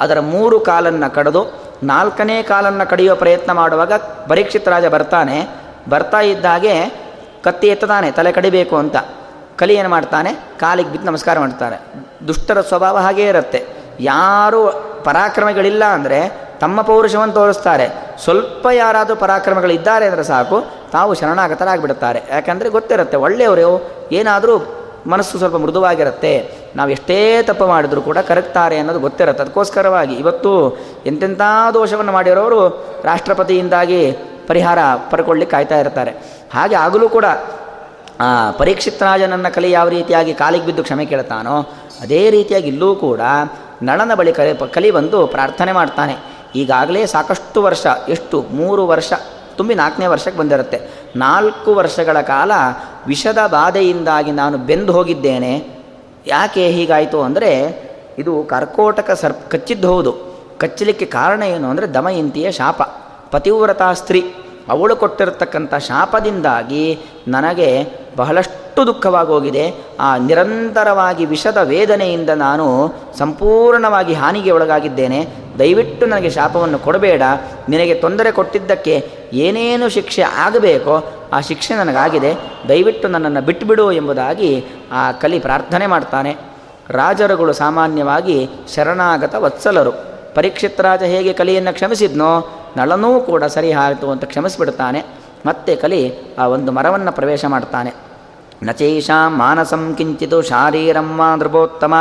ಅದರ 0.00 0.18
ಮೂರು 0.34 0.56
ಕಾಲನ್ನು 0.70 1.08
ಕಡಿದು 1.14 1.42
ನಾಲ್ಕನೇ 1.90 2.36
ಕಾಲನ್ನು 2.42 2.84
ಕಡಿಯುವ 2.90 3.14
ಪ್ರಯತ್ನ 3.16 3.50
ಮಾಡುವಾಗ 3.52 3.92
ಪರೀಕ್ಷಿತ್ 4.30 4.72
ರಾಜ 4.74 4.86
ಬರ್ತಾನೆ, 4.96 5.36
ಬರ್ತಾ 5.88 6.20
ಇದ್ದಾಗೆ 6.32 6.74
ಕತ್ತಿ 7.44 7.66
ಎತ್ತದಾನೆ 7.74 8.08
ತಲೆ 8.10 8.30
ಕಡಿಬೇಕು 8.38 8.76
ಅಂತ. 8.76 8.96
ಕಲಿ 9.60 9.74
ಏನು 9.80 9.90
ಮಾಡ್ತಾನೆ? 9.94 10.30
ಕಾಲಿಗೆ 10.62 10.90
ಬಿದ್ದು 10.92 11.06
ನಮಸ್ಕಾರ 11.10 11.36
ಮಾಡ್ತಾನೆ. 11.44 11.76
ದುಷ್ಟರ 12.28 12.60
ಸ್ವಭಾವ 12.70 12.96
ಹಾಗೇ 13.06 13.26
ಇರುತ್ತೆ. 13.32 13.60
ಯಾರು 14.12 14.60
ಪರಾಕ್ರಮಗಳಿಲ್ಲ 15.06 15.84
ಅಂದರೆ 15.96 16.18
ತಮ್ಮ 16.62 16.82
ಪೌರುಷವನ್ನು 16.90 17.34
ತೋರಿಸ್ತಾರೆ. 17.38 17.86
ಸ್ವಲ್ಪ 18.24 18.66
ಯಾರಾದರೂ 18.82 19.16
ಪರಾಕ್ರಮಗಳಿದ್ದಾರೆ 19.24 20.04
ಅಂದರೆ 20.10 20.24
ಸಾಕು, 20.32 20.56
ತಾವು 20.94 21.10
ಶರಣಾಗತರಾಗಿಬಿಡುತ್ತಾರೆ 21.20 22.20
ಯಾಕಂದರೆ 22.36 22.68
ಗೊತ್ತಿರುತ್ತೆ, 22.76 23.16
ಒಳ್ಳೆಯವರು 23.26 23.70
ಏನಾದರೂ 24.20 24.54
ಮನಸ್ಸು 25.12 25.34
ಸ್ವಲ್ಪ 25.42 25.56
ಮೃದುವಾಗಿರುತ್ತೆ. 25.64 26.32
ನಾವು 26.78 26.90
ಎಷ್ಟೇ 26.96 27.18
ತಪ್ಪು 27.48 27.66
ಮಾಡಿದರೂ 27.74 28.00
ಕೂಡ 28.08 28.18
ಕರಗ್ತಾರೆ 28.30 28.76
ಅನ್ನೋದು 28.80 29.00
ಗೊತ್ತಿರುತ್ತೆ. 29.06 29.42
ಅದಕ್ಕೋಸ್ಕರವಾಗಿ 29.44 30.14
ಇವತ್ತು 30.22 30.52
ಎಂತೆಂಥ 31.10 31.42
ದೋಷವನ್ನು 31.76 32.12
ಮಾಡಿರೋರು 32.18 32.60
ರಾಷ್ಟ್ರಪತಿಯಿಂದಾಗಿ 33.10 34.00
ಪರಿಹಾರ 34.50 34.78
ಪಡ್ಕೊಳ್ಳಿಕ್ಕೆ 35.12 35.54
ಕಾಯ್ತಾ 35.54 35.78
ಇರ್ತಾರೆ. 35.84 36.12
ಹಾಗೆ 36.56 36.76
ಆಗಲೂ 36.86 37.08
ಕೂಡ 37.16 37.26
ಪರೀಕ್ಷಿತ್ 38.58 39.02
ರಾಜನನ್ನ 39.02 39.48
ಕಲೆ 39.48 39.70
ಯಾವ 39.70 39.88
ರೀತಿಯಾಗಿ 39.88 40.34
ಕಾಲಿಗೆ 40.34 40.66
ಬಿದ್ದು 40.66 40.82
ಕ್ಷಮೆ 40.82 41.06
ಕೇಳ್ತಾನೋ, 41.06 41.56
ಅದೇ 42.00 42.30
ರೀತಿಯಾಗಿ 42.30 42.68
ಇಲ್ಲೂ 42.68 42.94
ಕೂಡ 42.94 43.20
ನಳನ 43.82 44.14
ಬಳಿ 44.14 44.32
ಕಲಿ 44.32 44.72
ಕಲಿ 44.72 44.90
ಬಂದು 44.90 45.26
ಪ್ರಾರ್ಥನೆ 45.26 45.72
ಮಾಡ್ತಾನೆ. 45.72 46.16
ಈಗಾಗಲೇ 46.54 47.06
ಸಾಕಷ್ಟು 47.06 47.62
ವರ್ಷ, 47.62 47.86
ಎಷ್ಟು, 48.08 48.46
ಮೂರು 48.50 48.86
ವರ್ಷ, 48.86 49.12
ತುಂಬಿ 49.56 49.74
ನಾಲ್ಕನೇ 49.74 50.06
ವರ್ಷಕ್ಕೆ 50.06 50.38
ಬಂದಿರುತ್ತೆ. 50.38 50.80
ನಾಲ್ಕು 51.16 51.74
ವರ್ಷಗಳ 51.74 52.20
ಕಾಲ 52.20 52.52
ವಿಷದ 53.06 53.38
ಬಾಧೆಯಿಂದಾಗಿ 53.46 54.32
ನಾನು 54.32 54.58
ಬೆಂದು 54.58 54.92
ಹೋಗಿದ್ದೇನೆ. 54.92 55.66
ಯಾಕೆ 56.26 56.68
ಹೀಗಾಯಿತು 56.68 57.22
ಅಂದರೆ, 57.22 57.82
ಇದು 58.18 58.42
ಕರ್ಕೋಟಕ 58.42 59.10
ಸರ್ಪ್ 59.10 59.50
ಕಚ್ಚಿದ್ದು 59.50 59.88
ಹೌದು. 59.88 60.16
ಕಚ್ಚಲಿಕ್ಕೆ 60.60 61.06
ಕಾರಣ 61.06 61.42
ಏನು 61.42 61.70
ಅಂದರೆ 61.70 61.94
ದಮಯಂತಿಯ 61.94 62.52
ಶಾಪ. 62.52 62.82
ಪತಿವ್ರತಾ 63.30 63.92
ಸ್ತ್ರೀ. 63.92 64.34
ಅವಳು 64.70 64.96
ಕೊಟ್ಟಿರತಕ್ಕಂಥ 64.96 65.74
ಶಾಪದಿಂದಾಗಿ 65.74 66.98
ನನಗೆ 67.28 67.86
ಬಹಳಷ್ಟು 68.16 68.86
ದುಃಖವಾಗೋಗಿದೆ. 68.86 69.74
ಆ 70.00 70.16
ನಿರಂತರವಾಗಿ 70.16 71.24
ವಿಷದ 71.24 71.56
ವೇದನೆಯಿಂದ 71.56 72.30
ನಾನು 72.30 72.94
ಸಂಪೂರ್ಣವಾಗಿ 73.18 74.14
ಹಾನಿಗೆ 74.14 74.50
ಒಳಗಾಗಿದ್ದೇನೆ. 74.50 75.26
ದಯವಿಟ್ಟು 75.58 76.06
ನನಗೆ 76.06 76.30
ಶಾಪವನ್ನು 76.30 76.78
ಕೊಡಬೇಡ. 76.78 77.22
ನಿನಗೆ 77.68 77.94
ತೊಂದರೆ 77.94 78.32
ಕೊಟ್ಟಿದ್ದಕ್ಕೆ 78.32 79.10
ಏನೇನು 79.32 79.88
ಶಿಕ್ಷೆ 79.88 80.22
ಆಗಬೇಕೋ 80.22 81.04
ಆ 81.32 81.40
ಶಿಕ್ಷೆ 81.40 81.74
ನನಗಾಗಿದೆ. 81.74 82.34
ದಯವಿಟ್ಟು 82.68 83.08
ನನ್ನನ್ನು 83.08 83.42
ಬಿಟ್ಟುಬಿಡು 83.42 83.92
ಎಂಬುದಾಗಿ 83.92 84.64
ಆ 84.92 85.12
ಕಲಿ 85.12 85.38
ಪ್ರಾರ್ಥನೆ 85.38 85.86
ಮಾಡ್ತಾನೆ. 85.86 86.36
ರಾಜರುಗಳು 86.90 87.52
ಸಾಮಾನ್ಯವಾಗಿ 87.52 88.50
ಶರಣಾಗತ 88.74 89.34
ವತ್ಸಲರು. 89.34 90.17
ಪರೀಕ್ಷಿತ್ 90.38 90.82
ರಾಜ 90.86 91.02
ಹೇಗೆ 91.12 91.32
ಕಲಿಯನ್ನು 91.38 91.72
ಕ್ಷಮಿಸಿದ್ನೋ 91.78 92.32
ನಳನೂ 92.76 93.10
ಕೂಡ 93.28 93.44
ಸರಿ 93.54 93.70
ಆಯಿತು 93.84 94.06
ಅಂತ 94.14 94.24
ಕ್ಷಮಿಸಿಬಿಡ್ತಾನೆ. 94.32 95.00
ಮತ್ತೆ 95.46 95.72
ಕಲಿ 95.82 96.02
ಆ 96.42 96.46
ಒಂದು 96.56 96.70
ಮರವನ್ನು 96.76 97.12
ಪ್ರವೇಶ 97.18 97.44
ಮಾಡ್ತಾನೆ. 97.54 97.90
ನಚೇಷಾಂ 98.68 99.32
ಮಾನಸಂ 99.40 99.82
ಕಿಂಚಿತು 99.98 100.38
ಶಾರೀರಮ್ಮ 100.48 101.22
ನೃಪೋತ್ತಮ. 101.40 101.94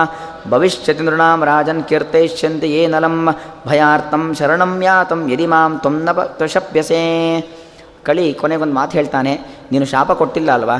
ಭವಿಷ್ಯತಿ 0.50 1.04
ನೃಣಾಂ 1.08 1.39
ರಾಜನ್ 1.50 1.82
ಕೀರ್ತಯಿಷ್ಯಂತಿ 1.89 2.67
ಯೇ 2.76 2.84
ನಲಂ. 2.93 3.17
ಭಯಾರ್ಥಂ 3.67 4.23
ಶರಣಂ 4.39 4.73
ಯಾತಂ 4.84 5.19
ಯದಿ 5.34 5.47
ಮಾಂ 5.54 5.73
ತ್ವಂ 5.84 5.97
ನ 6.08 6.10
ಕಳಿ 8.08 8.26
ಕೊನೆಗೊಂದು 8.34 8.76
ಮಾತು 8.80 8.93
ಹೇಳ್ತಾನೆ, 8.97 9.32
ನೀನು 9.71 9.86
ಶಾಪ 9.86 10.12
ಕೊಟ್ಟಿಲ್ಲ 10.19 10.50
ಅಲ್ವಾ? 10.52 10.78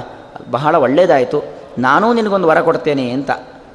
ಬಹಳ 0.52 0.74
ಒಳ್ಳೆಯದಾಯಿತು 0.86 1.40
ನಾನೂ 1.86 2.08
ನಿನಗೊಂದು 2.14 2.48
ವರ 2.48 2.60
ಕೊಡ್ತೇನೆ 2.68 3.06
ಅಂತ. 3.16 3.32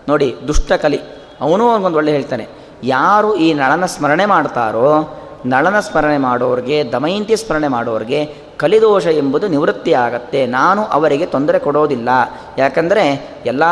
ನೋಡಿ, 0.09 0.29
ದುಷ್ಟ 0.49 0.73
ಕಲಿ. 0.83 1.01
ಅವನೂ 1.40 1.64
ಅವನಿಗೊಂದು 1.71 1.99
ಒಳ್ಳೆ 2.01 2.12
ಹೇಳ್ತಾನೆ. 2.12 2.45
ಯಾರು 2.85 3.37
ಈ 3.37 3.55
ನಳನ 3.55 3.87
ಸ್ಮರಣೆ 3.87 4.27
ಮಾಡ್ತಾರೋ, 4.27 5.18
ನಳನ 5.47 5.81
ಸ್ಮರಣೆ 5.81 6.18
ಮಾಡೋರಿಗೆ, 6.18 6.92
ದಮಯಂತಿ 6.92 7.37
ಸ್ಮರಣೆ 7.37 7.68
ಮಾಡೋರಿಗೆ 7.68 8.35
ಕಲಿದೋಷ 8.57 9.07
ಎಂಬುದು 9.07 9.49
ನಿವೃತ್ತಿ 9.49 9.92
ಆಗತ್ತೆ. 9.92 10.47
ನಾನು 10.47 10.85
ಅವರಿಗೆ 10.85 11.27
ತೊಂದರೆ 11.27 11.59
ಕೊಡೋದಿಲ್ಲ. 11.59 12.09
ಯಾಕಂದರೆ 12.59 13.31
ಎಲ್ಲ 13.47 13.62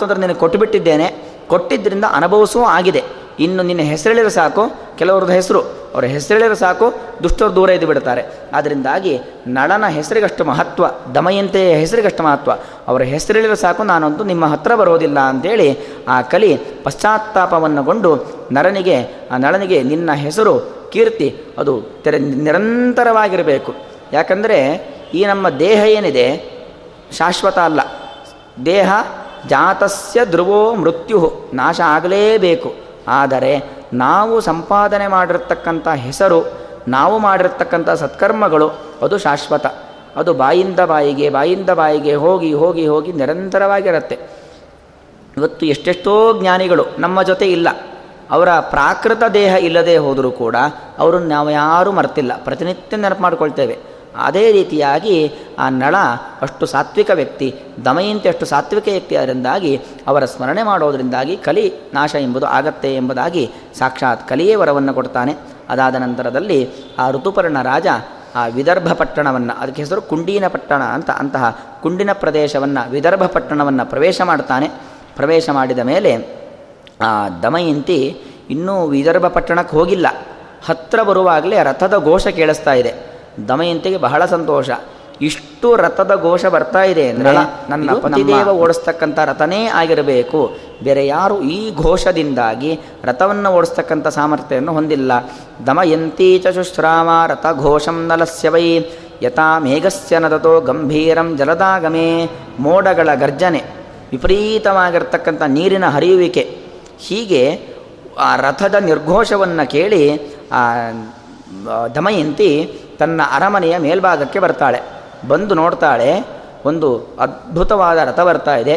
ತೊಂದರೆ 0.00 0.18
ನಿನಗೆ 0.18 0.34
ಕೊಟ್ಟುಬಿಟ್ಟಿದ್ದೇನೆ 0.34 1.14
ಕೊಟ್ಟಿದ್ದರಿಂದ 1.48 2.04
ಅನುಭವಿಸೂ 2.12 2.62
ಆಗಿದೆ. 2.62 3.23
ಇನ್ನು 3.38 3.62
ನಿನ್ನ 3.62 3.82
ಹೆಸರೆಳಿದ್ರೆ 3.82 4.30
ಸಾಕು. 4.30 4.72
ಕೆಲವ್ರದ್ದು 4.98 5.32
ಹೆಸರು, 5.32 5.60
ಅವರ 5.62 6.04
ಹೆಸರೆಳಿದ್ರೆ 6.04 6.54
ಸಾಕು. 6.54 6.94
ದುಷ್ಟರು 7.22 7.54
ದೂರ 7.54 7.70
ಇದ್ದು 7.70 7.86
ಬಿಡ್ತಾರೆ. 7.86 8.22
ಅದರಿಂದಾಗಿ 8.52 9.20
ನಳನ 9.46 9.86
ಹೆಸರಿಗಷ್ಟು 9.86 10.44
ಮಹತ್ವ, 10.44 10.84
ದಮಯಂತೆಯ 11.14 11.76
ಹೆಸರಿಗಷ್ಟು 11.76 12.22
ಮಹತ್ವ. 12.22 12.50
ಅವರ 12.88 13.02
ಹೆಸರೆಳಿದ್ರೆ 13.02 13.56
ಸಾಕು, 13.56 13.82
ನಾನಂತೂ 13.82 14.24
ನಿಮ್ಮ 14.24 14.46
ಹತ್ರ 14.46 14.74
ಬರೋದಿಲ್ಲ 14.74 15.18
ಅಂತೇಳಿ 15.18 15.78
ಆ 16.08 16.22
ಕಲಿ 16.22 16.56
ಪಶ್ಚಾತ್ತಾಪವನ್ನುಗೊಂಡು 16.56 18.16
ನರನಿಗೆ, 18.52 19.28
ಆ 19.30 19.36
ನಳನಿಗೆ 19.36 19.82
ನಿನ್ನ 19.82 20.12
ಹೆಸರು 20.12 20.74
ಕೀರ್ತಿ, 20.92 21.40
ಅದು 21.58 21.82
ತೆರೆ 22.02 22.18
ನಿರಂತರವಾಗಿರಬೇಕು. 22.18 23.74
ಯಾಕಂದರೆ 24.12 24.88
ಈ 25.14 25.24
ನಮ್ಮ 25.24 25.48
ದೇಹ 25.48 25.78
ಏನಿದೆ? 25.78 26.54
ಶಾಶ್ವತ 27.12 27.58
ಅಲ್ಲ. 27.58 27.80
ದೇಹ 28.66 28.92
ಜಾತಸ್ಯ 29.48 30.26
ಧ್ರುವೋ 30.26 30.74
ಮೃತ್ಯು 30.74 31.32
ನಾಶ 31.54 31.80
ಆಗಲೇಬೇಕು. 31.84 32.83
ಆದರೆ 33.08 33.62
ನಾವು 33.92 34.40
ಸಂಪಾದನೆ 34.40 35.06
ಮಾಡಿರ್ತಕ್ಕಂಥ 35.06 35.88
ಹೆಸರು, 35.88 36.52
ನಾವು 36.88 37.18
ಮಾಡಿರ್ತಕ್ಕಂಥ 37.18 37.90
ಸತ್ಕರ್ಮಗಳು, 37.90 38.68
ಅದು 39.02 39.18
ಶಾಶ್ವತ. 39.18 39.66
ಅದು 40.16 40.34
ಬಾಯಿಂದ 40.34 40.80
ಬಾಯಿಗೆ 40.80 41.30
ಬಾಯಿಂದ 41.30 41.70
ಬಾಯಿಗೆ 41.70 42.14
ಹೋಗಿ 42.14 42.52
ಹೋಗಿ 42.52 42.86
ಹೋಗಿ 42.86 43.12
ನಿರಂತರವಾಗಿರುತ್ತೆ. 43.12 44.18
ಇವತ್ತು 45.36 45.66
ಎಷ್ಟೆಷ್ಟೋ 45.66 46.40
ಜ್ಞಾನಿಗಳು 46.40 46.84
ನಮ್ಮ 46.98 47.22
ಜೊತೆ 47.22 47.46
ಇಲ್ಲ. 47.46 47.68
ಅವರ 48.30 48.48
ಪ್ರಾಕೃತ 48.50 49.22
ದೇಹ 49.34 49.54
ಇಲ್ಲದೆ 49.54 49.96
ಹೋದರೂ 49.96 50.30
ಕೂಡ, 50.30 50.56
ಅವರನ್ನು 50.98 51.28
ನಾವು 51.28 51.50
ಯಾರೂ 51.50 51.92
ಮರ್ತಿಲ್ಲ. 51.92 52.32
ಪ್ರತಿನಿತ್ಯ 52.44 52.96
ನೆನಪು 52.96 53.22
ಮಾಡಿಕೊಳ್ತೇವೆ. 53.22 53.93
ಅದೇ 54.16 54.52
ರೀತಿಯಾಗಿ 54.52 55.32
ಆ 55.58 55.68
ನಳ 55.68 55.96
ಅಷ್ಟು 56.42 56.66
ಸಾತ್ವಿಕ 56.66 57.10
ವ್ಯಕ್ತಿ, 57.14 57.54
ದಮಯಂತಿ 57.84 58.28
ಅಷ್ಟು 58.28 58.46
ಸಾತ್ವಿಕ 58.46 58.88
ವ್ಯಕ್ತಿ 58.88 59.16
ಅದರಿಂದಾಗಿ 59.16 59.80
ಅವರ 60.06 60.24
ಸ್ಮರಣೆ 60.24 60.62
ಮಾಡೋದರಿಂದಾಗಿ 60.62 61.36
ಕಲಿ 61.36 61.72
ನಾಶ 61.94 62.14
ಎಂಬುದು 62.14 62.46
ಆಗತ್ತೆ 62.46 62.94
ಎಂಬುದಾಗಿ 62.94 63.50
ಸಾಕ್ಷಾತ್ 63.78 64.28
ಕಲಿಯೇ 64.28 64.54
ವರವನ್ನು 64.54 64.94
ಕೊಡ್ತಾನೆ. 64.94 65.34
ಅದಾದ 65.68 65.94
ನಂತರದಲ್ಲಿ 65.94 66.70
ಆ 66.98 67.10
ಋತುಪರ್ಣ 67.10 67.62
ರಾಜ 67.62 67.86
ಆ 68.34 68.46
ವಿದರ್ಭ 68.46 68.92
ಪಟ್ಟಣವನ್ನು, 68.92 69.60
ಅದಕ್ಕೆ 69.60 69.82
ಹೆಸರು 69.82 70.02
ಕುಂಡಿನ 70.02 70.48
ಪಟ್ಟಣ 70.48 70.82
ಅಂತ 70.82 71.10
ಅಂತಹ 71.10 71.60
ಕುಂಡಿನ 71.82 72.12
ಪ್ರದೇಶವನ್ನು, 72.12 72.90
ವಿದರ್ಭ 72.90 73.24
ಪಟ್ಟಣವನ್ನು 73.24 73.86
ಪ್ರವೇಶ 73.86 74.20
ಮಾಡ್ತಾನೆ. 74.20 74.68
ಪ್ರವೇಶ 75.16 75.50
ಮಾಡಿದ 75.50 75.78
ಮೇಲೆ 75.78 76.26
ಆ 77.00 77.28
ದಮಯಂತಿ 77.28 78.16
ಇನ್ನೂ 78.50 78.86
ವಿದರ್ಭ 78.86 79.26
ಪಟ್ಟಣಕ್ಕೆ 79.26 79.76
ಹೋಗಿಲ್ಲ. 79.76 80.06
ಹತ್ತಿರ 80.66 81.02
ಬರುವಾಗಲೇ 81.02 81.62
ರಥದ 81.62 82.04
ಘೋಷ 82.04 82.26
ಕೇಳಿಸ್ತಾ 82.26 82.72
ಇದೆ. 82.72 83.13
ದಮಯಂತಿಗೆ 83.48 83.96
ಬಹಳ 83.96 84.24
ಸಂತೋಷ. 84.24 84.70
ಇಷ್ಟು 85.20 85.76
ರಥದ 85.76 86.12
ಘೋಷ 86.22 86.44
ಬರ್ತಾ 86.46 86.82
ಇದೆ 86.82 87.08
ಅಂದರೆ 87.08 87.32
ನನ್ನ 87.70 87.90
ಪತಿದೇವ 87.94 88.48
ಓಡಿಸ್ತಕ್ಕಂಥ 88.48 89.18
ರಥನೇ 89.18 89.64
ಆಗಿರಬೇಕು. 89.64 90.40
ಬೇರೆ 90.82 91.06
ಯಾರು 91.06 91.42
ಈ 91.42 91.74
ಘೋಷದಿಂದಾಗಿ 91.74 92.80
ರಥವನ್ನು 93.04 93.50
ಓಡಿಸ್ತಕ್ಕಂಥ 93.52 94.08
ಸಾಮರ್ಥ್ಯವನ್ನು 94.08 94.72
ಹೊಂದಿಲ್ಲ. 94.72 95.12
ದಮಯಂತಿ 95.66 96.38
ಚ 96.38 96.46
ಶುಶ್ರಾಮ 96.48 97.08
ರಥ 97.26 97.46
ಘೋಷಂ 97.58 98.06
ನಲಸ್ಯ 98.06 98.48
ವೈ. 98.48 98.66
ಯಥಾ 99.22 99.58
ಮೇಘಸ್ಯ 99.58 100.18
ನದತೋ 100.18 100.60
ಗಂಭೀರಂ 100.60 101.36
ಜಲದಾಗಮೇ. 101.36 102.30
ಮೋಡಗಳ 102.60 103.08
ಗರ್ಜನೆ 103.14 103.62
ವಿಪರೀತವಾಗಿರ್ತಕ್ಕಂಥ 104.12 105.42
ನೀರಿನ 105.42 105.86
ಹರಿಯುವಿಕೆ. 105.88 106.58
ಹೀಗೆ 106.98 107.60
ಆ 108.18 108.36
ರಥದ 108.36 108.74
ನಿರ್ಘೋಷವನ್ನು 108.74 109.70
ಕೇಳಿ 109.70 110.02
ಆ 110.52 110.60
ದಮಯಂತಿ 111.94 112.50
ತನ್ನ 112.98 113.20
ಅರಮನೆಯ 113.32 113.78
ಮೇಲ್ಭಾಗಕ್ಕೆ 113.78 114.38
ಬರ್ತಾಳೆ. 114.38 114.80
ಬಂದು 115.28 115.54
ನೋಡ್ತಾಳೆ, 115.54 116.10
ಒಂದು 116.64 116.88
ಅದ್ಭುತವಾದ 117.20 117.98
ರಥ 117.98 118.20
ಬರ್ತಾ 118.20 118.56
ಇದೆ. 118.56 118.76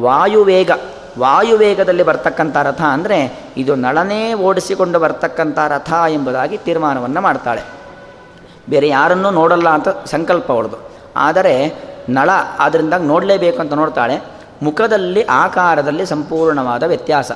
ವಾಯುವೇಗ, 0.00 0.70
ವಾಯುವೇಗದಲ್ಲಿ 1.18 2.02
ಬರ್ತಕ್ಕಂಥ 2.02 2.56
ರಥ 2.56 2.80
ಅಂದರೆ 2.80 3.18
ಇದು 3.56 3.74
ನಳನೇ 3.74 4.34
ಓಡಿಸಿಕೊಂಡು 4.34 4.98
ಬರ್ತಕ್ಕಂಥ 4.98 5.58
ರಥ 5.68 5.92
ಎಂಬುದಾಗಿ 6.08 6.56
ತೀರ್ಮಾನವನ್ನು 6.56 7.20
ಮಾಡ್ತಾಳೆ. 7.20 7.62
ಬೇರೆ 8.70 8.88
ಯಾರನ್ನೂ 8.88 9.30
ನೋಡಲ್ಲ 9.30 9.68
ಅಂತ 9.68 9.88
ಸಂಕಲ್ಪ 10.06 10.52
ಅವಳದು 10.52 10.78
ಆದರೆ 11.16 11.54
ನಳ 12.08 12.30
ಆದ್ದರಿಂದ 12.58 12.94
ನೋಡಲೇಬೇಕು 12.98 13.60
ಅಂತ 13.60 13.72
ನೋಡ್ತಾಳೆ. 13.72 14.16
ಮುಖದಲ್ಲಿ, 14.62 15.22
ಆಕಾರದಲ್ಲಿ 15.24 16.06
ಸಂಪೂರ್ಣವಾದ 16.06 16.82
ವ್ಯತ್ಯಾಸ. 16.82 17.32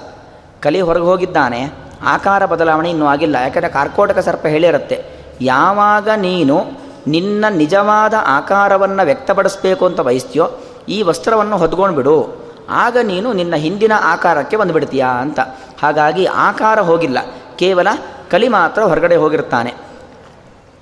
ಕಲಿ 0.60 0.80
ಹೊರಗೆ 0.80 1.04
ಹೋಗಿದ್ದಾನೆ. 1.04 1.60
ಆಕಾರ 2.04 2.46
ಬದಲಾವಣೆ 2.46 2.90
ಇನ್ನೂ 2.90 3.06
ಆಗಿಲ್ಲ. 3.06 3.36
ಯಾಕಂದರೆ 3.36 3.68
ಕಾರ್ಕೋಟಕ 3.68 4.18
ಸರ್ಪ 4.18 4.46
ಹೇಳಿರುತ್ತೆ. 4.46 5.21
ಯಾವಾಗ 5.42 6.08
ನೀನು 6.16 6.64
ನಿನ್ನ 7.06 7.44
ನಿಜವಾದ 7.50 8.14
ಆಕಾರವನ್ನು 8.26 9.04
ವ್ಯಕ್ತಪಡಿಸಬೇಕು 9.04 9.86
ಅಂತ 9.86 10.00
ಬಯಸ್ತೀಯೋ 10.00 10.50
ಈ 10.88 11.02
ವಸ್ತ್ರವನ್ನು 11.02 11.56
ಹೊದ್ಕೊಂಡು 11.56 11.96
ಬಿಡು. 11.96 12.36
ಆಗ 12.70 12.96
ನೀನು 13.02 13.32
ನಿನ್ನ 13.32 13.54
ಹಿಂದಿನ 13.54 13.92
ಆಕಾರಕ್ಕೆ 14.02 14.56
ಬಂದುಬಿಡ್ತೀಯಾ 14.56 15.08
ಅಂತ. 15.08 15.40
ಹಾಗಾಗಿ 15.82 16.24
ಆಕಾರ 16.24 16.80
ಹೋಗಿಲ್ಲ. 16.80 17.18
ಕೇವಲ 17.56 17.88
ಕಲಿ 18.30 18.48
ಮಾತ್ರ 18.48 18.82
ಹೊರಗಡೆ 18.82 19.16
ಹೋಗಿರ್ತಾನೆ. 19.16 19.74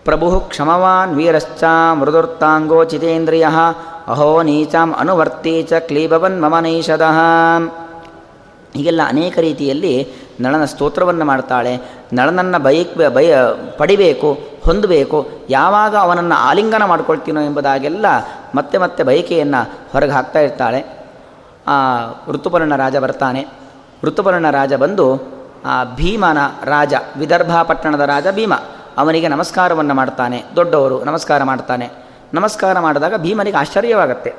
ಪ್ರಭು 0.05 0.41
ಕ್ಷಮವಾನ್ 0.41 1.17
ವೀರಶ್ಚ 1.17 1.65
ಮೃದುರ್ತಾಂಗೋ 1.93 2.85
ಚಿತೇಂದ್ರಿಯ 2.85 3.47
ಅಹೋ 4.09 4.43
ನೀಚಾಂ 4.43 4.95
ಅನುವರ್ತಿ 4.95 5.63
ಚ 5.63 5.73
ಕ್ಲೀಬವನ್ 5.73 6.43
ಮಮ 6.43 6.59
ನೈಷದಃ 6.59 7.19
ಹೀಗೆಲ್ಲ 8.75 9.01
ಅನೇಕ 9.07 9.39
ರೀತಿಯಲ್ಲಿ 9.39 10.09
ನಳನ 10.41 10.65
ಸ್ತೋತ್ರವನ್ನು 10.65 11.25
ಮಾಡ್ತಾಳೆ. 11.25 11.77
ನಳನನ್ನು 12.13 12.63
ಬೈಕ್ 12.63 13.15
ಬಯ 13.15 13.37
ಪಡಿಬೇಕು. 13.77 14.50
ಹೊಂದಬೇಕು. 14.65 15.31
ಯಾವಾಗ 15.51 15.97
ಅವನನ್ನು 15.97 16.35
ಆಲಿಂಗನ 16.35 16.85
ಮಾಡ್ಕೊಳ್ತೀನೋ 16.85 17.41
ಎಂಬುದಾಗೆಲ್ಲ 17.41 18.07
ಮತ್ತೆ 18.55 18.79
ಮತ್ತೆ 18.79 19.03
ಬಯಕೆಯನ್ನು 19.03 19.71
ಹೊರಗೆ 19.93 20.11
ಹಾಕ್ತಾ 20.11 20.39
ಇರ್ತಾಳೆ. 20.39 21.01
ಆ, 21.67 21.73
ಋತುಪರ್ಣ 22.29 22.77
ರಾಜ 22.77 22.97
ಬರ್ತಾನೆ. 22.97 23.47
ಋತುಪರ್ಣ 24.05 24.51
ರಾಜ 24.51 24.75
ಬಂದು, 24.75 25.21
ಆ, 25.65 25.85
ಭೀಮನ 25.85 26.39
ರಾಜ, 26.65 26.95
ವಿದರ್ಭ 27.17 27.63
ಪಟ್ಟಣದ 27.63 28.01
ರಾಜ 28.01 28.27
ಭೀಮ, 28.31 28.55
ಅವನಿಗೆ 28.99 29.29
ನಮಸ್ಕಾರವನ್ನು 29.29 29.95
ಮಾಡ್ತಾನೆ. 29.95 30.45
ದೊಡ್ಡವರು 30.57 31.05
ನಮಸ್ಕಾರ 31.05 31.43
ಮಾಡ್ತಾನೆ. 31.43 31.91
ನಮಸ್ಕಾರ 32.35 32.79
ಮಾಡಿದಾಗ 32.79 33.17
ಭೀಮನಿಗೆ 33.17 33.57
ಆಶ್ಚರ್ಯವಾಗತ್ತೆ. 33.57 34.35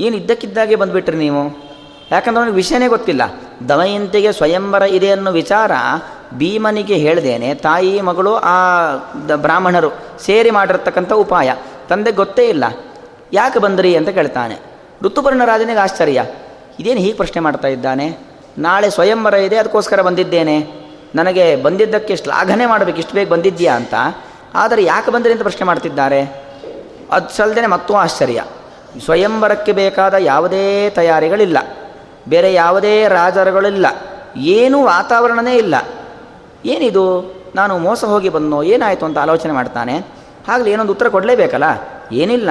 ಏನು 0.00 0.16
ಇದ್ದಕ್ಕಿದ್ದಾಗೆ 0.16 0.76
ಬಂದುಬಿಟ್ರಿ 0.76 1.16
ನೀವು? 1.16 1.68
ಯಾಕಂದ್ರೆ 2.10 2.36
ಅವನಿಗೆ 2.36 2.54
ವಿಷಯನೇ 2.54 2.86
ಗೊತ್ತಿಲ್ಲ. 2.86 3.22
ದಮಯಂತಿಗೆ 3.68 4.32
ಸ್ವಯಂವರ 4.32 4.82
ಇದೆ 4.82 5.10
ಅನ್ನೋ 5.10 5.30
ವಿಚಾರ 5.30 5.70
ಭೀಮನಿಗೆ 6.34 6.94
ಹೇಳ್ದೇನೆ, 6.94 7.54
ತಾಯಿ, 7.54 8.00
ಮಗಳು, 8.00 8.34
ಆ 8.34 8.94
ಬ್ರಾಹ್ಮಣರು 9.36 9.90
ಸೇರಿ 10.20 10.50
ಮಾಡಿರ್ತಕ್ಕಂಥ 10.50 11.12
ಉಪಾಯ. 11.12 11.54
ತಂದೆ 11.88 12.12
ಗೊತ್ತೇ 12.12 12.48
ಇಲ್ಲ. 12.48 12.64
ಯಾಕೆ 13.32 13.58
ಬಂದ್ರಿ 13.58 13.96
ಅಂತ 13.96 14.08
ಕೇಳ್ತಾನೆ. 14.08 14.58
ಋತುಪರ್ಣ 15.02 15.44
ರಾಜನಿಗೆ 15.44 15.78
ಆಶ್ಚರ್ಯ. 15.78 16.24
ಇದೇನು 16.80 17.00
ಹೀಗೆ 17.00 17.12
ಪ್ರಶ್ನೆ 17.12 17.40
ಮಾಡ್ತಾ 17.40 17.68
ಇದ್ದಾನೆ? 17.68 18.18
ನಾಳೆ 18.58 18.90
ಸ್ವಯಂವರ 18.90 19.34
ಇದೆ, 19.34 19.56
ಅದಕ್ಕೋಸ್ಕರ 19.56 20.02
ಬಂದಿದ್ದೇನೆ. 20.02 20.66
ನನಗೆ 21.14 21.56
ಬಂದಿದ್ದಕ್ಕೆ 21.56 22.16
ಶ್ಲಾಘನೆ 22.16 22.66
ಮಾಡಬೇಕು, 22.66 22.98
ಇಷ್ಟು 22.98 23.14
ಬೇಗ 23.14 23.28
ಬಂದಿದ್ಯಾ 23.28 23.76
ಅಂತ. 23.76 23.94
ಆದರೆ 24.54 24.84
ಯಾಕೆ 24.84 25.10
ಬಂದ್ರಿ 25.10 25.32
ಅಂತ 25.32 25.42
ಪ್ರಶ್ನೆ 25.42 25.64
ಮಾಡ್ತಿದ್ದಾರೆ. 25.64 26.48
ಅದು 27.12 27.36
ಸಲ್ದೇನೆ 27.36 27.66
ಮತ್ತೂ 27.66 27.94
ಆಶ್ಚರ್ಯ. 27.94 28.44
ಸ್ವಯಂವರಕ್ಕೆ 29.04 29.72
ಬೇಕಾದ 29.72 30.14
ಯಾವುದೇ 30.14 30.90
ತಯಾರಿಗಳಿಲ್ಲ. 30.90 31.58
ಬೇರೆ 32.28 32.54
ಯಾವುದೇ 32.54 33.08
ರಾಜರುಗಳಿಲ್ಲ. 33.08 33.86
ಏನೂ 34.36 34.84
ವಾತಾವರಣನೇ 34.84 35.56
ಇಲ್ಲ. 35.56 35.74
ಏನಿದು? 36.64 37.34
ನಾನು 37.54 37.78
ಮೋಸ 37.78 38.04
ಹೋಗಿ 38.04 38.28
ಬಂದೋ 38.28 38.62
ಏನಾಯಿತು 38.62 39.06
ಅಂತ 39.06 39.18
ಆಲೋಚನೆ 39.18 39.52
ಮಾಡ್ತಾನೆ. 39.52 40.06
ಆಗಲಿ 40.48 40.70
ಏನೊಂದು 40.70 40.92
ಉತ್ತರ 40.92 41.08
ಕೊಡಲೇಬೇಕಲ್ಲ? 41.08 41.64
ಏನಿಲ್ಲ. 42.12 42.50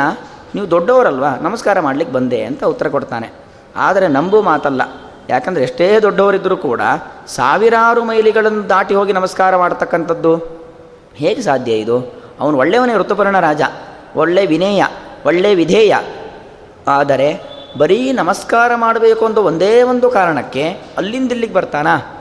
ನೀವು 0.56 0.72
ದೊಡ್ಡವರಲ್ವಾ? 0.72 1.36
ನಮಸ್ಕಾರ 1.42 1.80
ಮಾಡಲಿಕ್ಕೆ 1.80 2.16
ಬಂದೆ 2.16 2.44
ಅಂತ 2.44 2.64
ಉತ್ತರ 2.64 2.88
ಕೊಡ್ತಾನೆ. 2.88 3.32
ಆದರೆ 3.76 4.08
ನಂಬು 4.08 4.42
ಮಾತಲ್ಲ. 4.42 4.82
ಯಾಕಂದರೆ 5.30 5.64
ಎಷ್ಟೇ 5.64 6.00
ದೊಡ್ಡವರಿದ್ದರೂ 6.00 6.58
ಕೂಡ 6.58 6.82
ಸಾವಿರಾರು 7.28 8.04
ಮೈಲಿಗಳನ್ನು 8.04 8.70
ದಾಟಿ 8.70 8.96
ಹೋಗಿ 8.96 9.14
ನಮಸ್ಕಾರ 9.14 9.56
ಮಾಡ್ತಕ್ಕಂಥದ್ದು. 9.56 10.36
ಹೇಗೆ 11.16 11.42
ಸಾಧ್ಯ 11.42 11.72
ಇದು? 11.72 12.14
ಅವನು 12.40 12.58
ಒಳ್ಳೆಯವನೇ 12.58 12.96
ಋತುಪರ್ಣ 12.96 13.40
ರಾಜ. 13.40 13.62
ಒಳ್ಳೆ 14.16 14.46
ವಿನೇಯ. 14.46 14.86
ಒಳ್ಳೆ 15.26 15.56
ವಿಧೇಯ. 15.56 15.96
ಆದರೆ 16.88 17.42
ಬರೀ 17.78 18.12
ನಮಸ್ಕಾರ 18.12 18.72
ಮಾಡಬೇಕು 18.76 19.26
ಅಂತ 19.26 19.38
ಒಂದೇ 19.38 19.84
ಒಂದು 19.84 20.10
ಕಾರಣಕ್ಕೆ 20.10 20.82
ಅಲ್ಲಿಂದ 20.98 21.32
ಇಲ್ಲಿಗೆ 21.32 21.54
ಬರ್ತಾನಾ? 21.54 22.17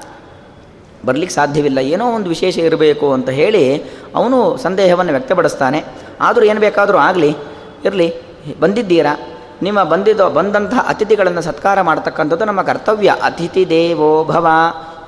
ಬರಲಿಕ್ಕೆ 1.07 1.35
ಸಾಧ್ಯವಿಲ್ಲ. 1.35 1.79
ಏನೋ 1.79 2.07
ಒಂದು 2.13 2.29
ವಿಶೇಷ 2.29 2.59
ಇರಬೇಕು 2.59 3.13
ಅಂತ 3.13 3.29
ಹೇಳಿ 3.29 3.83
ಅವನು 4.15 4.57
ಸಂದೇಹವನ್ನು 4.57 5.13
ವ್ಯಕ್ತಪಡಿಸ್ತಾನೆ. 5.13 5.85
ಆದರೂ 6.21 6.45
ಏನು 6.45 6.61
ಬೇಕಾದರೂ 6.61 6.99
ಆಗಲಿ, 6.99 7.37
ಇರಲಿ, 7.85 8.15
ಬಂದಿದ್ದೀರಾ? 8.61 9.15
ನಿಮ್ಮ 9.63 9.83
ಬಂದಿದ್ದ 9.83 10.21
ಬಂದಂತಹ 10.21 10.87
ಅತಿಥಿಗಳನ್ನು 10.89 11.43
ಸತ್ಕಾರ 11.43 11.81
ಮಾಡ್ತಕ್ಕಂಥದ್ದು 11.81 12.45
ನಮ್ಮ 12.45 12.63
ಕರ್ತವ್ಯ. 12.63 13.15
ಅತಿಥಿ 13.23 13.69
ದೇವೋ 13.71 14.25
ಭವ. 14.25 14.47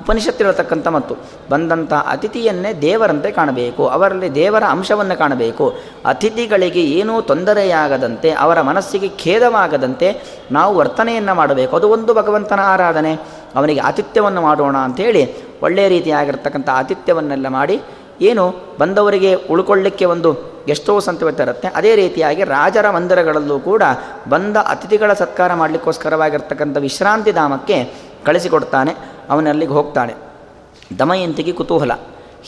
ಉಪನಿಷತ್ತಿರತಕ್ಕಂಥ 0.01 0.88
ಮತ್ತು 0.88 1.14
ಬಂದಂಥ 1.51 1.92
ಅತಿಥಿಯನ್ನೇ 1.92 2.72
ದೇವರಂತೆ 2.72 3.30
ಕಾಣಬೇಕು. 3.30 3.88
ಅವರಲ್ಲಿ 3.88 4.34
ದೇವರ 4.34 4.64
ಅಂಶವನ್ನು 4.70 5.18
ಕಾಣಬೇಕು. 5.18 5.76
ಅತಿಥಿಗಳಿಗೆ 6.07 6.82
ಏನೂ 6.84 7.20
ತೊಂದರೆಯಾಗದಂತೆ, 7.20 8.30
ಅವರ 8.30 8.61
ಮನಸ್ಸಿಗೆ 8.61 9.09
ಖೇದವಾಗದಂತೆ 9.09 10.09
ನಾವು 10.53 10.76
ವರ್ತನೆಯನ್ನು 10.76 11.34
ಮಾಡಬೇಕು. 11.34 11.76
ಅದು 11.76 11.88
ಒಂದು 11.88 12.14
ಭಗವಂತನ 12.14 12.61
ಆರಾಧನೆ. 12.62 13.12
ಅವನಿಗೆ 13.57 13.80
ಆತಿಥ್ಯವನ್ನು 13.80 14.40
ಮಾಡೋಣ 14.40 14.76
ಅಂಥೇಳಿ 14.76 15.47
ಒಳ್ಳೆಯ 15.62 15.88
ರೀತಿಯಾಗಿರ್ತಕ್ಕಂಥ 15.88 16.68
ಆತಿಥ್ಯವನ್ನೆಲ್ಲ 16.80 17.48
ಮಾಡಿ 17.48 17.76
ಏನು 18.28 18.44
ಬಂದವರಿಗೆ 18.78 19.34
ಉಳ್ಕೊಳ್ಳಿಕ್ಕೆ 19.34 20.04
ಒಂದು 20.04 20.30
ಎಷ್ಟೋ 20.68 21.00
ಸಂತವತ್ತ 21.00 21.40
ಇರುತ್ತೆ. 21.40 21.68
ಅದೇ 21.78 21.92
ರೀತಿಯಾಗಿ 21.96 22.42
ರಾಜರ 22.44 22.86
ಮಂದಿರಗಳಲ್ಲೂ 22.90 23.56
ಕೂಡ 23.59 23.82
ಬಂದ 24.28 24.56
ಅತಿಥಿಗಳ 24.56 25.12
ಸತ್ಕಾರ 25.12 25.54
ಮಾಡಲಿಕ್ಕೋಸ್ಕರವಾಗಿರ್ತಕ್ಕಂಥ 25.54 26.76
ವಿಶ್ರಾಂತಿ 26.86 27.32
ಧಾಮಕ್ಕೆ 27.32 27.76
ಕಳಿಸಿಕೊಡ್ತಾನೆ, 28.26 28.92
ಅವನಲ್ಲಿಗೆ 29.30 29.72
ಹೋಗ್ತಾನೆ. 29.72 30.14
ದಮಯಂತಿಗೆ 30.98 31.52
ಕುತೂಹಲ. 31.52 31.92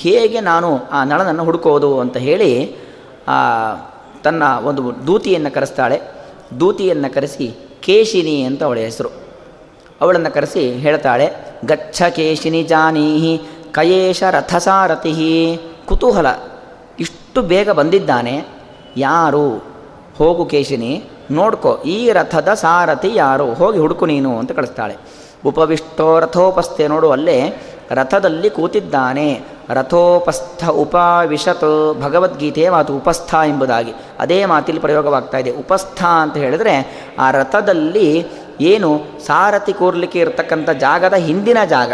ಹೇಗೆ 0.02 0.40
ನಾನು 0.40 0.68
ಆ 0.88 1.04
ನಳನನ್ನು 1.04 1.44
ಹುಡುಕೋದು 1.44 1.90
ಅಂತ 2.00 2.16
ಹೇಳಿ 2.16 2.50
ತನ್ನ 4.24 4.42
ಒಂದು 4.64 4.82
ದೂತಿಯನ್ನು 5.06 5.50
ಕರೆಸ್ತಾಳೆ. 5.54 6.00
ದೂತಿಯನ್ನು 6.60 7.08
ಕರೆಸಿ, 7.14 7.48
ಕೇಶಿನಿ 7.82 8.36
ಅಂತ 8.42 8.62
ಅವಳ 8.62 8.78
ಹೆಸರು. 8.78 9.10
ಅವಳನ್ನು 10.00 10.34
ಕರೆಸಿ 10.34 10.72
ಹೇಳ್ತಾಳೆ 10.72 11.30
ಗಚ್ಚ 11.64 12.02
ಕೇಶಿನಿ 12.02 12.62
ಜಾನೀಹಿ, 12.62 13.42
ಕಯೇಶ 13.72 14.22
ರಥಸಾರಥಿ 14.22 15.58
ಕುತೂಹಲ. 15.86 16.26
ಇಷ್ಟು 16.98 17.42
ಬೇಗ 17.42 17.70
ಬಂದಿದ್ದಾನೆ. 17.70 18.46
ಯಾರು? 18.96 19.64
ಹೋಗು 20.18 20.44
ಕೇಶಿನಿ, 20.44 21.04
ನೋಡ್ಕೋ, 21.30 21.76
ಈ 21.76 22.12
ರಥದ 22.12 22.54
ಸಾರಥಿ 22.54 23.10
ಯಾರು? 23.14 23.54
ಹೋಗಿ 23.54 23.78
ಹುಡುಕು 23.78 24.06
ನೀನು 24.06 24.38
ಅಂತ 24.38 24.52
ಕಳಿಸ್ತಾಳೆ. 24.52 24.96
ಉಪವಿಷ್ಟೋ 25.46 26.20
ರಥೋಪಸ್ಥೆ 26.20 26.88
ನೋಡು, 26.88 27.10
ಅಲ್ಲೇ 27.10 27.62
ರಥದಲ್ಲಿ 27.90 28.50
ಕೂತಿದ್ದಾನೆ. 28.50 29.40
ರಥೋಪಸ್ಥ 29.70 30.64
ಉಪವಿಷತ್ 30.64 31.96
ಭಗವದ್ಗೀತೆಯ 32.02 32.70
ಮಾತು 32.70 32.96
ಉಪಸ್ಥ 32.96 33.34
ಎಂಬುದಾಗಿ. 33.34 33.92
ಅದೇ 34.18 34.44
ಮಾತಿಲ್ಲಿ 34.44 34.80
ಪ್ರಯೋಗವಾಗ್ತಾ 34.80 35.38
ಇದೆ. 35.38 35.50
ಉಪಸ್ಥ 35.50 36.04
ಅಂತ 36.04 36.36
ಹೇಳಿದರೆ, 36.36 37.02
ಆ 37.18 37.30
ರಥದಲ್ಲಿ 37.30 38.26
ಏನು 38.60 38.90
ಸಾರಥಿ 39.26 39.72
ಕೂರ್ಲಿಕ್ಕೆ 39.72 40.18
ಇರತಕ್ಕಂಥ 40.18 40.70
ಜಾಗದ 40.70 41.14
ಹಿಂದಿನ 41.14 41.58
ಜಾಗ. 41.68 41.92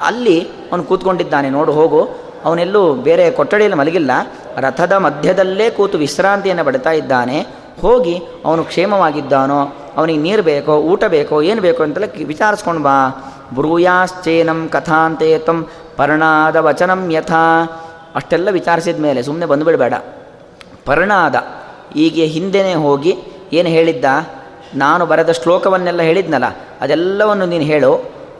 ಅಲ್ಲಿ 0.00 0.36
ಅವನು 0.72 0.82
ಕೂತ್ಕೊಂಡಿದ್ದಾನೆ, 0.84 1.50
ನೋಡು, 1.50 1.72
ಹೋಗು. 1.72 2.00
ಅವನೆಲ್ಲೂ 2.44 2.94
ಬೇರೆ 2.94 3.30
ಕೊಠಡಿಯಲ್ಲಿ 3.30 3.78
ಮಲಗಿಲ್ಲ. 3.78 4.10
ರಥದ 4.56 4.92
ಮಧ್ಯದಲ್ಲೇ 4.92 5.70
ಕೂತು 5.70 5.98
ವಿಶ್ರಾಂತಿಯನ್ನು 5.98 6.64
ಪಡ್ತಾ 6.64 6.92
ಇದ್ದಾನೆ. 6.92 7.38
ಹೋಗಿ 7.80 8.14
ಅವನು 8.44 8.64
ಕ್ಷೇಮವಾಗಿದ್ದಾನೋ, 8.64 9.60
ಅವನಿಗೆ 9.96 10.20
ನೀರು 10.20 10.42
ಬೇಕೋ, 10.42 10.74
ಊಟ 10.76 11.04
ಬೇಕೋ, 11.04 11.42
ಏನು 11.42 11.60
ಬೇಕೋ 11.62 11.82
ಅಂತೆಲ್ಲ 11.82 12.26
ವಿಚಾರಿಸ್ಕೊಂಡು 12.26 12.82
ಬಾ. 12.82 12.96
ಬ್ರೂಯಾಶ್ಚೇನಂ 13.54 14.68
ಕಥಾಂತೆ 14.68 15.28
ಪರ್ಣಾದ 15.96 16.56
ವಚನಂ 16.56 17.10
ಯಥಾ. 17.10 17.44
ಅಷ್ಟೆಲ್ಲ 18.14 18.48
ವಿಚಾರಿಸಿದ 18.50 18.98
ಮೇಲೆ 18.98 19.22
ಸುಮ್ಮನೆ 19.22 19.46
ಬಂದುಬಿಡಬೇಡ 19.46 19.94
ಪರ್ಣಾದ, 20.86 21.36
ಹೀಗೆ 21.94 22.24
ಹಿಂದೆನೇ 22.26 22.74
ಹೋಗಿ 22.74 23.12
ಏನು 23.52 23.68
ಹೇಳಿದ್ದ? 23.68 24.04
ನಾನು 24.74 25.06
ಬರೆದ 25.06 25.30
ಶ್ಲೋಕವನ್ನೆಲ್ಲ 25.30 26.02
ಹೇಳಿದ್ನಲ್ಲ, 26.02 26.44
ಅದೆಲ್ಲವನ್ನು 26.80 27.46
ನೀನು 27.46 27.64
ಹೇಳು. 27.64 27.92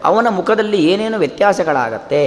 ಅವನ 0.05 0.27
ಮುಖದಲ್ಲಿ 0.31 0.79
ಏನೇನು 0.87 1.19
ವ್ಯತ್ಯಾಸಗಳಾಗತ್ತೆ, 1.19 2.23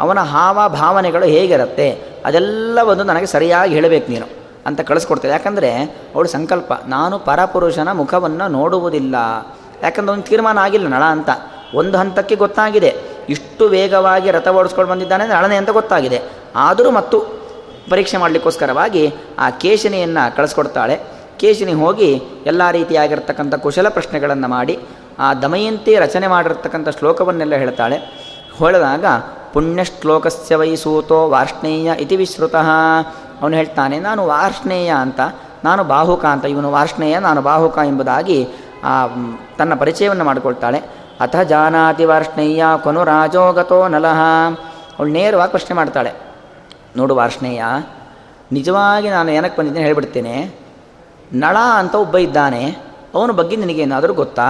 ಅವನ 0.00 0.18
ಹಾವ 0.18 0.68
ಭಾವನೆಗಳು 0.68 1.26
ಹೇಗಿರುತ್ತೆ, 1.26 1.88
ಅದೆಲ್ಲವನ್ನು 2.24 3.04
ನನಗೆ 3.04 3.26
ಸರಿಯಾಗಿ 3.26 3.74
ಹೇಳಬೇಕು 3.74 4.12
ನೀನು 4.12 4.26
ಅಂತ 4.66 4.80
ಕಳಿಸ್ಕೊಡ್ತಾರೆ 4.80 5.32
ಯಾಕಂದರೆ 5.32 5.70
ಅವಳು 6.14 6.28
ಸಂಕಲ್ಪ, 6.28 6.72
ನಾನು 6.86 7.18
ಪರಪುರುಷನ 7.18 7.92
ಮುಖವನ್ನು 7.92 8.48
ನೋಡುವುದಿಲ್ಲ. 8.48 9.14
ಯಾಕಂದ್ರೆ 9.82 10.12
ಒಂದು 10.12 10.26
ತೀರ್ಮಾನ 10.26 10.58
ಆಗಿಲ್ಲ 10.58 10.88
ನಳ 10.88 11.02
ಅಂತ. 11.02 11.30
ಒಂದು 11.74 11.98
ಹಂತಕ್ಕೆ 11.98 12.34
ಗೊತ್ತಾಗಿದೆ. 12.34 12.94
ಇಷ್ಟು 13.28 13.68
ವೇಗವಾಗಿ 13.68 14.30
ರಥ 14.30 14.48
ಓಡಿಸ್ಕೊಂಡು 14.48 14.90
ಬಂದಿದ್ದಾನೆ 14.90 15.26
ನಳನೆ 15.26 15.56
ಅಂತ 15.56 15.70
ಗೊತ್ತಾಗಿದೆ. 15.70 16.22
ಆದರೂ 16.56 16.90
ಮತ್ತು 16.90 17.18
ಪರೀಕ್ಷೆ 17.90 18.16
ಮಾಡಲಿಕ್ಕೋಸ್ಕರವಾಗಿ 18.16 19.14
ಆ 19.38 19.50
ಕೇಶನೆಯನ್ನು 19.50 20.36
ಕಳಿಸ್ಕೊಡ್ತಾಳೆ. 20.36 21.00
ಕೇಶಿನಿ 21.38 21.72
ಹೋಗಿ 21.72 22.22
ಎಲ್ಲ 22.46 22.70
ರೀತಿಯಾಗಿರ್ತಕ್ಕಂಥ 22.70 23.54
ಕುಶಲ 23.54 23.88
ಪ್ರಶ್ನೆಗಳನ್ನು 23.88 24.48
ಮಾಡಿ 24.48 24.78
ಆ 25.18 25.34
ದಮಯಂತಿ 25.34 25.96
ರಚನೆ 25.96 26.26
ಮಾಡಿರ್ತಕ್ಕಂಥ 26.26 26.88
ಶ್ಲೋಕವನ್ನೆಲ್ಲ 26.88 27.54
ಹೇಳ್ತಾಳೆ. 27.54 27.96
ಹೇಳಿದಾಗ 28.58 29.04
ಪುಣ್ಯಶ್ಲೋಕಸ್ಯ 29.52 30.56
ವೈ 30.56 30.76
ಸೂತೋ 30.76 31.28
ವಾರ್ಷ್ಣೇಯ 31.28 31.92
ಇತಿ 31.98 32.16
ವಿಶ್ರುತಃ. 32.16 32.68
ಅವನು 33.42 33.56
ಹೇಳ್ತಾನೆ 33.56 34.00
ನಾನು 34.00 34.26
ವಾರ್ಷ್ಣೇಯ 34.26 34.90
ಅಂತ 34.90 35.20
ನಾನು 35.64 35.84
ಬಾಹುಕ 35.84 36.24
ಅಂತ 36.24 36.44
ಇವನು 36.44 36.70
ವಾರ್ಷ್ಣೇಯ 36.70 37.18
ನಾನು 37.18 37.42
ಬಾಹುಕ 37.42 37.78
ಎಂಬುದಾಗಿ 37.86 38.48
ಆ, 38.84 39.06
ತನ್ನ 39.58 39.74
ಪರಿಚಯವನ್ನು 39.74 40.24
ಮಾಡಿಕೊಳ್ತಾಳೆ. 40.24 40.78
ಅಥ 41.20 41.36
ಜಾನಾತಿ 41.36 42.04
ವಾರ್ಷ್ಣೇಯ 42.04 42.64
ಕೊನು 42.82 43.04
ರಾಜೋಗತೋ 43.04 43.88
ನಲಹ 43.88 44.18
ಅವಳು 44.98 45.10
ನೇರವಾಗಿ 45.10 45.50
ಪ್ರಶ್ನೆ 45.50 45.76
ಮಾಡ್ತಾಳೆ 45.76 46.12
ನೋಡು 46.96 47.16
ವಾರ್ಷ್ಣೇಯ 47.16 47.64
ನಿಜವಾಗಿ 48.52 49.10
ನಾನು 49.10 49.30
ಏನಕ್ಕೆ 49.32 49.58
ಬಂದಿದ್ದೇನೆ 49.58 49.84
ಹೇಳಿಬಿಡ್ತೇನೆ. 49.84 50.63
ನಳ 51.32 51.56
ಅಂತ 51.78 51.94
ಒಬ್ಬ 51.94 52.16
ಇದ್ದಾನೆ, 52.18 52.62
ಅವನ 53.14 53.30
ಬಗ್ಗೆ 53.30 53.56
ನಿನಗೇನಾದರೂ 53.56 54.14
ಗೊತ್ತಾ? 54.14 54.48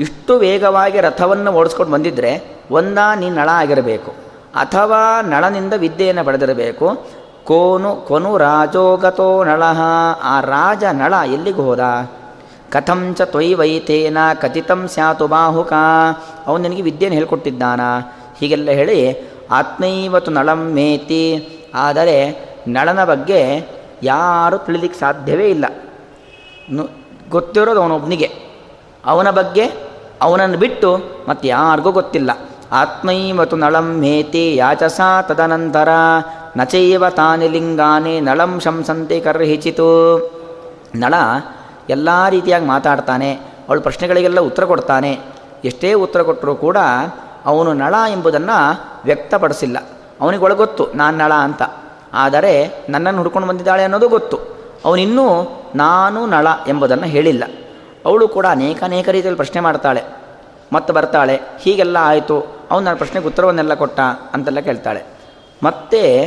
ಇಷ್ಟು 0.00 0.32
ವೇಗವಾಗಿ 0.38 0.98
ರಥವನ್ನು 1.00 1.50
ಓಡಿಸ್ಕೊಂಡು 1.52 1.92
ಬಂದಿದ್ದರೆ 1.92 2.32
ಒಂದ 2.70 2.98
ನೀ 3.16 3.28
ನಳ 3.30 3.48
ಆಗಿರಬೇಕು, 3.54 4.10
ಅಥವಾ 4.54 5.00
ನಳನಿಂದ 5.22 5.74
ವಿದ್ಯೆಯನ್ನು 5.76 6.24
ಪಡೆದಿರಬೇಕು. 6.24 6.86
ಕೋನು, 7.44 7.90
ಕೊನು 8.08 8.30
ರಾಜೋಗತೋ 8.38 9.28
ನಳಃ, 9.44 9.80
ಆ 10.22 10.34
ರಾಜ 10.40 10.84
ನಳ 10.92 11.14
ಎಲ್ಲಿಗೆ 11.32 11.62
ಹೋದ? 11.62 11.80
ಕಥಂಚ 12.70 13.20
ತ್ವಯಿವೈತೇನ 13.22 14.18
ಕಥಿತಂ 14.34 14.80
ಸ್ಯಾತು 14.88 15.26
ಬಾಹುಕ. 15.26 15.72
ಅವನು 16.46 16.62
ನಿನಗೆ 16.62 16.82
ವಿದ್ಯೆಯನ್ನು 16.82 17.18
ಹೇಳ್ಕೊಟ್ಟಿದ್ದಾನ? 17.18 17.80
ಹೀಗೆಲ್ಲ 18.38 18.70
ಹೇಳಿ 18.70 18.98
ಆತ್ಮೈವತು 19.50 20.30
ನಳಂ 20.30 20.60
ಮೇತಿ. 20.72 21.24
ಆದರೆ 21.74 22.18
ನಳನ 22.68 23.00
ಬಗ್ಗೆ 23.04 23.40
ಯಾರೂ 24.02 24.56
ತಿಳಿಲಿಕ್ಕೆ 24.58 24.98
ಸಾಧ್ಯವೇ 25.00 25.46
ಇಲ್ಲ. 25.50 25.66
ಗೊತ್ತಿರೋದು 27.30 27.82
ಅವನೊಬ್ಬನಿಗೆ 27.82 28.28
ಅವನ 29.06 29.30
ಬಗ್ಗೆ 29.30 29.64
ಅವನನ್ನು 30.22 30.58
ಬಿಟ್ಟು 30.58 30.98
ಮತ್ತೆ 31.28 31.48
ಯಾರಿಗೂ 31.48 31.92
ಗೊತ್ತಿಲ್ಲ. 31.92 32.30
ಆತ್ಮೈವತು 32.72 33.56
ನಳಂ 33.56 33.98
ಮೇತಿ 33.98 34.56
ಯಾಚಸ 34.56 35.00
ತದನಂತರ 35.22 35.88
ನಚೈವ 36.56 37.08
ತಾನಿ 37.08 37.48
ಲಿಂಗಾನೆ 37.48 38.20
ನಳಂ 38.20 38.60
ಶಂಸಂತೆ 38.60 39.20
ಕರ್ಹಿಚಿತು 39.20 39.88
ನಳ 40.94 41.14
ಎಲ್ಲ 41.90 42.08
ರೀತಿಯಾಗಿ 42.28 42.66
ಮಾತಾಡ್ತಾನೆ, 42.66 43.32
ಅವಳು 43.68 43.80
ಪ್ರಶ್ನೆಗಳಿಗೆಲ್ಲ 43.80 44.40
ಉತ್ತರ 44.40 44.64
ಕೊಡ್ತಾನೆ. 44.64 45.20
ಎಷ್ಟೇ 45.64 45.92
ಉತ್ತರ 45.92 46.22
ಕೊಟ್ಟರೂ 46.22 46.54
ಕೂಡ 46.54 46.76
ಅವನು 47.46 47.72
ನಳ 47.72 47.94
ಎಂಬುದನ್ನು 48.12 48.80
ವ್ಯಕ್ತಪಡಿಸಿಲ್ಲ. 49.04 49.78
ಅವನಿಗೆ 50.20 50.44
ಒಳಗೊತ್ತು 50.44 50.88
ನಾನು 50.94 51.18
ನಳ 51.18 51.32
ಅಂತ. 51.32 51.62
ಆದರೆ 52.14 52.84
ನನ್ನನ್ನು 52.88 53.20
ಹುಡ್ಕೊಂಡು 53.20 53.48
ಬಂದಿದ್ದಾಳೆ 53.48 53.82
ಅನ್ನೋದು 53.82 54.08
ಗೊತ್ತು. 54.08 54.57
ಅವನಿನ್ನೂ 54.84 55.48
ನಾನು 55.74 56.26
ನಳ 56.26 56.46
ಎಂಬುದನ್ನು 56.68 57.04
ಹೇಳಿಲ್ಲ. 57.04 57.44
ಅವಳು 58.06 58.28
ಕೂಡ 58.28 58.46
ಅನೇಕ 58.46 58.84
ಅನೇಕ 58.84 59.08
ರೀತಿಯಲ್ಲಿ 59.08 59.36
ಪ್ರಶ್ನೆ 59.36 59.60
ಮಾಡ್ತಾಳೆ. 59.60 60.02
ಮತ್ತೆ 60.72 60.92
ಬರ್ತಾಳೆ, 60.92 61.40
ಹೀಗೆಲ್ಲ 61.60 61.96
ಆಯಿತು, 62.00 62.40
ಅವನು 62.70 62.84
ನನ್ನ 62.84 62.96
ಪ್ರಶ್ನೆಗೆ 62.96 63.26
ಉತ್ತರವನ್ನೆಲ್ಲ 63.26 63.74
ಕೊಟ್ಟ 63.74 64.00
ಅಂತೆಲ್ಲ 64.32 64.60
ಕೇಳ್ತಾಳೆ. 64.60 65.02
ಮತ್ತೆ 65.62 66.24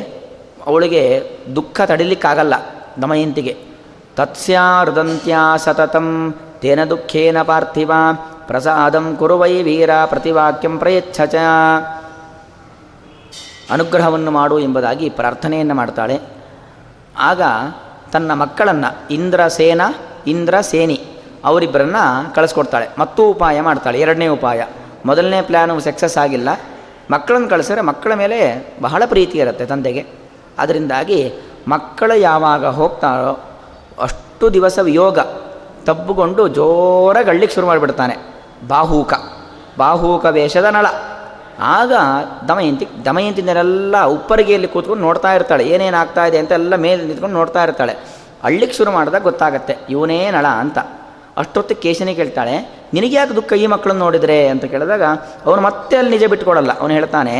ಅವಳಿಗೆ 0.67 1.31
ದುಃಖ 1.55 1.81
ತಡಿಲಿಕ್ಕಾಗಲ್ಲ 1.85 2.53
ದಮಯಂತಿಗೆ 3.01 3.57
ತತ್ಸ್ಯಾರ್ದಂತ್ಯಾ 4.15 5.57
ಸತತಂ, 5.57 6.35
ತೇನ 6.59 6.83
ದುಃಖೇನ 6.83 7.41
ಪಾರ್ಥಿವ, 7.41 7.91
ಪ್ರಸಾದಂ 8.47 9.15
ಕುರುವೈ 9.15 9.61
ವೀರ 9.61 9.89
ಪ್ರತಿವಾಕ್ಯಂ 10.05 10.79
ಪ್ರಯಚ್ಛಚ. 10.79 11.35
ಅನುಗ್ರಹವನ್ನು 13.71 14.31
ಮಾಡು 14.31 14.59
ಎಂಬುದಾಗಿ 14.59 15.09
ಪ್ರಾರ್ಥನೆಯನ್ನು 15.09 15.73
ಮಾಡ್ತಾಳೆ. 15.73 16.19
ಆಗ 17.19 17.41
ತನ್ನ 18.11 18.33
ಮಕ್ಕಳನ್ನು 18.33 19.13
ಇಂದ್ರ 19.13 19.47
ಸೇನ, 19.47 19.81
ಇಂದ್ರ 20.27 20.61
ಸೇನಿ 20.61 21.01
ಅವರಿಬ್ಬರನ್ನ 21.45 21.95
ಕಳಿಸ್ಕೊಡ್ತಾಳೆ. 22.35 22.87
ಮತ್ತೂ 22.97 23.23
ಉಪಾಯ 23.23 23.61
ಮಾಡ್ತಾಳೆ, 23.61 23.99
ಎರಡನೇ 23.99 24.27
ಉಪಾಯ. 24.27 24.65
ಮೊದಲನೇ 25.05 25.41
ಪ್ಲ್ಯಾನು 25.41 25.79
ಸಕ್ಸಸ್ 25.79 26.17
ಆಗಿಲ್ಲ. 26.17 26.49
ಮಕ್ಕಳನ್ನು 27.11 27.49
ಕಳಿಸಿದ್ರೆ 27.49 27.81
ಮಕ್ಕಳ 27.81 28.13
ಮೇಲೆ 28.13 28.73
ಬಹಳ 28.81 29.03
ಪ್ರೀತಿ 29.05 29.37
ಇರುತ್ತೆ 29.37 29.65
ತಂದೆಗೆ. 29.65 30.05
ಅದರಿಂದಾಗಿ 30.57 31.33
ಮಕ್ಕಳು 31.67 32.19
ಯಾವಾಗ 32.19 32.65
ಹೋಗ್ತಾರೋ 32.65 33.39
ಅಷ್ಟು 34.01 34.53
ದಿವಸ 34.53 34.79
ಯೋಗ 34.87 35.19
ತಬ್ಬುಗೊಂಡು 35.85 36.47
ಜೋರಾಗಿ 36.47 37.29
ಅಳ್ಳಿಕ್ಕೆ 37.29 37.55
ಶುರು 37.55 37.67
ಮಾಡಿಬಿಡ್ತಾನೆ. 37.67 38.17
ಬಾಹೂಕ. 38.67 39.13
ಬಾಹೂಕ 39.77 40.25
ವೇಷದ 40.25 40.63
ನಳ. 40.63 40.85
ಆಗ 41.59 41.93
ದಮಯಂತಿ 42.47 42.87
ದಮಯಂತಿನೆಲ್ಲ 43.05 44.03
ಉಪ್ಪರಿಗೆಯಲ್ಲಿ 44.03 44.67
ಕೂತ್ಕೊಂಡು 44.67 45.03
ನೋಡ್ತಾ 45.03 45.33
ಇರ್ತಾಳೆ. 45.33 45.63
ಏನೇನು 45.63 45.97
ಆಗ್ತಾ 45.97 46.25
ಇದೆ 46.25 46.37
ಅಂತ 46.37 46.51
ಎಲ್ಲ 46.51 46.75
ಮೇಲೆ 46.75 47.01
ನಿಂತ್ಕೊಂಡು 47.03 47.37
ನೋಡ್ತಾ 47.37 47.63
ಇರ್ತಾಳೆ. 47.63 47.93
ಹಳ್ಳಿಗೆ 48.43 48.73
ಶುರು 48.73 48.91
ಮಾಡಿದಾಗ 48.91 49.23
ಗೊತ್ತಾಗತ್ತೆ, 49.23 49.73
ಇವನೇ 49.89 50.31
ನಳ 50.31 50.45
ಅಂತ. 50.45 50.79
ಅಷ್ಟೊತ್ತು 51.37 51.75
ಕೇಶನೇ 51.75 52.13
ಕೇಳ್ತಾಳೆ, 52.13 52.55
ನಿನಗೆ 52.93 53.15
ಯಾಕೆ 53.15 53.35
ದುಃಖ 53.35 53.53
ಈ 53.53 53.67
ಮಕ್ಕಳನ್ನು 53.67 54.03
ನೋಡಿದರೆ 54.05 54.47
ಅಂತ 54.47 54.65
ಕೇಳಿದಾಗ, 54.65 55.03
ಅವನು 55.45 55.61
ಮತ್ತೆ 55.61 55.97
ಅಲ್ಲಿ 55.97 56.11
ನಿಜ 56.11 56.25
ಬಿಟ್ಕೊಡಲ್ಲ. 56.29 56.79
ಅವನು 56.79 56.93
ಹೇಳ್ತಾನೆ, 56.93 57.35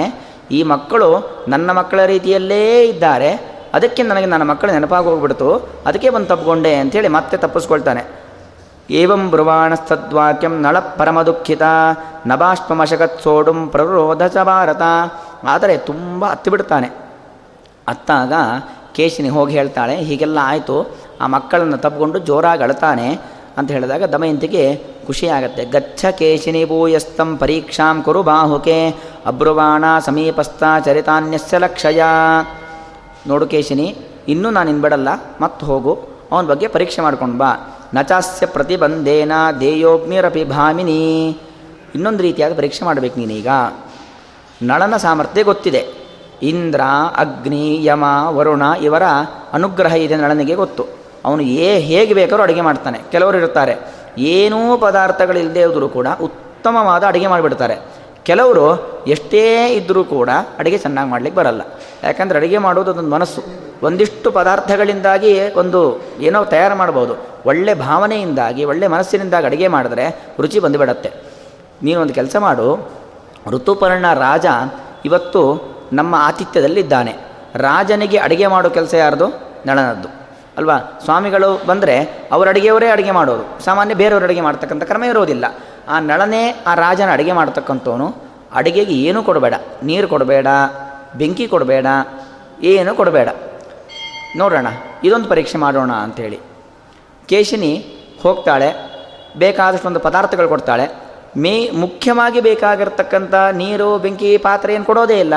ಈ 0.51 0.63
ಮಕ್ಕಳು 0.63 1.09
ನನ್ನ 1.47 1.71
ಮಕ್ಕಳ 1.71 2.05
ರೀತಿಯಲ್ಲೇ 2.05 2.83
ಇದ್ದಾರೆ. 2.83 3.31
ಅದಕ್ಕೆ 3.73 4.03
ನನಗೆ 4.03 4.25
ನನ್ನ 4.25 4.43
ಮಕ್ಕಳು 4.43 4.71
ನೆನಪಾಗಿ 4.71 5.05
ಹೋಗ್ಬಿಡ್ತು. 5.05 5.49
ಅದಕ್ಕೆ 5.85 6.09
ಬಂದು 6.09 6.27
ತಪ್ಪಿಕೊಂಡೆ 6.27 6.75
ಅಂಥೇಳಿ 6.75 7.07
ಮತ್ತೆ 7.07 7.37
ತಪ್ಪಿಸ್ಕೊಳ್ತಾನೆ. 7.37 8.20
ಏವಂ 8.99 9.23
ಬ್ರುವಾಣಸ್ತದ್ವಾಕ್ಯಂ 9.33 10.53
ನಳ 10.65 10.77
ಪರಮ 10.99 11.17
ದುಃಖಿತ 11.27 11.63
ನಭಾಷ್ಪಮಶಕತ್ 12.29 13.19
ಸೋಡುಂ 13.23 13.59
ಪ್ರರೋಧ 13.73 14.23
ಚ 14.35 14.43
ಭಾರತ 14.49 14.83
ಆದರೆ 15.53 15.73
ತುಂಬ 15.89 16.21
ಹತ್ತಿಬಿಡ್ತಾನೆ 16.31 16.89
ಅತ್ತಾಗ 17.91 18.33
ಕೇಶಿನಿ 18.95 19.29
ಹೋಗಿ 19.35 19.53
ಹೇಳ್ತಾಳೆ, 19.57 19.95
ಹೀಗೆಲ್ಲ 20.07 20.39
ಆಯಿತು, 20.51 20.77
ಆ 21.21 21.27
ಮಕ್ಕಳನ್ನು 21.33 21.77
ತಪ್ಪಿಕೊಂಡು 21.83 22.19
ಜೋರಾಗಿ 22.29 22.63
ಅಳ್ತಾನೆ 22.67 23.07
ಅಂತ 23.57 23.67
ಹೇಳಿದಾಗ 23.75 24.03
ದಮಯಂತಿಗೆ 24.13 24.63
ಖುಷಿಯಾಗತ್ತೆ 25.07 25.63
ಗಚ್ಚ 25.75 26.05
ಕೇಶಿನಿ 26.19 26.61
ಭೂಯಸ್ತಂ 26.71 27.29
ಪರೀಕ್ಷಾಂ 27.41 27.97
ಕುರು 28.07 28.21
ಬಾಹುಕೆ, 28.29 28.77
ಅಬ್ರುವಾಣ 29.31 29.83
ಸಮೀಪಸ್ಥ 30.07 30.63
ಚರಿತಾನ್ಯಸ್ಯ 30.85 31.59
ಲಕ್ಷಯ. 31.65 32.01
ನೋಡು 33.29 33.47
ಕೇಶಿನಿ, 33.53 33.87
ಇನ್ನೂ 34.33 34.49
ನಾನು 34.57 34.69
ಇನ್ಬಿಡಲ್ಲ 34.75 35.09
ಮತ್ತೆ 35.43 35.65
ಹೋಗು, 35.71 35.93
ಅವನ 36.31 36.45
ಬಗ್ಗೆ 36.51 36.69
ಪರೀಕ್ಷೆ 36.75 37.01
ಮಾಡ್ಕೊಂಡು 37.07 37.37
ಬಾ. 37.43 37.51
ನಚಾಸ್ಯ 37.93 38.45
ಪ್ರತಿಬಂಧೇನ 38.45 39.31
ದೇಯೋಗ್ನಿರಪಿ 39.59 40.43
ಭಾಮಿನಿ. 40.43 41.29
ಇನ್ನೊಂದು 41.95 42.23
ರೀತಿಯಾದ 42.23 42.55
ಪರೀಕ್ಷೆ 42.57 42.85
ಮಾಡಬೇಕು 42.85 43.19
ನೀನೀಗ 43.19 43.47
ನಳನ 44.61 44.97
ಸಾಮರ್ಥ್ಯ 44.97 45.43
ಗೊತ್ತಿದೆ. 45.43 45.87
ಇಂದ್ರ, 46.43 46.81
ಅಗ್ನಿ, 47.17 47.79
ಯಮ, 47.83 48.03
ವರುಣ 48.27 48.61
ಇವರ 48.81 49.03
ಅನುಗ್ರಹ 49.53 49.93
ಇದೆ 49.93 50.15
ನಳನಿಗೆ 50.15 50.55
ಗೊತ್ತು. 50.55 50.85
ಅವನು 51.25 51.43
ಏ 51.43 51.79
ಹೇಗೆ 51.79 52.13
ಬೇಕಾದ್ರೂ 52.13 52.43
ಅಡುಗೆ 52.43 52.61
ಮಾಡ್ತಾನೆ. 52.61 52.99
ಕೆಲವರು 53.11 53.37
ಇರ್ತಾರೆ 53.37 53.77
ಏನೂ 54.17 54.77
ಪದಾರ್ಥಗಳಿಲ್ಲದೇ 54.77 55.61
ಇದ್ದರೂ 55.61 55.89
ಕೂಡ 55.89 56.07
ಉತ್ತಮವಾದ 56.21 57.03
ಅಡುಗೆ 57.03 57.27
ಮಾಡಿಬಿಡ್ತಾರೆ. 57.27 57.75
ಕೆಲವರು 58.23 58.99
ಎಷ್ಟೇ 59.07 59.67
ಇದ್ದರೂ 59.67 60.03
ಕೂಡ 60.03 60.29
ಅಡುಗೆ 60.59 60.77
ಚೆನ್ನಾಗಿ 60.77 61.09
ಮಾಡಲಿಕ್ಕೆ 61.09 61.41
ಬರಲ್ಲ. 61.41 61.61
ಯಾಕಂದರೆ 62.03 62.39
ಅಡುಗೆ 62.39 62.57
ಮಾಡೋದು 62.57 63.01
ಮನಸ್ಸು. 63.01 63.70
ಒಂದಿಷ್ಟು 63.83 64.31
ಪದಾರ್ಥಗಳಿಂದಾಗಿ 64.31 65.53
ಒಂದು 65.53 66.01
ಏನೋ 66.19 66.45
ತಯಾರು 66.45 66.75
ಮಾಡ್ಬೋದು 66.75 67.13
ಒಳ್ಳೆ 67.45 67.73
ಭಾವನೆಯಿಂದಾಗಿ, 67.73 68.65
ಒಳ್ಳೆ 68.65 68.87
ಮನಸ್ಸಿನಿಂದಾಗಿ 68.87 69.45
ಅಡುಗೆ 69.45 69.67
ಮಾಡಿದ್ರೆ 69.67 70.25
ರುಚಿ 70.39 70.59
ಬಂದುಬಿಡತ್ತೆ. 70.59 71.11
ನೀನು 71.83 72.01
ಒಂದು 72.01 72.13
ಕೆಲಸ 72.13 72.35
ಮಾಡು. 72.35 72.91
ಋತುಪರ್ಣ 73.47 74.13
ರಾಜ 74.13 74.45
ಇವತ್ತು 75.05 75.71
ನಮ್ಮ 75.93 76.15
ಆತಿಥ್ಯದಲ್ಲಿದ್ದಾನೆ. 76.17 77.15
ರಾಜನಿಗೆ 77.55 78.17
ಅಡುಗೆ 78.17 78.47
ಮಾಡೋ 78.47 78.69
ಕೆಲಸ 78.69 78.93
ಯಾರ್ದು? 78.93 79.27
ನಳನದ್ದು. 79.65 80.07
ಅಲ್ವಾ? 80.57 80.99
ಸ್ವಾಮಿಗಳು 81.03 81.61
ಬಂದರೆ 81.67 82.27
ಅವ್ರ 82.31 82.49
ಅಡುಗೆಯವರೇ 82.49 82.89
ಅಡುಗೆ 82.89 83.11
ಮಾಡೋರು. 83.11 83.63
ಸಾಮಾನ್ಯ 83.63 83.95
ಬೇರೆಯವ್ರ 83.95 84.23
ಅಡುಗೆ 84.23 84.41
ಮಾಡ್ತಕ್ಕಂಥ 84.41 84.83
ಕ್ರಮ 84.83 85.03
ಇರೋದಿಲ್ಲ. 85.03 85.45
ಆ 85.89 85.99
ನಳನೇ 85.99 86.63
ಆ 86.67 86.75
ರಾಜನ 86.75 87.13
ಅಡುಗೆ 87.13 87.31
ಮಾಡ್ತಕ್ಕಂಥವನು 87.31 88.15
ಅಡುಗೆಗೆ 88.53 88.93
ಏನೂ 88.93 89.23
ಕೊಡಬೇಡ. 89.23 89.53
ನೀರು 89.83 90.07
ಕೊಡಬೇಡ, 90.07 90.47
ಬೆಂಕಿ 91.17 91.47
ಕೊಡಬೇಡ, 91.47 91.85
ಏನೂ 92.61 92.95
ಕೊಡಬೇಡ. 92.95 93.29
ನೋಡೋಣ, 94.39 94.67
ಇದೊಂದು 95.03 95.27
ಪರೀಕ್ಷೆ 95.29 95.57
ಮಾಡೋಣ 95.57 95.91
ಅಂಥೇಳಿ. 96.05 96.39
ಕೇಶಿನಿ 97.29 97.71
ಹೋಗ್ತಾಳೆ, 98.23 98.69
ಬೇಕಾದಷ್ಟೊಂದು 99.41 99.99
ಪದಾರ್ಥಗಳು 99.99 100.49
ಕೊಡ್ತಾಳೆ. 100.49 100.85
ಮೇ, 101.43 101.53
ಮುಖ್ಯವಾಗಿ 101.83 102.39
ಬೇಕಾಗಿರ್ತಕ್ಕಂಥ 102.41 103.33
ನೀರು, 103.61 103.89
ಬೆಂಕಿ, 103.97 104.31
ಪಾತ್ರೆ 104.37 104.71
ಏನು 104.75 104.85
ಕೊಡೋದೇ 104.85 105.17
ಇಲ್ಲ. 105.19 105.35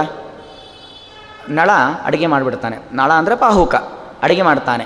ನಳ 1.49 1.71
ಅಡುಗೆ 2.05 2.29
ಮಾಡಿಬಿಡ್ತಾನೆ. 2.33 2.77
ನಳ 2.93 3.11
ಅಂದರೆ 3.21 3.37
ಪಾಹುಕ, 3.37 3.75
ಅಡುಗೆ 4.23 4.43
ಮಾಡ್ತಾನೆ. 4.43 4.85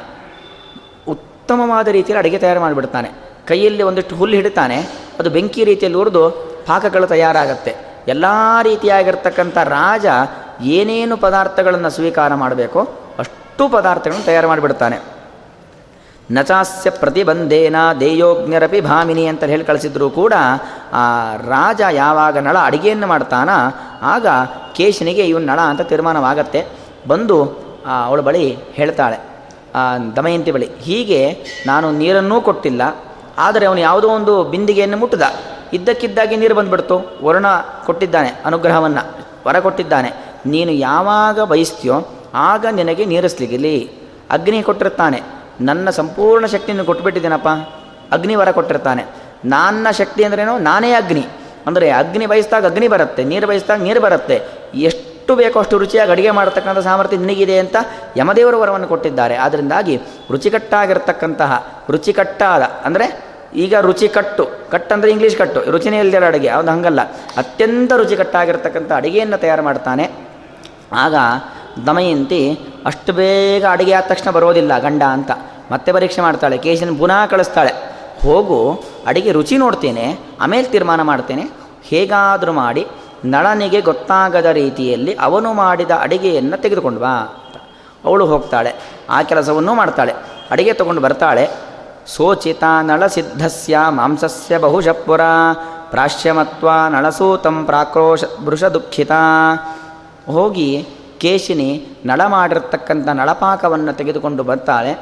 ಉತ್ತಮವಾದ 1.15 1.89
ರೀತಿಯಲ್ಲಿ 1.97 2.23
ಅಡುಗೆ 2.23 2.39
ತಯಾರು 2.39 2.61
ಮಾಡಿಬಿಡ್ತಾನೆ. 2.61 3.11
ಕೈಯಲ್ಲಿ 3.49 3.83
ಒಂದಿಷ್ಟು 3.83 4.17
ಹುಲ್ಲು 4.17 4.37
ಹಿಡಿತಾನೆ, 4.37 4.79
ಅದು 5.19 5.29
ಬೆಂಕಿ 5.31 5.63
ರೀತಿಯಲ್ಲಿ 5.65 5.99
ಉರಿದು 5.99 6.25
ಪಾಕಗಳು 6.67 7.07
ತಯಾರಾಗುತ್ತೆ. 7.07 7.75
ಎಲ್ಲ 8.09 8.27
ರೀತಿಯಾಗಿರ್ತಕ್ಕಂಥ 8.63 9.59
ರಾಜ 9.77 10.07
ಏನೇನು 10.77 11.17
ಪದಾರ್ಥಗಳನ್ನು 11.17 11.91
ಸ್ವೀಕಾರ 11.91 12.35
ಮಾಡಬೇಕೋ 12.43 12.83
ಅಷ್ಟು 13.59 13.73
ಪದಾರ್ಥಗಳನ್ನು 13.75 14.25
ತಯಾರು 14.27 14.49
ಮಾಡಿಬಿಡ್ತಾನೆ 14.49 14.97
ನಚಾಸ್ಯ 16.31 16.89
ಪ್ರತಿಬಂಧೇನ 16.99 17.79
ದೇಯೋಜ್ಞರಪಿ 18.01 18.81
ಭಾಮಿನಿ 18.89 19.25
ಅಂತ 19.31 19.45
ಹೇಳಿ 19.53 19.65
ಕಳಿಸಿದ್ರೂ 19.71 20.07
ಕೂಡ 20.19 20.35
ಆ 21.01 21.03
ರಾಜ 21.53 21.81
ಯಾವಾಗ 21.97 22.35
ನಳ 22.47 22.57
ಅಡಿಗೆಯನ್ನು 22.65 23.07
ಮಾಡ್ತಾನ 23.13 23.51
ಆಗ 24.13 24.27
ಕೇಶನಿಗೆ 24.77 25.25
ಇವನು 25.31 25.47
ನಳ 25.51 25.61
ಅಂತ 25.71 25.85
ತೀರ್ಮಾನವಾಗತ್ತೆ. 25.93 26.61
ಬಂದು 27.13 27.39
ಅವಳ 28.05 28.21
ಬಳಿ 28.29 28.45
ಹೇಳ್ತಾಳೆ 28.77 29.19
ದಮಯಂತಿ 30.19 30.55
ಬಳಿ, 30.57 30.69
ಹೀಗೆ 30.87 31.21
ನಾನು 31.67 31.91
ನೀರನ್ನೂ 32.01 32.39
ಕೊಟ್ಟಿಲ್ಲ, 32.49 32.83
ಆದರೆ 33.47 33.67
ಅವನು 33.71 33.83
ಯಾವುದೋ 33.87 34.11
ಒಂದು 34.19 34.37
ಬಿಂದಿಗೆಯನ್ನು 34.53 35.01
ಮುಟ್ಟಿದ. 35.03 35.25
ಇದ್ದಕ್ಕಿದ್ದಾಗಿ 35.79 36.39
ನೀರು 36.43 36.57
ಬಂದುಬಿಡ್ತು. 36.61 36.99
ವರುಣ 37.25 37.51
ಕೊಟ್ಟಿದ್ದಾನೆ 37.89 38.31
ಅನುಗ್ರಹವನ್ನು, 38.51 39.05
ವರ 39.49 39.59
ಕೊಟ್ಟಿದ್ದಾನೆ. 39.67 40.13
ನೀನು 40.55 40.75
ಯಾವಾಗ 40.91 41.41
ಬಯಸ್ತೀಯೋ 41.55 41.99
ಆಗ 42.51 42.67
ನಿನಗೆ 42.79 43.05
ನೀರಸ್ಲಿಗಿಲಿ 43.13 43.77
ಅಗ್ನಿ 44.37 44.59
ಕೊಟ್ಟಿರ್ತಾನೆ. 44.69 45.19
ನನ್ನ 45.69 45.91
ಸಂಪೂರ್ಣ 45.99 46.47
ಶಕ್ತಿಯನ್ನು 46.55 46.85
ಕೊಟ್ಟುಬಿಟ್ಟಿದ್ದೀನಪ್ಪ 46.89 47.51
ಅಗ್ನಿ 48.17 48.35
ವರ 48.41 48.51
ಕೊಟ್ಟಿರ್ತಾನೆ. 48.59 49.03
ನನ್ನ 49.55 49.87
ಶಕ್ತಿ 50.01 50.23
ಅಂದ್ರೇನು? 50.27 50.55
ನಾನೇ 50.69 50.91
ಅಗ್ನಿ. 51.01 51.25
ಅಂದರೆ 51.69 51.87
ಅಗ್ನಿ 52.01 52.27
ಬಯಸಿದಾಗ 52.33 52.67
ಅಗ್ನಿ 52.71 52.89
ಬರುತ್ತೆ, 52.95 53.23
ನೀರು 53.31 53.47
ಬಯಸಿದಾಗ 53.51 53.81
ನೀರು 53.87 54.01
ಬರುತ್ತೆ. 54.07 54.37
ಎಷ್ಟು 54.89 55.33
ಬೇಕೋ 55.41 55.57
ಅಷ್ಟು 55.63 55.77
ರುಚಿಯಾಗಿ 55.83 56.13
ಅಡುಗೆ 56.15 56.33
ಮಾಡತಕ್ಕಂಥ 56.39 56.81
ಸಾಮರ್ಥ್ಯ 56.87 57.19
ನಿನಗಿದೆ 57.25 57.57
ಅಂತ 57.63 57.77
ಯಮದೇವರ 58.21 58.57
ವರವನ್ನು 58.63 58.89
ಕೊಟ್ಟಿದ್ದಾರೆ. 58.93 59.35
ಆದ್ದರಿಂದಾಗಿ 59.45 59.95
ರುಚಿಕಟ್ಟಾಗಿರ್ತಕ್ಕಂತಹ, 60.35 61.53
ರುಚಿಕಟ್ಟಾದ, 61.95 62.63
ಅಂದರೆ 62.89 63.07
ಈಗ 63.65 63.75
ರುಚಿ 63.89 64.09
ಕಟ್ಟು 64.17 64.45
ಅಂದರೆ 64.95 65.11
ಇಂಗ್ಲೀಷ್ 65.15 65.37
ಕಟ್ಟು, 65.43 65.61
ರುಚಿನೇ 65.75 65.99
ಇಲ್ಲದಿರೋ 66.05 66.27
ಅಡುಗೆ 66.31 66.49
ಅದು 66.57 66.71
ಹಂಗಲ್ಲ. 66.75 67.01
ಅತ್ಯಂತ 67.43 67.93
ರುಚಿಕಟ್ಟಾಗಿರ್ತಕ್ಕಂಥ 68.03 68.91
ಅಡುಗೆಯನ್ನು 69.01 69.39
ತಯಾರು 69.45 69.63
ಮಾಡ್ತಾನೆ. 69.69 70.07
ಆಗ 71.05 71.15
ದಮಯಂತಿ 71.87 72.61
ಅಷ್ಟು 72.87 73.13
ಬೇಗ 73.13 73.65
ಅಡುಗೆ 73.71 73.93
ಆದ 73.93 74.05
ತಕ್ಷಣ 74.09 74.31
ಬರೋದಿಲ್ಲ 74.31 74.79
ಗಂಡ 74.79 75.03
ಅಂತ. 75.03 75.31
ಮತ್ತೆ 75.71 75.93
ಪರೀಕ್ಷೆ 75.93 76.21
ಮಾಡ್ತಾಳೆ, 76.21 76.59
ಕೇಶನ್ 76.59 76.99
ಪುನಃ 76.99 77.27
ಕಳಿಸ್ತಾಳೆ. 77.27 77.73
ಹೋಗು, 78.23 78.85
ಅಡುಗೆ 79.07 79.33
ರುಚಿ 79.33 79.57
ನೋಡ್ತೇನೆ, 79.57 80.19
ಆಮೇಲೆ 80.41 80.69
ತೀರ್ಮಾನ 80.69 81.03
ಮಾಡ್ತೇನೆ. 81.03 81.45
ಹೇಗಾದರೂ 81.85 82.53
ಮಾಡಿ, 82.53 82.87
ನಳನಿಗೆ 83.25 83.81
ಗೊತ್ತಾಗದ 83.81 84.45
ರೀತಿಯಲ್ಲಿ 84.45 85.15
ಅವನು 85.15 85.53
ಮಾಡಿದ 85.53 85.91
ಅಡಿಗೆಯನ್ನು 86.01 86.57
ತೆಗೆದುಕೊಂಡು 86.57 87.01
ಬಾ 87.01 87.09
ಅಂತ. 87.09 87.57
ಅವಳು 88.05 88.27
ಹೋಗ್ತಾಳೆ, 88.27 88.75
ಆ 89.11 89.23
ಕೆಲಸವನ್ನು 89.23 89.75
ಮಾಡ್ತಾಳೆ. 89.75 90.13
ಅಡಿಗೆ 90.51 90.73
ತಗೊಂಡು 90.73 91.01
ಬರ್ತಾಳೆ. 91.01 91.51
ಸೋಚಿತ 92.07 92.65
ನಳಸಿದ್ಧಸ್ಯ 92.83 93.79
ಮಾಂಸಸ್ಯ 93.89 94.59
ಬಹುಶಪುರ, 94.59 95.21
ಪ್ರಾಶ್ಯಮತ್ವ 95.91 96.69
ನಳಸೂತಂ 96.91 97.65
ಪ್ರಾಕ್ರೋಶ 97.65 98.25
ಬೃಷ 98.45 98.65
ದುಃಖಿತ 98.65 99.13
ಹೋಗಿ 100.27 100.89
ಕೇಶಿನಿ 101.19 101.87
ನಳ 102.07 102.21
ಮಾಡಿರ್ತಕ್ಕಂಥ 102.27 103.09
ನಳಪಾಕವನ್ನು 103.09 103.93
ತೆಗೆದುಕೊಂಡು 103.93 104.43
ಬರ್ತಾಳೆ, 104.43 104.93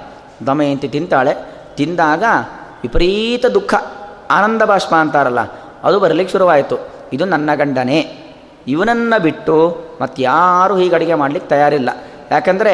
ದಮಯಂತಿ 0.46 0.88
ತಿಂತಾಳೆ. 0.88 1.34
ತಿಂದಾಗ 1.76 2.24
ವಿಪರೀತ 2.82 3.46
ದುಃಖ, 3.46 3.74
ಆನಂದ 4.30 4.62
ಬಾಷ್ಪ 4.62 4.94
ಅಂತಾರಲ್ಲ, 4.94 5.40
ಅದು 5.84 6.00
ಬರಲಿಕ್ಕೆ 6.00 6.32
ಶುರುವಾಯಿತು. 6.32 6.76
ಇದು 7.12 7.24
ನನ್ನ 7.24 7.50
ಗಂಡನೇ. 7.54 8.00
ಇವನನ್ನು 8.68 9.22
ಬಿಟ್ಟು 9.22 9.56
ಮತ್ತು 10.00 10.22
ಯಾರೂ 10.22 10.76
ಹೀಗೆ 10.76 10.94
ಅಡುಗೆ 10.94 11.14
ಮಾಡಲಿಕ್ಕೆ 11.14 11.48
ತಯಾರಿಲ್ಲ. 11.48 11.90
ಯಾಕಂದರೆ 12.30 12.72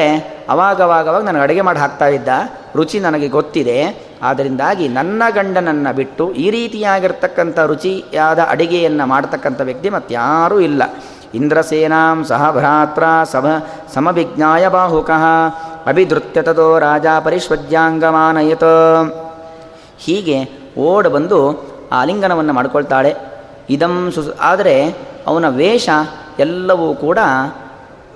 ಅವಾಗವಾಗವಾಗ 0.49 1.23
ನನಗೆ 1.23 1.41
ಅಡುಗೆ 1.41 1.61
ಮಾಡಿ 1.61 1.79
ಹಾಕ್ತಾ 1.79 2.07
ಇದ್ದ 2.07 2.27
ರುಚಿ 2.75 2.99
ನನಗೆ 2.99 3.27
ಗೊತ್ತಿದೆ. 3.27 3.77
ಆದ್ದರಿಂದಾಗಿ 4.21 4.87
ನನ್ನ 4.87 5.23
ಗಂಡನನ್ನು 5.29 5.95
ಬಿಟ್ಟು 5.95 6.31
ಈ 6.33 6.49
ರೀತಿಯಾಗಿರ್ತಕ್ಕಂಥ 6.49 7.59
ರುಚಿಯಾದ 7.59 8.39
ಅಡುಗೆಯನ್ನು 8.39 9.05
ಮಾಡ್ತಕ್ಕಂಥ 9.05 9.61
ವ್ಯಕ್ತಿ 9.61 9.89
ಮತ್ತಾರೂ 9.89 10.59
ಇಲ್ಲ. 10.59 10.83
ಇಂದ್ರಸೇನಾಂ 11.33 12.23
ಸಹ 12.23 12.51
ಭ್ರಾತ್ರ 12.51 13.03
ಸಭ 13.31 13.45
ಸಮವಿಜ್ಞಾಯ 13.93 14.67
ಬಾಹುಕಃ. 14.67 15.23
ಅಭಿಧೃತ್ಯ 15.85 16.41
ತದೋ 16.41 16.79
ರಾಜ 16.79 17.05
ಪರಿಶ್ವಜ್ಯಾಂಗಮಾನಯತ 17.23 18.63
ಹೀಗೆ 19.99 20.37
ಓಡ 20.77 21.07
ಬಂದು 21.07 21.39
ಆಲಿಂಗನವನ್ನು 21.91 22.53
ಮಾಡಿಕೊಳ್ತಾಳೆ. 22.53 23.15
ಇದಂ 23.69 24.11
ಸು 24.11 24.33
ಆದರೆ 24.39 24.97
ಅವನ 25.27 25.47
ವೇಷ 25.47 25.89
ಎಲ್ಲವೂ 26.39 26.93
ಕೂಡ 26.93 27.17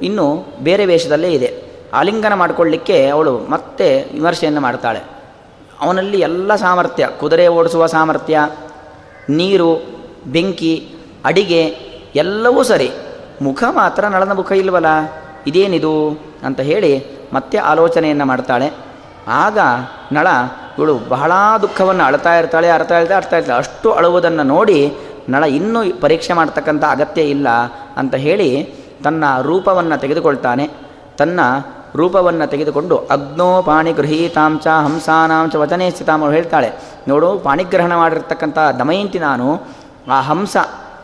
ಇನ್ನು 0.01 0.45
ಬೇರೆ 0.63 0.85
ವೇಷದಲ್ಲೇ 0.85 1.31
ಇದೆ. 1.31 1.63
ಆಲಿಂಗನ 1.93 2.33
ಮಾಡಿಕೊಳ್ಳಿಕ್ಕೆ 2.33 3.07
ಅವಳು 3.07 3.39
ಮತ್ತೆ 3.49 4.09
ವಿಮರ್ಶೆಯನ್ನು 4.13 4.61
ಮಾಡ್ತಾಳೆ. 4.61 4.99
ಅವನಲ್ಲಿ 5.79 6.19
ಎಲ್ಲ 6.19 6.55
ಸಾಮರ್ಥ್ಯ, 6.55 7.09
ಕುದುರೆ 7.19 7.47
ಓಡಿಸುವ 7.47 7.85
ಸಾಮರ್ಥ್ಯ, 7.85 8.49
ನೀರು, 9.29 9.85
ಬೆಂಕಿ, 10.27 10.95
ಅಡಿಗೆ 11.25 11.63
ಎಲ್ಲವೂ 12.15 12.63
ಸರಿ. 12.63 12.91
ಮುಖ 13.41 13.63
ಮಾತ್ರ 13.69 14.07
ನಳನ 14.07 14.31
ಮುಖ 14.33 14.51
ಇಲ್ವಲ್ಲ? 14.51 14.85
ಇದೇನಿದು? 15.47 16.09
ಅಂತ 16.43 16.59
ಹೇಳಿ 16.59 17.05
ಮತ್ತೆ 17.33 17.57
ಆಲೋಚನೆಯನ್ನು 17.57 18.25
ಮಾಡ್ತಾಳೆ. 18.25 18.71
ಆಗ 19.27 19.59
ನಳ, 20.11 20.27
ಇವಳು 20.77 20.99
ಬಹಳ 21.09 21.31
ದುಃಖವನ್ನು 21.61 22.03
ಅಳ್ತಾ 22.03 22.35
ಇರ್ತಾಳೆ, 22.35 22.69
ಅರ್ತಾ 22.69 22.99
ಇರ್ತಾಳೆ 22.99 23.17
ಅರ್ತಾ 23.17 23.37
ಇರ್ತಾಳೆ. 23.37 23.59
ಅಷ್ಟು 23.59 23.91
ಅಳುವುದನ್ನು 23.91 24.43
ನೋಡಿ 24.43 24.93
ನಳ 25.29 25.43
ಇನ್ನೂ 25.43 25.79
ಪರೀಕ್ಷೆ 26.01 26.33
ಮಾಡ್ತಕ್ಕಂಥ 26.33 26.83
ಅಗತ್ಯ 26.83 27.21
ಇಲ್ಲ 27.21 27.47
ಅಂತ 27.97 28.15
ಹೇಳಿ 28.15 28.73
ತನ್ನ 29.03 29.23
ರೂಪವನ್ನು 29.41 30.01
ತೆಗೆದುಕೊಳ್ತಾನೆ. 30.01 30.69
ತನ್ನ 31.17 31.39
ರೂಪವನ್ನು 31.95 32.47
ತೆಗೆದುಕೊಂಡು 32.47 32.97
ಅಗ್ನೋ 32.97 33.61
ಪಾಣಿ 33.61 33.91
ಗೃಹೀತಾಂಚ 33.91 34.67
ಹಂಸಾನಾಂಚ 34.67 35.55
ವಚನೇ 35.55 35.89
ಸ್ಥಿತಾಮ 35.89 36.31
ಹೇಳ್ತಾಳೆ. 36.31 36.71
ನೋಡು, 37.07 37.39
ಪಾಣಿಗ್ರಹಣ 37.39 37.95
ಮಾಡಿರ್ತಕ್ಕಂಥ 37.95 38.57
ದಮಯಂತಿ 38.79 39.19
ನಾನು 39.19 39.61
ಆ 40.11 40.21
ಹಂಸ 40.21 40.57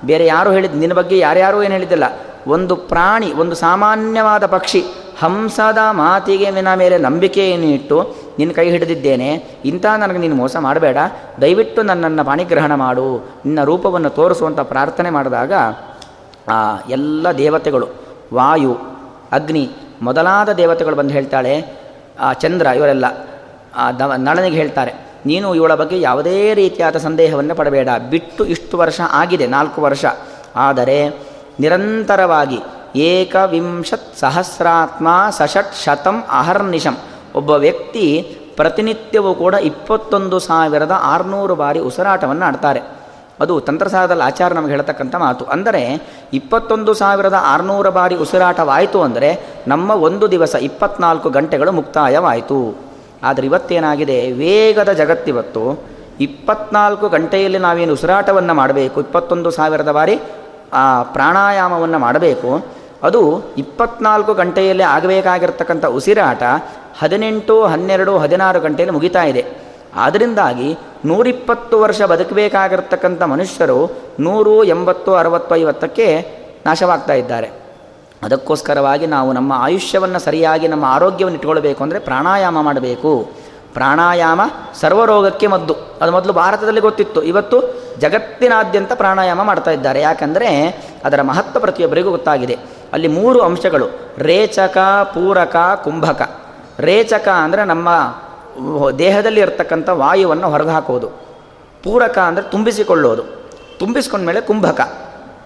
ಬೇರೆ 0.06 0.26
ಯಾರು 0.26 0.52
ಹೇಳಿದ್ದು 0.52 0.78
ನಿನ್ನ 0.78 0.94
ಬಗ್ಗೆ 0.94 1.18
ಯಾರ್ಯಾರೂ 1.18 1.64
ಏನು 1.64 1.74
ಹೇಳಿದ್ದಿಲ್ಲ. 1.74 2.04
ಒಂದು 2.48 2.76
ಪ್ರಾಣಿ, 2.76 3.34
ಒಂದು 3.34 3.56
ಸಾಮಾನ್ಯವಾದ 3.56 4.46
ಪಕ್ಷಿ, 4.46 4.84
ಹಂಸದ 5.20 5.78
ಮಾತಿಗೆ 5.92 6.52
ನಿನ್ನ 6.52 6.74
ಮೇಲೆ 6.74 6.98
ನಂಬಿಕೆಯನ್ನು 6.98 7.68
ಇಟ್ಟು 7.68 8.16
ನಿನ್ನ 8.40 8.54
ಕೈ 8.54 8.70
ಹಿಡಿದಿದ್ದೇನೆ. 8.70 9.46
ಇಂಥ 9.66 9.86
ನನಗೆ 9.86 10.18
ನೀನು 10.18 10.36
ಮೋಸ 10.36 10.56
ಮಾಡಬೇಡ. 10.58 10.98
ದಯವಿಟ್ಟು 11.42 11.82
ನನ್ನನ್ನು 11.82 12.26
ಪಾಣಿಗ್ರಹಣ 12.26 12.76
ಮಾಡು. 12.76 13.30
ನಿನ್ನ 13.46 13.64
ರೂಪವನ್ನು 13.64 14.10
ತೋರಿಸುವಂಥ 14.10 14.60
ಪ್ರಾರ್ಥನೆ 14.60 15.10
ಮಾಡಿದಾಗ, 15.10 15.54
ಆ, 16.48 16.78
ಎಲ್ಲ 16.90 17.32
ದೇವತೆಗಳು, 17.32 17.88
ವಾಯು, 18.34 18.78
ಅಗ್ನಿ, 19.32 19.70
ಮೊದಲಾದ 20.02 20.50
ದೇವತೆಗಳು 20.50 20.96
ಬಂದು 20.96 21.14
ಹೇಳ್ತಾಳೆ, 21.14 21.66
ಆ, 22.20 22.34
ಚಂದ್ರ 22.34 22.66
ಇವರೆಲ್ಲ, 22.66 23.06
ಆ, 23.76 23.92
ದ, 23.92 24.02
ನಳನಿಗೆ 24.18 24.56
ಹೇಳ್ತಾರೆ. 24.56 25.13
ನೀನು 25.30 25.48
ಇವಳ 25.60 25.74
ಬಗ್ಗೆ 25.82 25.98
ಯಾವುದೇ 26.08 26.38
ರೀತಿಯಾದ 26.62 26.98
ಸಂದೇಹವನ್ನು 27.06 27.56
ಪಡಬೇಡ. 27.60 27.90
ಬಿಟ್ಟು 28.14 28.44
ಇಷ್ಟು 28.56 28.76
ವರ್ಷ 28.82 29.00
ಆಗಿದೆ, 29.22 29.46
ನಾಲ್ಕು 29.56 29.82
ವರ್ಷ. 29.88 30.06
ಆದರೆ 30.68 30.98
ನಿರಂತರವಾಗಿ 31.64 32.60
ಏಕವಿಂಶತ್ 33.10 34.10
ಸಹಸ್ರಾತ್ಮ 34.22 35.08
ಸಷಟ್ 35.40 35.76
ಶತಂ 35.84 36.18
ಅಹರ್ನಿಶಂ 36.40 36.96
ಒಬ್ಬ 37.40 37.52
ವ್ಯಕ್ತಿ 37.66 38.06
ಪ್ರತಿನಿತ್ಯವೂ 38.58 39.32
ಕೂಡ 39.44 39.56
ಇಪ್ಪತ್ತೊಂದು 39.70 40.38
ಸಾವಿರದ 40.50 40.96
ಆರುನೂರು 41.14 41.56
ಬಾರಿ 41.62 41.80
ಉಸಿರಾಟವನ್ನು 41.90 42.46
ಆಡ್ತಾರೆ. 42.50 42.82
ಅದು 43.44 43.54
ತಂತ್ರಸಾರದಲ್ಲಿ 43.68 44.24
ಆಚಾರ 44.30 44.50
ನಮಗೆ 44.58 44.74
ಹೇಳ್ತಕ್ಕಂಥ 44.76 45.16
ಮಾತು. 45.24 45.44
ಅಂದರೆ 45.56 45.82
ಇಪ್ಪತ್ತೊಂದು 46.40 46.92
ಸಾವಿರದ 47.00 47.38
ಆರುನೂರು 47.54 47.92
ಬಾರಿ 47.98 48.16
ಉಸಿರಾಟವಾಯಿತು 48.26 49.00
ಅಂದರೆ 49.08 49.30
ನಮ್ಮ 49.72 49.92
ಒಂದು 50.08 50.26
ದಿವಸ 50.34 50.56
ಇಪ್ಪತ್ನಾಲ್ಕು 50.70 51.30
ಗಂಟೆಗಳು 51.38 51.72
ಮುಕ್ತಾಯವಾಯಿತು. 51.80 52.60
ಆದರೆ 53.24 53.48
ಇವತ್ತೇನಾಗಿದೆ? 53.48 54.32
ವೇಗದ 54.32 54.92
ಜಗತ್ತಿವತ್ತು 54.92 55.84
ಇಪ್ಪತ್ನಾಲ್ಕು 56.20 57.10
ಗಂಟೆಯಲ್ಲಿ 57.10 57.58
ನಾವೇನು 57.58 57.94
ಉಸಿರಾಟವನ್ನು 57.94 58.54
ಮಾಡಬೇಕು? 58.54 59.02
ಇಪ್ಪತ್ತೊಂದು 59.02 59.52
ಸಾವಿರದ 59.52 59.92
ಬಾರಿ, 59.92 60.20
ಆ, 60.74 61.04
ಪ್ರಾಣಾಯಾಮವನ್ನು 61.04 62.00
ಮಾಡಬೇಕು. 62.00 62.66
ಅದು 63.04 63.42
ಇಪ್ಪತ್ನಾಲ್ಕು 63.58 64.34
ಗಂಟೆಯಲ್ಲಿ 64.34 64.84
ಆಗಬೇಕಾಗಿರ್ತಕ್ಕಂಥ 64.84 65.86
ಉಸಿರಾಟ 65.86 66.44
ಹದಿನೆಂಟು, 67.00 67.64
ಹನ್ನೆರಡು, 67.64 68.18
ಹದಿನಾರು 68.18 68.60
ಗಂಟೆಯಲ್ಲಿ 68.60 68.94
ಮುಗಿತಾ 68.94 69.24
ಇದೆ. 69.24 69.46
ಆದ್ದರಿಂದಾಗಿ 69.96 70.78
ನೂರಿಪ್ಪತ್ತು 71.06 71.80
ವರ್ಷ 71.80 72.02
ಬದುಕಬೇಕಾಗಿರ್ತಕ್ಕಂಥ 72.02 73.24
ಮನುಷ್ಯರು 73.24 73.92
ನೂರು, 74.20 74.64
ಎಂಬತ್ತು, 74.64 75.16
ಅರವತ್ತು, 75.16 75.56
ಐವತ್ತಕ್ಕೆ 75.56 76.28
ನಾಶವಾಗ್ತಾ 76.66 77.14
ಇದ್ದಾರೆ. 77.14 77.63
ಅದಕ್ಕೋಸ್ಕರವಾಗಿ 78.24 79.08
ನಾವು 79.08 79.34
ನಮ್ಮ 79.34 79.54
ಆಯುಷ್ಯವನ್ನು 79.56 80.20
ಸರಿಯಾಗಿ 80.20 80.68
ನಮ್ಮ 80.68 80.86
ಆರೋಗ್ಯವನ್ನು 80.86 81.38
ಇಟ್ಕೊಳ್ಬೇಕು 81.38 81.84
ಅಂದರೆ 81.84 82.00
ಪ್ರಾಣಾಯಾಮ 82.00 82.62
ಮಾಡಬೇಕು. 82.62 83.32
ಪ್ರಾಣಾಯಾಮ 83.74 84.42
ಸರ್ವರೋಗಕ್ಕೆ 84.74 85.48
ಮದ್ದು. 85.48 85.76
ಅದು 86.02 86.12
ಮೊದಲು 86.12 86.34
ಭಾರತದಲ್ಲಿ 86.34 86.82
ಗೊತ್ತಿತ್ತು. 86.82 87.24
ಇವತ್ತು 87.24 87.84
ಜಗತ್ತಿನಾದ್ಯಂತ 88.00 88.94
ಪ್ರಾಣಾಯಾಮ 88.94 89.44
ಮಾಡ್ತಾ 89.44 89.72
ಇದ್ದಾರೆ. 89.72 90.02
ಯಾಕಂದರೆ 90.02 90.50
ಅದರ 91.06 91.22
ಮಹತ್ವ 91.22 91.60
ಪ್ರತಿಯೊಬ್ಬರಿಗೂ 91.60 92.10
ಗೊತ್ತಾಗಿದೆ. 92.10 92.58
ಅಲ್ಲಿ 92.94 93.08
ಮೂರು 93.08 93.42
ಅಂಶಗಳು. 93.42 93.86
ರೇಚಕ, 94.18 94.78
ಪೂರಕ, 95.04 95.56
ಕುಂಭಕ. 95.84 96.32
ರೇಚಕ 96.80 97.28
ಅಂದರೆ 97.28 97.66
ನಮ್ಮ 97.66 97.90
ದೇಹದಲ್ಲಿ 99.00 99.40
ಇರತಕ್ಕಂಥ 99.40 99.90
ವಾಯುವನ್ನು 99.90 100.50
ಹೊರಗೆ 100.50 100.70
ಹಾಕೋದು 100.70 101.08
ಪೂರಕ 101.84 102.18
ಅಂದರೆ 102.18 102.44
ತುಂಬಿಸಿಕೊಳ್ಳೋದು. 102.44 103.24
ತುಂಬಿಸ್ಕೊಂಡ್ಮೇಲೆ 103.80 104.42
ಕುಂಭಕ. 104.42 104.82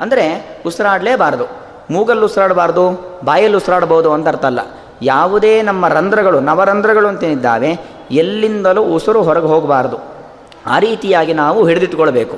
ಅಂದರೆ 0.02 0.58
ಉಸಿರಾಡಲೇಬಾರದು. 0.66 1.67
ಮೂಗಲ್ಲಿ 1.92 2.26
ಉಸಿರಾಡಬಾರ್ದು, 2.26 3.18
ಬಾಯಲ್ಲಿ 3.26 3.58
ಉಸಿರಾಡಬಹುದು 3.58 4.14
ಅಂತ 4.14 4.28
ಅರ್ಥ 4.28 4.46
ಅಲ್ಲ 4.46 4.60
ಯಾವುದೇ 5.02 5.62
ನಮ್ಮ 5.62 5.88
ರಂಧ್ರಗಳು, 5.88 6.40
ನವರಂಧ್ರಗಳು 6.40 7.08
ಅಂತೇನಿದ್ದಾವೆ, 7.08 7.80
ಎಲ್ಲಿಂದಲೂ 8.12 8.84
ಉಸಿರು 8.84 9.24
ಹೊರಗೆ 9.24 9.46
ಹೋಗಬಾರ್ದು. 9.46 9.98
ಆ 10.68 10.80
ರೀತಿಯಾಗಿ 10.80 11.34
ನಾವು 11.34 11.68
ಹಿಡಿದಿಟ್ಕೊಳ್ಬೇಕು 11.68 12.38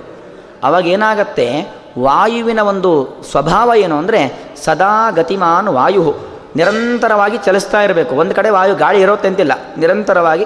ಅವಾಗ 0.64 0.88
ಏನಾಗತ್ತೆ, 0.88 1.76
ವಾಯುವಿನ 2.00 2.60
ಒಂದು 2.60 3.18
ಸ್ವಭಾವ 3.32 3.72
ಏನು 3.76 3.98
ಅಂದರೆ, 3.98 4.52
ಸದಾ 4.66 5.12
ಗತಿಮಾನ್ 5.12 5.68
ವಾಯು. 5.68 6.16
ನಿರಂತರವಾಗಿ 6.56 7.38
ಚಲಿಸ್ತಾ 7.38 7.82
ಇರಬೇಕು. 7.82 8.16
ಒಂದು 8.16 8.36
ಕಡೆ 8.36 8.50
ವಾಯು 8.50 8.76
ಗಾಳಿ 8.76 9.02
ಇರೋತ್ತೆ 9.02 9.28
ಅಂತಿಲ್ಲ. 9.28 9.52
ನಿರಂತರವಾಗಿ 9.78 10.46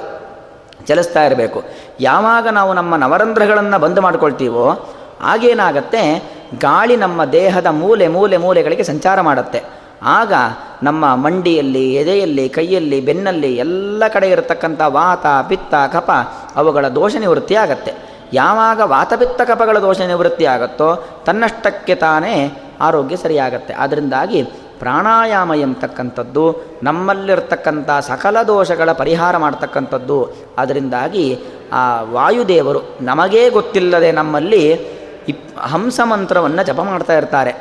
ಚಲಿಸ್ತಾ 0.85 1.23
ಇರಬೇಕು. 1.23 1.63
ಯಾವಾಗ 1.99 2.47
ನಾವು 2.47 2.73
ನಮ್ಮ 2.73 2.95
ನವರಂಧ್ರಗಳನ್ನು 2.95 3.79
ಬಂದ್ 3.79 3.99
ಮಾಡ್ಕೊಳ್ತೀವೋ 3.99 4.89
ಆಗೇನಾಗತ್ತೆ 5.21 6.33
ಗಾಳಿ 6.59 6.95
ನಮ್ಮ 6.95 7.25
ದೇಹದ 7.25 7.65
ಮೂಲೆ 7.65 8.07
ಮೂಲೆ 8.07 8.37
ಮೂಲೆಗಳಿಗೆ 8.37 8.83
ಸಂಚಾರ 8.83 9.21
ಮಾಡುತ್ತೆ. 9.21 9.63
ಆಗ 10.03 10.33
ನಮ್ಮ 10.83 11.15
ಮಂಡಿಯಲ್ಲಿ, 11.15 11.93
ಎದೆಯಲ್ಲಿ, 11.93 12.49
ಕೈಯಲ್ಲಿ, 12.49 13.01
ಬೆನ್ನಲ್ಲಿ 13.01 13.55
ಎಲ್ಲ 13.55 14.03
ಕಡೆ 14.07 14.29
ಇರತಕ್ಕಂಥ 14.29 14.81
ವಾತ, 14.85 15.25
ಪಿತ್ತ 15.47 15.75
ಕಪ 15.93 16.11
ಅವುಗಳ 16.55 16.87
ದೋಷ 16.87 17.15
ನಿವೃತ್ತಿ 17.15 17.55
ಆಗತ್ತೆ. 17.55 17.93
ಯಾವಾಗ 18.33 18.81
ವಾತಪಿತ್ತ 18.83 19.41
ಕಪಗಳ 19.41 19.77
ದೋಷ 19.79 20.01
ನಿವೃತ್ತಿ 20.01 20.45
ಆಗುತ್ತೋ 20.45 21.07
ತನ್ನಷ್ಟಕ್ಕೆ 21.25 21.95
ತಾನೇ 21.95 22.63
ಆರೋಗ್ಯ 22.81 23.15
ಸರಿಯಾಗತ್ತೆ. 23.15 23.73
ಅದರಿಂದಾಗಿ 23.73 24.43
ಪ್ರಾಣಾಯಾಮ 24.79 25.51
ಎಂಬತಕ್ಕಂಥದ್ದು, 25.55 26.61
ನಮ್ಮಲ್ಲಿರ್ತಕ್ಕಂಥ 26.83 27.89
ಸಕಲ 27.89 28.43
ದೋಷಗಳ 28.43 28.91
ಪರಿಹಾರ 28.91 29.37
ಮಾಡ್ತಕ್ಕಂಥದ್ದು. 29.37 30.33
ಅದರಿಂದಾಗಿ 30.57 31.39
ಆ 31.73 32.01
ವಾಯುದೇವರು 32.01 32.79
ನಮಗೇ 33.01 33.49
ಗೊತ್ತಿಲ್ಲದೆ 33.49 34.11
ನಮ್ಮಲ್ಲಿ 34.11 34.93
ಇಪ್ 35.29 35.59
ಹಂಸ 35.59 35.99
ಮಂತ್ರವನ್ನು 36.03 36.63
ಜಪ 36.65 36.79
ಮಾಡ್ತಾ 36.79 37.13
ಇರ್ತಾರೆ. 37.13 37.51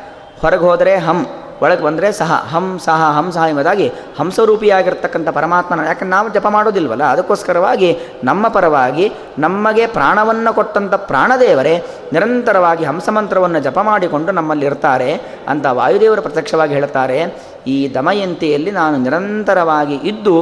ಹೊರಗೆ 0.40 0.62
ಹೋದರೆ 0.62 0.96
ಹಂ, 0.96 1.26
ಒಳಗೆ 1.62 1.82
ಬಂದರೆ 1.82 2.12
ಸಹ, 2.12 2.32
ಹಂ 2.32 2.80
ಸಹ 2.84 3.00
ಹಂ, 3.16 3.32
ಸಹ 3.32 3.42
ಎಂಬುದಾಗಿ 3.48 3.88
ಹಂಸರೂಪಿಯಾಗಿರ್ತಕ್ಕಂಥ 4.18 5.28
ಪರಮಾತ್ಮನ 5.28 5.80
ಯಾಕಂದ್ರೆ 5.80 6.08
ನಾವು 6.08 6.28
ಜಪ 6.28 6.46
ಮಾಡೋದಿಲ್ವಲ್ಲ, 6.46 7.04
ಅದಕ್ಕೋಸ್ಕರವಾಗಿ 7.04 7.98
ನಮ್ಮ 8.24 8.48
ಪರವಾಗಿ 8.48 9.12
ನಮಗೆ 9.38 9.86
ಪ್ರಾಣವನ್ನು 9.86 10.54
ಕೊಟ್ಟಂಥ 10.54 10.94
ಪ್ರಾಣದೇವರೇ 10.94 11.86
ನಿರಂತರವಾಗಿ 12.12 12.84
ಹಂಸಮಂತ್ರವನ್ನು 12.84 13.60
ಜಪ 13.60 13.78
ಮಾಡಿಕೊಂಡು 13.78 14.32
ನಮ್ಮಲ್ಲಿ 14.32 14.66
ಇರ್ತಾರೆ 14.66 15.20
ಅಂತ 15.48 15.66
ವಾಯುದೇವರು 15.66 16.22
ಪ್ರತ್ಯಕ್ಷವಾಗಿ 16.22 16.74
ಹೇಳುತ್ತಾರೆ 16.74 17.18
ಈ 17.66 17.94
ದಮಯಂತಿಯಲ್ಲಿ 17.94 18.70
ನಾನು 18.70 18.96
ನಿರಂತರವಾಗಿ 18.96 19.94
ಇದ್ದು 19.94 20.36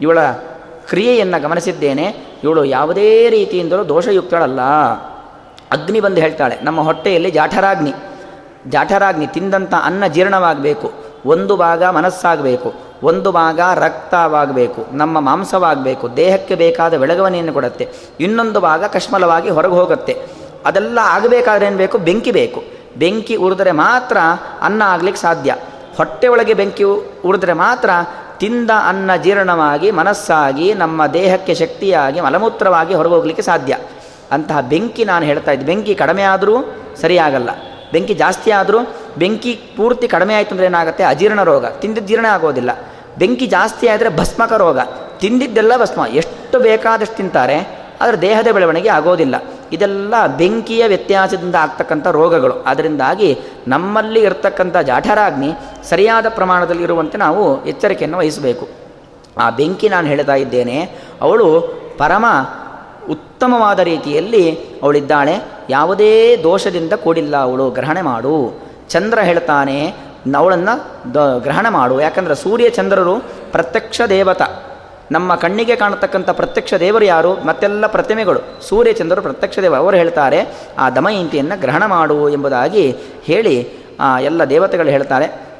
ಇವಳ 0.00 0.18
ಕ್ರಿಯೆಯನ್ನು 0.88 1.42
ಗಮನಿಸಿದ್ದೇನೆ. 1.42 2.16
ಇವಳು 2.44 2.64
ಯಾವುದೇ 2.64 3.30
ರೀತಿಯಿಂದಲೂ 3.30 3.88
ದೋಷಯುಕ್ತಳಲ್ಲ. 3.88 4.60
ಅಗ್ನಿ 5.72 6.00
ಬಂದು 6.00 6.20
ಹೇಳ್ತಾಳೆ, 6.20 6.56
ನಮ್ಮ 6.62 6.80
ಹೊಟ್ಟೆಯಲ್ಲಿ 6.80 7.30
ಜಾಠರಾಗ್ನಿ. 7.30 7.92
ಜಾಠರಾಗ್ನಿ 8.68 9.26
ತಿಂದಂಥ 9.26 9.74
ಅನ್ನ 9.74 10.06
ಜೀರ್ಣವಾಗಬೇಕು, 10.06 10.92
ಒಂದು 11.26 11.56
ಭಾಗ 11.56 11.84
ಮನಸ್ಸಾಗಬೇಕು, 11.84 12.74
ಒಂದು 13.02 13.32
ಭಾಗ 13.32 13.60
ರಕ್ತವಾಗಬೇಕು, 13.74 14.86
ನಮ್ಮ 14.92 15.20
ಮಾಂಸವಾಗಬೇಕು, 15.20 16.16
ದೇಹಕ್ಕೆ 16.16 16.54
ಬೇಕಾದ 16.54 16.94
ಬೆಳಗವನೆಯನ್ನು 16.94 17.52
ಕೊಡುತ್ತೆ, 17.52 17.88
ಇನ್ನೊಂದು 18.20 18.60
ಭಾಗ 18.60 18.84
ಕಶ್ಮಲವಾಗಿ 18.84 19.50
ಹೊರಗೆ 19.50 19.72
ಹೋಗುತ್ತೆ. 19.72 20.14
ಅದೆಲ್ಲ 20.66 20.98
ಆಗಬೇಕಾದ್ರೆ 21.02 21.66
ಏನು 21.66 21.76
ಬೇಕು? 21.76 21.98
ಬೆಂಕಿ 21.98 22.30
ಬೇಕು. 22.30 22.62
ಬೆಂಕಿ 22.98 23.34
ಉರಿದ್ರೆ 23.36 23.70
ಮಾತ್ರ 23.70 24.16
ಅನ್ನ 24.60 24.82
ಆಗ್ಲಿಕ್ಕೆ 24.82 25.22
ಸಾಧ್ಯ. 25.22 25.56
ಹೊಟ್ಟೆ 25.96 26.28
ಒಳಗೆ 26.28 26.54
ಬೆಂಕಿ 26.54 26.84
ಉರಿದ್ರೆ 27.24 27.52
ಮಾತ್ರ 27.52 27.90
ತಿಂದ 28.38 28.70
ಅನ್ನ 28.88 29.16
ಜೀರ್ಣವಾಗಿ, 29.16 29.90
ಮನಸ್ಸಾಗಿ, 29.90 30.74
ನಮ್ಮ 30.74 31.06
ದೇಹಕ್ಕೆ 31.06 31.54
ಶಕ್ತಿಯಾಗಿ, 31.54 32.20
ಮಲಮೂತ್ರವಾಗಿ 32.20 32.94
ಹೊರಗೋಗ್ಲಿಕ್ಕೆ 32.94 33.42
ಸಾಧ್ಯ. 33.42 33.78
ಅಂತಹ 34.36 34.58
ಬೆಂಕಿ 34.72 35.04
ನಾನು 35.10 35.24
ಹೇಳ್ತಾ 35.30 35.50
ಇದ್ದೆ. 35.54 35.66
ಬೆಂಕಿ 35.70 35.94
ಕಡಿಮೆ 36.02 36.24
ಆದರೂ 36.32 36.56
ಸರಿಯಾಗಲ್ಲ. 37.02 37.50
ಬೆಂಕಿ 37.92 38.14
ಜಾಸ್ತಿ 38.22 38.50
ಆದರೂ 38.58 38.80
ಬೆಂಕಿ 39.20 39.52
ಪೂರ್ತಿ 39.76 40.06
ಕಡಿಮೆ 40.14 40.34
ಆಯಿತು 40.36 40.52
ಅಂದರೆ 40.54 40.66
ಏನಾಗುತ್ತೆ? 40.70 41.02
ಅಜೀರ್ಣ 41.12 41.40
ರೋಗ. 41.50 41.64
ತಿಂದಿದ್ದು 41.80 42.08
ಜೀರ್ಣ 42.10 42.26
ಆಗೋದಿಲ್ಲ. 42.36 42.70
ಬೆಂಕಿ 43.20 43.46
ಜಾಸ್ತಿ 43.54 43.86
ಆದರೆ 43.94 44.10
ಭಸ್ಮಕ 44.20 44.52
ರೋಗ. 44.64 44.78
ತಿಂದಿದ್ದೆಲ್ಲ 45.22 45.72
ಭಸ್ಮ. 45.82 46.02
ಎಷ್ಟು 46.20 46.56
ಬೇಕಾದಷ್ಟು 46.66 47.16
ತಿಂತಾರೆ, 47.16 47.58
ಆದರೆ 48.02 48.16
ದೇಹದ 48.20 48.48
ಬೆಳವಣಿಗೆ 48.56 48.90
ಆಗೋದಿಲ್ಲ. 48.98 49.36
ಇದೆಲ್ಲ 49.74 50.14
ಬೆಂಕಿಯ 50.40 50.82
ವ್ಯತ್ಯಾಸದಿಂದ 50.92 51.56
ಆಗ್ತಕ್ಕಂಥ 51.64 52.06
ರೋಗಗಳು. 52.18 52.54
ಅದರಿಂದಾಗಿ 52.70 53.28
ನಮ್ಮಲ್ಲಿ 53.68 54.20
ಇರತಕ್ಕಂಥ 54.28 54.76
ಜಾಠರಾಗ್ನಿ 54.90 55.50
ಸರಿಯಾದ 55.90 56.26
ಪ್ರಮಾಣದಲ್ಲಿ 56.38 56.84
ಇರುವಂತೆ 56.88 57.18
ನಾವು 57.26 57.44
ಎಚ್ಚರಿಕೆಯನ್ನು 57.66 58.18
ವಹಿಸಬೇಕು. 58.22 58.66
ಆ 59.40 59.46
ಬೆಂಕಿ 59.58 59.88
ನಾನು 59.88 60.06
ಹೇಳ್ತಾ 60.12 60.36
ಇದ್ದೇನೆ, 60.44 60.78
ಅವಳು 61.20 61.46
ಪರಮ 61.98 62.26
ಉತ್ತಮವಾದ 63.10 63.78
ರೀತಿಯಲ್ಲಿ 63.78 64.56
ಅವಳಿದ್ದಾಳೆ. 64.82 65.44
ಯಾವುದೇ 65.70 66.36
ದೋಷದಿಂದ 66.42 66.92
ಕೂಡಿಲ್ಲ 66.92 67.36
ಅವಳು. 67.36 67.70
ಗ್ರಹಣೆ 67.70 68.02
ಮಾಡು. 68.02 68.62
ಚಂದ್ರ 68.88 69.18
ಹೇಳ್ತಾನೆ, 69.18 69.94
ಅವಳನ್ನು 70.36 70.74
ದ, 71.14 71.40
ಗ್ರಹಣ 71.42 71.66
ಮಾಡು. 71.70 72.00
ಯಾಕಂದರೆ 72.00 72.34
ಸೂರ್ಯ 72.34 72.68
ಚಂದ್ರರು 72.68 73.14
ಪ್ರತ್ಯಕ್ಷ 73.52 74.00
ದೇವತ. 74.08 74.42
ನಮ್ಮ 75.12 75.34
ಕಣ್ಣಿಗೆ 75.34 75.76
ಕಾಣತಕ್ಕಂಥ 75.76 76.30
ಪ್ರತ್ಯಕ್ಷ 76.30 76.74
ದೇವರು 76.74 77.04
ಯಾರು? 77.04 77.34
ಮತ್ತೆಲ್ಲ 77.34 77.86
ಪ್ರತಿಮೆಗಳು. 77.86 78.68
ಸೂರ್ಯ 78.68 78.92
ಚಂದ್ರರು 78.92 79.22
ಪ್ರತ್ಯಕ್ಷ 79.22 79.58
ದೇವ. 79.58 79.76
ಅವರು 79.76 79.96
ಹೇಳ್ತಾರೆ, 79.96 80.68
ಆ 80.78 80.90
ದಮಯಂತಿಯನ್ನು 80.90 81.60
ಗ್ರಹಣ 81.60 81.86
ಮಾಡು 81.86 82.28
ಎಂಬುದಾಗಿ 82.28 82.96
ಹೇಳಿ 83.22 83.68
ಎಲ್ಲ 84.20 84.44
ದೇವತೆಗಳು 84.44 84.88
ಹೇಳ್ತಾರೆ. 84.88 85.51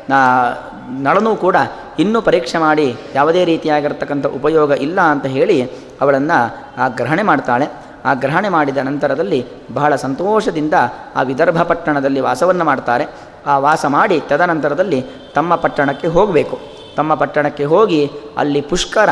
ನಳನೂ 1.03 1.37
ಕೂಡ 1.37 1.57
ಇನ್ನೂ 1.99 2.23
ಪರೀಕ್ಷೆ 2.23 2.59
ಮಾಡಿ 2.59 2.97
ಯಾವುದೇ 3.15 3.45
ರೀತಿಯಾಗಿರ್ತಕ್ಕಂಥ 3.45 4.27
ಉಪಯೋಗ 4.27 4.71
ಇಲ್ಲ 4.71 5.01
ಅಂತ 5.01 5.27
ಹೇಳಿ 5.27 5.71
ಅವಳನ್ನು 6.01 6.57
ಆ 6.79 6.89
ಗ್ರಹಣೆ 6.89 7.23
ಮಾಡ್ತಾಳೆ. 7.23 7.69
ಆ 8.05 8.15
ಗ್ರಹಣೆ 8.15 8.49
ಮಾಡಿದ 8.49 8.77
ನಂತರದಲ್ಲಿ 8.77 9.47
ಬಹಳ 9.75 9.97
ಸಂತೋಷದಿಂದ 9.97 10.75
ಆ 11.17 11.23
ವಿದರ್ಭ 11.23 11.63
ಪಟ್ಟಣದಲ್ಲಿ 11.63 12.21
ವಾಸವನ್ನು 12.21 12.65
ಮಾಡ್ತಾರೆ. 12.65 13.07
ಆ 13.47 13.59
ವಾಸ 13.59 13.87
ಮಾಡಿ 13.87 14.21
ತದನಂತರದಲ್ಲಿ 14.21 15.05
ತಮ್ಮ 15.35 15.55
ಪಟ್ಟಣಕ್ಕೆ 15.55 16.09
ಹೋಗಬೇಕು. 16.09 16.59
ತಮ್ಮ 16.97 17.15
ಪಟ್ಟಣಕ್ಕೆ 17.15 17.65
ಹೋಗಿ 17.65 18.11
ಅಲ್ಲಿ 18.37 18.61
ಪುಷ್ಕರ 18.61 19.09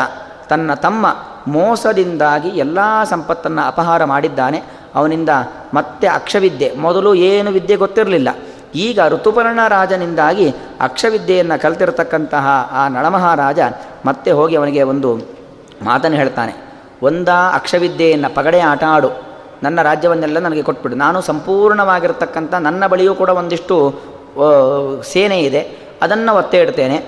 ತನ್ನ 0.49 0.75
ತಮ್ಮ 0.75 1.07
ಮೋಸದಿಂದಾಗಿ 1.47 2.49
ಎಲ್ಲ 2.49 2.79
ಸಂಪತ್ತನ್ನು 3.05 3.67
ಅಪಹಾರ 3.67 4.05
ಮಾಡಿದ್ದಾನೆ. 4.05 4.63
ಅವನಿಂದ 4.95 5.29
ಮತ್ತೆ 5.75 6.07
ಅಕ್ಷವಿದ್ಯೆ. 6.07 6.75
ಮೊದಲು 6.75 7.15
ಏನು 7.15 7.51
ವಿದ್ಯೆ 7.51 7.77
ಗೊತ್ತಿರಲಿಲ್ಲ. 7.77 8.29
ಈಗ 8.75 9.01
ಋತುಪರ್ಣ 9.09 9.61
ರಾಜನಿಂದಾಗಿ 9.69 10.49
ಅಕ್ಷವಿದ್ಯೆಯನ್ನು 10.81 11.63
ಕಲ್ತಿರತಕ್ಕಂತಹ 11.63 12.47
ಆ 12.73 12.89
ನಳಮಹಾರಾಜ 12.89 13.61
ಮತ್ತೆ 14.07 14.31
ಹೋಗಿ 14.31 14.57
ಅವನಿಗೆ 14.57 14.83
ಒಂದು 14.83 15.11
ಮಾತನ್ನು 15.85 16.17
ಹೇಳ್ತಾನೆ. 16.17 16.53
ಒಂದ 17.03 17.29
ಅಕ್ಷವಿದ್ಯೆಯನ್ನು 17.55 18.35
ಪಗಡೆ 18.35 18.61
ಆಟ 18.61 18.85
ಆಡು 18.85 19.11
ನನ್ನ 19.63 19.83
ರಾಜ್ಯವನ್ನೆಲ್ಲ 19.83 20.39
ನನಗೆ 20.39 20.63
ಕೊಟ್ಬಿಡು. 20.63 20.97
ನಾನು 20.97 21.21
ಸಂಪೂರ್ಣವಾಗಿರ್ತಕ್ಕಂಥ 21.21 22.55
ನನ್ನ 22.55 22.87
ಬಳಿಯೂ 22.87 23.15
ಕೂಡ 23.15 23.29
ಒಂದಿಷ್ಟು 23.29 23.77
ಸೇನೆ 25.13 25.41
ಇದೆ. 25.41 25.63
ಅದನ್ನು 26.03 26.35
ಒತ್ತೆ 26.37 26.59
ಇಡ್ತೇನೆ 26.61 26.99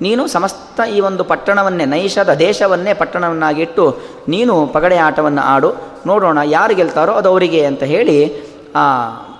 ನೀನು 0.00 0.26
ಸಮಸ್ತ 0.26 0.80
ಈ 0.80 1.00
ಒಂದು 1.00 1.24
ಪಟ್ಟಣವನ್ನೇ, 1.24 1.84
ನೈಷದ 1.84 2.34
ದೇಶವನ್ನೇ 2.34 2.94
ಪಟ್ಟಣವನ್ನಾಗಿಟ್ಟು 2.94 3.84
ನೀನು 4.28 4.66
ಪಗಡೆ 4.66 4.96
ಆಟವನ್ನು 4.96 5.42
ಆಡು. 5.42 5.70
ನೋಡೋಣ 6.06 6.38
ಯಾರು 6.44 6.74
ಗೆಲ್ತಾರೋ 6.74 7.12
ಅದು 7.12 7.28
ಅವರಿಗೆ 7.28 7.66
ಅಂತ 7.66 7.82
ಹೇಳಿ 7.82 8.16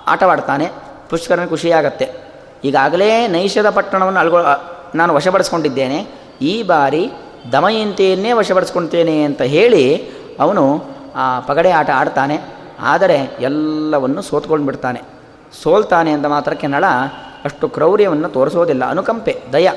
ಆಟವಾಡ್ತಾನೆ. 0.07 0.67
ಪುಷ್ಕರನ 1.13 1.47
ಖುಷಿಯಾಗತ್ತೆ. 1.47 2.07
ಈಗಾಗಲೇ 2.65 3.29
ನೈಷದ 3.29 3.71
ಪಟ್ಟಣವನ್ನು 3.71 4.21
ಅಳ್ಗೊ 4.21 4.39
ನಾನು 4.95 5.15
ವಶಪಡಿಸ್ಕೊಂಡಿದ್ದೇನೆ. 5.15 6.09
ಈ 6.41 6.63
ಬಾರಿ 6.63 7.11
ದಮಯಂತಿಯನ್ನೇ 7.53 8.33
ವಶಪಡಿಸ್ಕೊಳ್ತೇನೆ 8.33 9.23
ಅಂತ 9.23 9.43
ಹೇಳಿ 9.43 10.11
ಅವನು 10.41 10.85
ಆ 11.15 11.41
ಪಗಡೆ 11.41 11.71
ಆಟ 11.71 11.91
ಆಡ್ತಾನೆ. 11.91 12.41
ಆದರೆ 12.81 13.37
ಎಲ್ಲವನ್ನು 13.41 14.23
ಸೋತ್ಕೊಂಡು 14.23 14.67
ಬಿಡ್ತಾನೆ 14.67 15.01
ಸೋಲ್ತಾನೆ 15.63 16.11
ಅಂತ 16.11 16.27
ಮಾತ್ರಕ್ಕೆ 16.27 16.67
ನಳ 16.67 16.85
ಅಷ್ಟು 17.45 17.69
ಕ್ರೌರ್ಯವನ್ನು 17.69 18.29
ತೋರಿಸೋದಿಲ್ಲ. 18.29 18.85
ಅನುಕಂಪೆ, 18.85 19.43
ದಯ, 19.53 19.69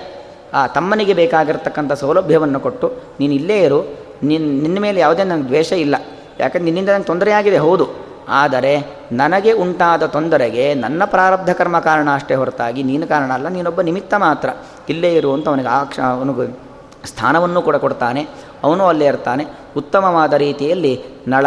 ಆ 0.53 0.67
ತಮ್ಮನಿಗೆ 0.67 1.13
ಬೇಕಾಗಿರ್ತಕ್ಕಂಥ 1.13 1.93
ಸೌಲಭ್ಯವನ್ನು 1.93 2.59
ಕೊಟ್ಟು, 2.59 2.91
ನೀನು 3.19 3.33
ಇಲ್ಲೇ 3.33 3.59
ಇರು. 3.59 3.79
ನಿನ್ನ 4.23 4.61
ನಿನ್ನ 4.61 4.79
ಮೇಲೆ 4.79 4.99
ಯಾವುದೇ 4.99 5.23
ನನಗೆ 5.23 5.43
ದ್ವೇಷ 5.43 5.71
ಇಲ್ಲ. 5.71 5.95
ಯಾಕಂದ್ರೆ 6.39 6.63
ನಿನ್ನಿಂದ 6.63 6.89
ನನಗೆ 6.89 7.03
ತೊಂದರೆಯಾಗಿದೆ, 7.03 7.57
ಹೌದು. 7.57 8.04
ಆದರೆ 8.29 8.87
ನನಗೆ 9.11 9.51
ಉಂಟಾದ 9.51 10.05
ತೊಂದರೆಗೆ 10.05 10.73
ನನ್ನ 10.73 11.01
ಪ್ರಾರಬ್ಧ 11.05 11.49
ಕರ್ಮ 11.49 11.79
ಕಾರಣ 11.79 12.09
ಅಷ್ಟೇ 12.13 12.35
ಹೊರತಾಗಿ 12.35 12.83
ನೀನು 12.83 13.07
ಕಾರಣ 13.07 13.33
ಅಲ್ಲ, 13.33 13.47
ನೀನೊಬ್ಬ 13.47 13.81
ನಿಮಿತ್ತ 13.81 14.13
ಮಾತ್ರ. 14.13 14.49
ಇಲ್ಲೇ 14.89 15.13
ಇರು 15.13 15.33
ಅಂತ 15.33 15.49
ಅವನಿಗೆ 15.49 15.67
ಆಕ್ಷ 15.67 15.99
ಅವನಿಗೆ 15.99 16.59
ಸ್ಥಾನವನ್ನು 17.07 17.61
ಕೂಡ 17.61 17.75
ಕೊಡ್ತಾನೆ. 17.75 18.27
ಅವನು 18.63 18.87
ಅಲ್ಲೇ 18.87 19.05
ಇರ್ತಾನೆ. 19.05 19.45
ಉತ್ತಮವಾದ 19.77 20.33
ರೀತಿಯಲ್ಲಿ 20.33 21.03
ನಳ, 21.27 21.45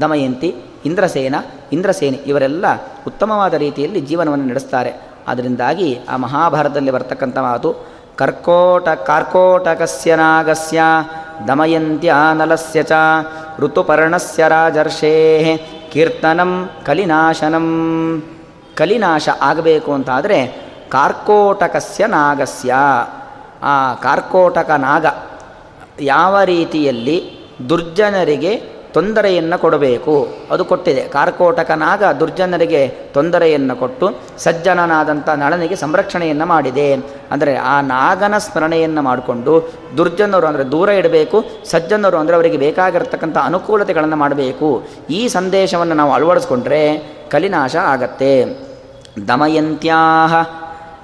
ದಮಯಂತಿ, 0.00 0.56
ಇಂದ್ರಸೇನ, 0.84 1.34
ಇಂದ್ರಸೇನೆ 1.72 2.16
ಇವರೆಲ್ಲ 2.16 2.64
ಉತ್ತಮವಾದ 3.06 3.54
ರೀತಿಯಲ್ಲಿ 3.54 4.00
ಜೀವನವನ್ನು 4.00 4.46
ನಡೆಸ್ತಾರೆ. 4.46 5.00
ಅದರಿಂದಾಗಿ 5.28 5.98
ಆ 6.08 6.16
ಮಹಾಭಾರತದಲ್ಲಿ 6.16 6.90
ಬರ್ತಕ್ಕಂಥ 6.90 7.38
ಮಾತು, 7.38 7.86
ಕರ್ಕೋಟ, 8.16 8.88
ಕಾರ್ಕೋಟಕಸ್ಯ 8.88 10.16
ನಾಗಸ್ಯ 10.16 10.80
ದಮಯಂತ್ಯಾನಲಸ್ಯ 11.48 12.82
ಚ, 12.82 12.92
ಋತುಪರ್ಣಸ್ಯ 13.58 14.48
ರಾಜರ್ಷೇ. 14.48 15.60
ಕೀರ್ತನಂ 15.92 16.70
ಕಲಿನಾಶನಂ. 16.86 17.66
ಕಲಿನಾಶ 18.76 19.28
ಆಗಬೇಕು 19.42 19.92
ಅಂತಾದರೆ 19.92 20.38
ಕಾರ್ಕೋಟಕಸ್ಯ 20.88 22.06
ನಾಗಸ್ಯ. 22.06 22.74
ಆ 23.62 23.94
ಕಾರ್ಕೋಟಕ 23.94 24.70
ನಾಗ 24.70 25.06
ಯಾವ 26.00 26.40
ರೀತಿಯಲ್ಲಿ 26.42 27.18
ದುರ್ಜನರಿಗೆ 27.68 28.79
ತೊಂದರೆಯನ್ನು 28.92 29.58
ಕೊಡಬೇಕು. 29.58 30.28
ಅದು 30.50 30.64
ಕೊಟ್ಟಿದೆ. 30.64 31.02
ಕಾರ್ಕೋಟಕನಾಗ 31.02 32.04
ದುರ್ಜನರಿಗೆ 32.04 32.88
ತೊಂದರೆಯನ್ನು 32.88 33.76
ಕೊಟ್ಟು 33.76 34.14
ಸಜ್ಜನನಾದಂಥ 34.38 35.28
ನಳನಿಗೆ 35.28 35.76
ಸಂರಕ್ಷಣೆಯನ್ನು 35.76 36.46
ಮಾಡಿದೆ. 36.46 36.94
ಅಂದರೆ 37.30 37.56
ಆ 37.56 37.80
ನಾಗನ 37.80 38.38
ಸ್ಮರಣೆಯನ್ನು 38.38 39.02
ಮಾಡಿಕೊಂಡು 39.02 39.70
ದುರ್ಜನರು 39.96 40.46
ಅಂದರೆ 40.46 40.72
ದೂರ 40.72 40.88
ಇಡಬೇಕು. 40.88 41.44
ಸಜ್ಜನರು 41.64 42.18
ಅಂದರೆ 42.18 42.36
ಅವರಿಗೆ 42.36 42.56
ಬೇಕಾಗಿರ್ತಕ್ಕಂಥ 42.56 43.36
ಅನುಕೂಲತೆಗಳನ್ನು 43.36 44.16
ಮಾಡಬೇಕು. 44.16 44.82
ಈ 45.10 45.28
ಸಂದೇಶವನ್ನು 45.28 45.94
ನಾವು 45.94 46.12
ಅಳವಡಿಸ್ಕೊಂಡ್ರೆ 46.12 46.82
ಕಲಿನಾಶ 47.30 47.76
ಆಗತ್ತೆ. 47.76 48.32
ದಮಯಂತ್ಯಾ 49.28 50.00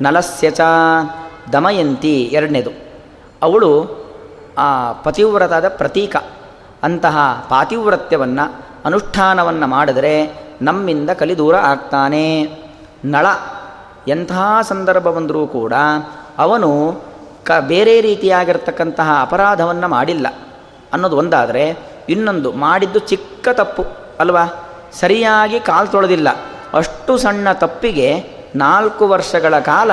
ನಲಸ್ಯ 0.00 0.50
ಚ. 0.50 0.60
ದಮಯಂತಿ 1.52 2.22
ಎರಡನೇದು. 2.22 2.70
ಅವಳು 3.42 3.72
ಆ 4.58 4.92
ಪತಿವ್ರತದ 4.92 5.68
ಪ್ರತೀಕ. 5.68 6.16
ಅಂತಹ 6.86 7.46
ಪಾತಿವ್ರತ್ಯವನ್ನು, 7.48 8.44
ಅನುಷ್ಠಾನವನ್ನು 8.84 9.66
ಮಾಡಿದರೆ 9.66 10.46
ನಮ್ಮಿಂದ 10.62 11.10
ಕಲಿದೂರ 11.10 11.54
ಆಗ್ತಾನೆ. 11.54 12.26
ನಳ 13.04 13.26
ಎಂಥ 14.08 14.32
ಸಂದರ್ಭ 14.62 15.02
ಬಂದರೂ 15.02 15.46
ಕೂಡ 15.46 15.72
ಅವನು 16.38 16.70
ಕ 17.44 17.50
ಬೇರೆ 17.60 18.00
ರೀತಿಯಾಗಿರ್ತಕ್ಕಂತಹ 18.00 19.18
ಅಪರಾಧವನ್ನು 19.22 19.88
ಮಾಡಿಲ್ಲ. 19.88 20.26
ಅನ್ನೋದು 20.92 21.16
ಒಂದಾದರೆ 21.16 21.78
ಇನ್ನೊಂದು, 22.08 22.52
ಮಾಡಿದ್ದು 22.52 22.98
ಚಿಕ್ಕ 22.98 23.48
ತಪ್ಪು 23.52 23.84
ಅಲ್ವಾ? 24.20 24.44
ಸರಿಯಾಗಿ 24.92 25.60
ಕಾಲು 25.60 25.88
ತೊಳೆದಿಲ್ಲ. 25.88 26.28
ಅಷ್ಟು 26.74 27.18
ಸಣ್ಣ 27.18 27.52
ತಪ್ಪಿಗೆ 27.52 28.24
ನಾಲ್ಕು 28.56 29.08
ವರ್ಷಗಳ 29.08 29.58
ಕಾಲ 29.58 29.90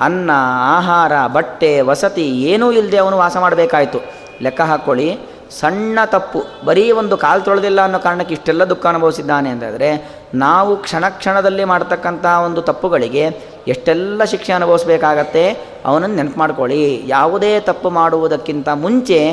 ಅನ್ನ, 0.00 0.30
ಆಹಾರ, 0.76 1.12
ಬಟ್ಟೆ, 1.32 1.80
ವಸತಿ 1.80 2.26
ಏನೂ 2.42 2.72
ಇಲ್ಲದೆ 2.72 2.96
ಅವನು 2.96 3.16
ವಾಸ 3.18 3.36
ಮಾಡಬೇಕಾಯಿತು. 3.36 3.98
ಲೆಕ್ಕ 4.42 4.60
ಹಾಕ್ಕೊಳ್ಳಿ 4.60 5.18
ಸಣ್ಣ 5.50 5.98
ತಪ್ಪು, 6.06 6.44
ಬರೀ 6.64 6.90
ಒಂದು 6.90 7.16
ಕಾಲು 7.16 7.42
ತೊಳೆದಿಲ್ಲ 7.42 7.80
ಅನ್ನೋ 7.80 7.98
ಕಾರಣಕ್ಕೆ 7.98 8.34
ಇಷ್ಟೆಲ್ಲ 8.34 8.64
ದುಃಖ 8.64 8.86
ಅನುಭವಿಸಿದ್ದಾನೆ 8.86 9.48
ಅಂತಂದರೆ 9.48 10.20
ನಾವು 10.34 10.76
ಕ್ಷಣ 10.76 11.08
ಕ್ಷಣದಲ್ಲಿ 11.08 11.64
ಮಾಡ್ತಕ್ಕಂಥ 11.64 12.26
ಒಂದು 12.26 12.62
ತಪ್ಪುಗಳಿಗೆ 12.62 13.50
ಎಷ್ಟೆಲ್ಲ 13.68 14.24
ಶಿಕ್ಷೆ 14.24 14.52
ಅನುಭವಿಸಬೇಕಾಗತ್ತೆ, 14.52 15.58
ಅವನನ್ನು 15.84 16.16
ನೆನಪು 16.16 16.38
ಮಾಡ್ಕೊಳ್ಳಿ. 16.38 17.02
ಯಾವುದೇ 17.06 17.60
ತಪ್ಪು 17.60 17.90
ಮಾಡುವುದಕ್ಕಿಂತ 17.90 18.68
ಮುಂಚೆ 18.68 19.32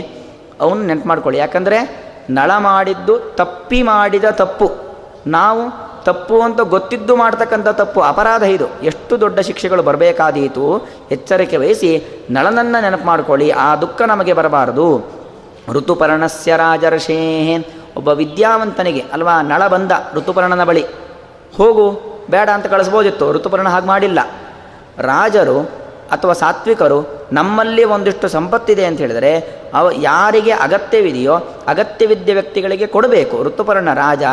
ಅವನು 0.61 0.83
ನೆನಪು 0.83 1.07
ಮಾಡ್ಕೊಳ್ಳಿ. 1.07 1.39
ಯಾಕಂದರೆ, 1.39 2.07
ನಳ 2.29 2.51
ಮಾಡಿದ್ದು 2.57 3.19
ತಪ್ಪಿ 3.19 3.83
ಮಾಡಿದ 3.83 4.23
ತಪ್ಪು. 4.23 4.71
ನಾವು 5.27 5.87
ತಪ್ಪು 6.03 6.41
ಅಂತ 6.41 6.61
ಗೊತ್ತಿದ್ದು 6.61 7.15
ಮಾಡ್ತಕ್ಕಂಥ 7.15 7.67
ತಪ್ಪು, 7.67 8.01
ಅಪರಾಧ 8.01 8.43
ಇದು. 8.43 8.65
ಎಷ್ಟು 8.83 9.19
ದೊಡ್ಡ 9.19 9.39
ಶಿಕ್ಷೆಗಳು 9.39 9.83
ಬರಬೇಕಾದೀತು, 9.83 10.87
ಎಚ್ಚರಿಕೆ 11.11 11.57
ವಹಿಸಿ 11.57 12.03
ನಳನನ್ನು 12.29 12.81
ನೆನಪು 12.81 13.05
ಮಾಡ್ಕೊಳ್ಳಿ. 13.05 13.49
ಆ 13.49 13.75
ದುಃಖ 13.75 14.01
ನಮಗೆ 14.01 14.33
ಬರಬಾರದು. 14.33 15.16
ಋತುಪರ್ಣಸ್ಯ 15.69 16.55
ರಾಜರ್ಷೇ 16.55 17.57
ಒಬ್ಬ 17.97 18.07
ವಿದ್ಯಾವಂತನಿಗೆ, 18.07 19.05
ಅಲ್ವಾ, 19.13 19.41
ನಳ 19.41 19.67
ಬಂದ 19.67 19.91
ಋತುಪರ್ಣನ 20.13 20.63
ಬಳಿ. 20.63 20.85
ಹೋಗು, 21.57 22.01
ಬೇಡ 22.29 22.49
ಅಂತ 22.49 22.65
ಕಳಿಸ್ಬೋದಿತ್ತು, 22.65 23.31
ಋತುಪರ್ಣ 23.31 23.69
ಹಾಗೆ 23.69 23.85
ಮಾಡಿಲ್ಲ. 23.85 24.19
ರಾಜರು 24.97 25.59
ಅಥವಾ 26.11 26.33
ಸಾತ್ವಿಕರು 26.33 27.27
ನಮ್ಮಲ್ಲಿ 27.31 27.83
ಒಂದಿಷ್ಟು 27.83 28.27
ಸಂಪತ್ತಿದೆ 28.27 28.85
ಅಂತ 28.85 28.97
ಹೇಳಿದರೆ, 28.97 29.61
ಅವ 29.73 29.89
ಯಾರಿಗೆ 29.93 30.51
ಅಗತ್ಯವಿದೆಯೋ, 30.51 31.35
ಅಗತ್ಯವಿದ್ಯ 31.67 32.33
ವ್ಯಕ್ತಿಗಳಿಗೆ 32.33 32.87
ಕೊಡಬೇಕು. 32.87 33.43
ಋತುಪರ್ಣ 33.43 33.93
ರಾಜ 33.93 34.23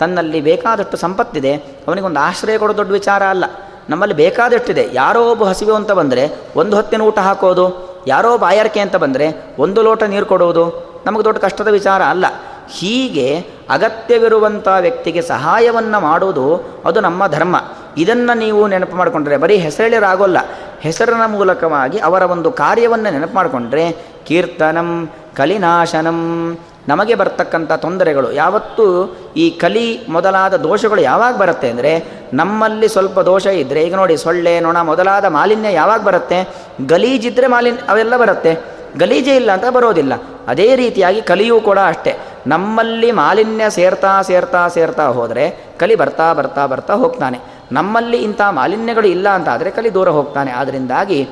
ತನ್ನಲ್ಲಿ 0.00 0.40
ಬೇಕಾದಷ್ಟು 0.40 0.96
ಸಂಪತ್ತಿದೆ, 0.96 1.54
ಅವನಿಗೊಂದು 1.56 2.20
ಆಶ್ರಯ 2.20 2.58
ಕೊಡೋ 2.58 2.76
ದೊಡ್ಡ 2.76 2.92
ವಿಚಾರ 2.92 3.22
ಅಲ್ಲ. 3.22 3.44
ನಮ್ಮಲ್ಲಿ 3.90 4.16
ಬೇಕಾದಷ್ಟಿದೆ. 4.16 4.88
ಯಾರೋ 4.92 5.30
ಒಬ್ಬ 5.30 5.44
ಹಸಿವೆ 5.44 5.74
ಅಂತ 5.74 5.92
ಬಂದರೆ, 5.92 6.38
ಒಂದು 6.56 6.76
ಹೊತ್ತಿನ 6.76 7.00
ಊಟ 7.00 7.18
ಹಾಕೋದು 7.18 7.89
ಯಾರೋ 8.06 8.38
ಬಾಯಾರಿಕೆ 8.38 8.80
ಅಂತ 8.80 8.96
ಬಂದರೆ 8.96 9.56
ಒಂದು 9.58 9.82
ಲೋಟ 9.82 10.02
ನೀರು 10.02 10.26
ಕೊಡುವುದು 10.26 10.90
ನಮಗೆ 11.06 11.24
ದೊಡ್ಡ 11.24 11.38
ಕಷ್ಟದ 11.38 11.68
ವಿಚಾರ 11.68 12.02
ಅಲ್ಲ. 12.02 12.26
ಹೀಗೆ 12.72 13.46
ಅಗತ್ಯವಿರುವಂಥ 13.70 14.68
ವ್ಯಕ್ತಿಗೆ 14.80 15.22
ಸಹಾಯವನ್ನು 15.22 16.00
ಮಾಡುವುದು 16.00 16.70
ಅದು 16.84 17.00
ನಮ್ಮ 17.00 17.26
ಧರ್ಮ. 17.26 17.56
ಇದನ್ನು 17.96 18.38
ನೀವು 18.38 18.66
ನೆನಪು 18.66 18.96
ಮಾಡಿಕೊಂಡ್ರೆ 18.96 19.36
ಬರೀ 19.36 19.56
ಹೆಸರೇಳಿರಾಗೋಲ್ಲ. 19.56 20.38
ಹೆಸರಿನ 20.80 21.26
ಮೂಲಕವಾಗಿ 21.26 21.98
ಅವರ 21.98 22.22
ಒಂದು 22.22 22.52
ಕಾರ್ಯವನ್ನು 22.52 23.10
ನೆನಪು 23.10 23.34
ಮಾಡಿಕೊಂಡ್ರೆ 23.34 23.92
ಕೀರ್ತನಂ, 24.26 25.10
ಕಲಿನಾಶನಂ 25.36 26.58
ನಮಗೆ 26.88 27.14
ಬರ್ತಕ್ಕಂಥ 27.14 27.72
ತೊಂದರೆಗಳು. 27.72 28.32
ಯಾವತ್ತೂ 28.32 29.16
ಈ 29.36 29.50
ಕಲಿ 29.50 30.06
ಮೊದಲಾದ 30.08 30.56
ದೋಷಗಳು 30.56 31.00
ಯಾವಾಗ 31.00 31.36
ಬರುತ್ತೆ 31.36 31.70
ಅಂದರೆ, 31.70 32.04
ನಮ್ಮಲ್ಲಿ 32.32 32.88
ಸ್ವಲ್ಪ 32.88 33.20
ದೋಷ 33.20 33.46
ಇದ್ದರೆ 33.46 33.82
ಈಗ 33.82 33.94
ನೋಡಿ 33.94 34.16
ಸೊಳ್ಳೆ, 34.16 34.60
ನೊಣ 34.60 34.80
ಮೊದಲಾದ 34.80 35.24
ಮಾಲಿನ್ಯ 35.24 35.72
ಯಾವಾಗ 35.72 36.02
ಬರುತ್ತೆ? 36.02 36.48
ಗಲೀಜಿದ್ರೆ 36.86 37.46
ಮಾಲಿನ್ಯ 37.46 37.80
ಅವೆಲ್ಲ 37.88 38.16
ಬರುತ್ತೆ. 38.16 38.80
ಗಲೀಜೆ 38.98 39.36
ಇಲ್ಲ 39.36 39.50
ಅಂತ 39.52 39.64
ಬರೋದಿಲ್ಲ. 39.70 40.12
ಅದೇ 40.48 40.76
ರೀತಿಯಾಗಿ 40.76 41.22
ಕಲಿಯೂ 41.22 41.60
ಕೂಡ 41.60 41.78
ಅಷ್ಟೇ. 41.78 42.18
ನಮ್ಮಲ್ಲಿ 42.46 43.12
ಮಾಲಿನ್ಯ 43.12 43.70
ಸೇರ್ತಾ 43.70 44.22
ಸೇರ್ತಾ 44.22 44.68
ಸೇರ್ತಾ 44.68 45.06
ಹೋದರೆ 45.06 45.74
ಕಲಿ 45.78 45.94
ಬರ್ತಾ 45.94 46.32
ಬರ್ತಾ 46.32 46.66
ಬರ್ತಾ 46.66 46.94
ಹೋಗ್ತಾನೆ. 46.94 47.40
ನಮ್ಮಲ್ಲಿ 47.72 48.16
ಇಂಥ 48.16 48.40
ಮಾಲಿನ್ಯಗಳು 48.50 49.06
ಇಲ್ಲ 49.06 49.28
ಅಂತ 49.28 49.48
ಆದರೆ 49.48 49.70
ಕಲಿ 49.70 49.94
ದೂರ 49.94 50.08
ಹೋಗ್ತಾನೆ. 50.08 50.50
ಆದ್ದರಿಂದಾಗಿ 50.50 51.28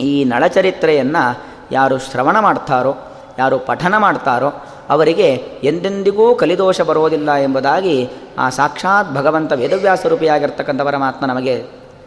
ಈ 0.00 0.24
ನಳಚರಿತ್ರೆಯನ್ನು 0.24 1.38
ಯಾರು 1.72 1.98
ಶ್ರವಣ 1.98 2.38
ಮಾಡ್ತಾರೋ 2.38 2.96
ಯಾರು 3.38 3.58
ಪಠನ 3.58 3.96
ಮಾಡ್ತಾರೋ 3.96 4.50
ಅವರಿಗೆ 4.88 5.28
ಎಂದೆಂದಿಗೂ 5.62 6.34
ಕಲಿದೋಷ 6.34 6.80
ಬರೋದಿಲ್ಲ 6.80 7.32
ಎಂಬುದಾಗಿ 7.32 8.10
ಆ 8.38 8.48
ಸಾಕ್ಷಾತ್ 8.48 9.14
ಭಗವಂತ 9.14 9.52
ವೇದವ್ಯಾಸ 9.52 10.06
ರೂಪಿಯಾಗಿರ್ತಕ್ಕಂಥವರ 10.06 10.90
ಪರಮಾತ್ಮ 10.90 11.26
ನಮಗೆ 11.26 11.54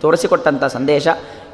ತೋರಿಸಿಕೊಟ್ಟಂಥ 0.02 0.64
ಸಂದೇಶ. 0.64 1.08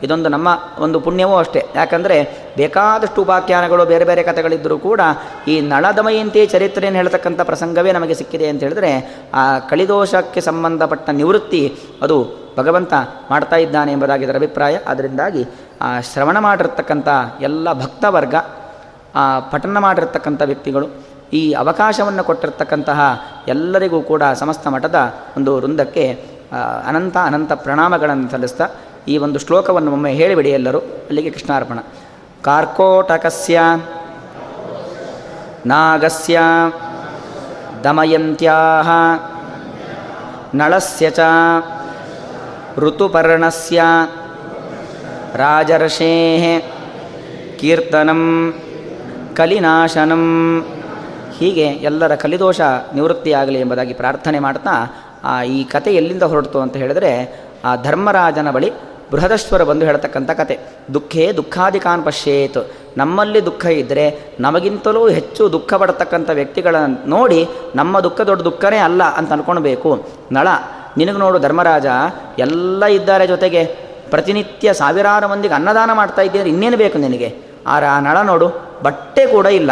ಇದೊಂದು 0.03 0.30
ನಮ್ಮ 0.30 0.49
ಒಂದು 0.80 0.99
ಪುಣ್ಯವೂ 0.99 1.36
ಅಷ್ಟೇ. 1.38 1.65
ಯಾಕಂದರೆ 1.75 2.17
ಬೇಕಾದಷ್ಟು 2.57 3.21
ಉಪಾಖ್ಯಾನಗಳು, 3.21 3.86
ಬೇರೆ 3.86 4.05
ಬೇರೆ 4.05 4.23
ಕಥೆಗಳಿದ್ದರೂ 4.23 4.78
ಕೂಡ 4.78 5.01
ಈ 5.47 5.61
ನಳದಮಯಂತಿ 5.61 6.45
ಚರಿತ್ರೆಯನ್ನು 6.45 6.99
ಹೇಳ್ತಕ್ಕಂಥ 6.99 7.41
ಪ್ರಸಂಗವೇ 7.41 7.91
ನಮಗೆ 7.91 8.13
ಸಿಕ್ಕಿದೆ 8.13 8.47
ಅಂತ 8.47 8.59
ಹೇಳಿದ್ರೆ 8.59 8.91
ಆ 9.34 9.59
ಕಳಿದೋಷಕ್ಕೆ 9.59 10.41
ಸಂಬಂಧಪಟ್ಟ 10.41 11.09
ನಿವೃತ್ತಿ 11.09 11.75
ಅದು 12.01 12.47
ಭಗವಂತ 12.57 12.93
ಮಾಡ್ತಾ 13.32 13.55
ಇದ್ದಾನೆ 13.55 13.91
ಎಂಬುದಾಗಿ 13.91 14.23
ಇದರ 14.23 14.36
ಅಭಿಪ್ರಾಯ. 14.36 14.78
ಅದರಿಂದಾಗಿ 14.88 15.45
ಆ 15.82 15.99
ಶ್ರವಣ 15.99 16.39
ಮಾಡಿರ್ತಕ್ಕಂಥ 16.39 17.07
ಎಲ್ಲ 17.41 17.73
ಭಕ್ತವರ್ಗ 17.73 18.36
ಆ 19.18 19.24
ಪಠನ 19.51 19.78
ಮಾಡಿರ್ತಕ್ಕಂಥ 19.86 20.41
ವ್ಯಕ್ತಿಗಳು, 20.45 20.88
ಈ 21.39 21.41
ಅವಕಾಶವನ್ನು 21.63 22.24
ಕೊಟ್ಟಿರ್ತಕ್ಕಂತಹ 22.24 22.99
ಎಲ್ಲರಿಗೂ 23.53 23.99
ಕೂಡ 24.09 24.24
ಸಮಸ್ತ 24.41 24.68
ಮಠದ 24.76 24.97
ಒಂದು 25.38 25.51
ವೃಂದಕ್ಕೆ 25.57 26.05
ಅನಂತ 26.89 27.18
ಅನಂತ 27.30 27.51
ಪ್ರಣಾಮಗಳನ್ನು 27.65 28.28
ಸಲ್ಲಿಸ್ತಾ 28.34 28.65
ಈ 29.07 29.15
ಒಂದು 29.26 29.39
ಶ್ಲೋಕವನ್ನು 29.39 29.89
ಒಮ್ಮೆ 29.95 30.11
ಹೇಳಿಬಿಡಿ 30.20 30.51
ಎಲ್ಲರೂ. 30.57 30.80
ಅಲ್ಲಿಗೆ 31.09 31.32
ಕೃಷ್ಣಾರ್ಪಣ. 31.36 31.80
ಕಾರ್ಕೋಟಕಸ್ಯ 32.45 33.59
ನಾಗಸ್ಯ 35.65 36.39
ದಮಯಂತ್ಯಾ 37.84 38.57
ನಳಸ್ಯ 40.55 41.05
ಚ 41.09 41.20
ಋತುಪರ್ಣಸ್ಯ 42.84 43.82
ರಾಜರ್ಷೇ 45.36 46.13
ಕೀರ್ತನಂ. 47.59 48.24
ಕಲಿನಾಶನಂ. 49.38 50.24
ಹೀಗೆ 51.38 51.66
ಎಲ್ಲರ 51.88 52.16
ಕಲಿದೋಷ 52.16 52.60
ನಿವೃತ್ತಿಯಾಗಲಿ 52.96 53.60
ಎಂಬುದಾಗಿ 53.60 53.94
ಪ್ರಾರ್ಥನೆ 53.94 54.40
ಮಾಡ್ತಾ 54.40 54.74
ಈ 55.46 55.64
ಕತೆ 55.64 55.92
ಎಲ್ಲಿಂದ 55.96 56.24
ಹೊರಡ್ತು 56.24 56.60
ಅಂತ 56.60 56.76
ಹೇಳಿದ್ರೆ 56.78 57.12
ಆ 57.66 57.72
ಧರ್ಮರಾಜನ 57.76 58.52
ಬಳಿ 58.52 58.70
ಬೃಹದಶ್ವರ 59.12 59.64
ಬಂದು 59.64 59.86
ಹೇಳ್ತಕ್ಕಂಥ 59.86 60.32
ಕತೆ. 60.32 60.56
ದುಃಖೇ 60.94 61.26
ದುಃಖಾಧಿಕಾನ್ 61.38 62.06
ಪಶ್ಯೇತ್. 62.06 62.58
ನಮ್ಮಲ್ಲಿ 62.98 63.46
ದುಃಖ 63.46 63.66
ಇದ್ದರೆ 63.66 64.06
ನಮಗಿಂತಲೂ 64.40 65.10
ಹೆಚ್ಚು 65.10 65.52
ದುಃಖ 65.52 65.74
ಪಡ್ತಕ್ಕಂಥ 65.74 66.30
ವ್ಯಕ್ತಿಗಳನ್ನು 66.30 67.10
ನೋಡಿ 67.10 67.48
ನಮ್ಮ 67.76 68.00
ದುಃಖ 68.00 68.22
ದೊಡ್ಡ 68.22 68.44
ದುಃಖನೇ 68.44 68.78
ಅಲ್ಲ 68.78 69.04
ಅಂತ 69.04 69.32
ಅನ್ಕೊಳ್ಬೇಕು. 69.32 69.92
ನಳ, 70.32 70.48
ನಿನಗೆ 70.98 71.18
ನೋಡು 71.18 71.40
ಧರ್ಮರಾಜ, 71.40 71.86
ಎಲ್ಲ 72.40 72.86
ಇದ್ದಾರೆ 72.86 73.28
ಜೊತೆಗೆ. 73.28 73.64
ಪ್ರತಿನಿತ್ಯ 74.10 74.74
ಸಾವಿರಾರು 74.74 75.28
ಮಂದಿಗೆ 75.28 75.54
ಅನ್ನದಾನ 75.54 75.92
ಮಾಡ್ತಾ 75.94 76.22
ಇದ್ದೀರಿ, 76.22 76.50
ಇನ್ನೇನು 76.50 76.78
ಬೇಕು 76.78 76.98
ನಿನಗೆ? 76.98 77.30
ಆ 77.68 78.00
ನಳ 78.00 78.18
ನೋಡು. 78.22 78.66
ಬಟ್ಟೆ 78.84 79.28
ಕೂಡ 79.28 79.45
ಇಲ್ಲ. 79.45 79.71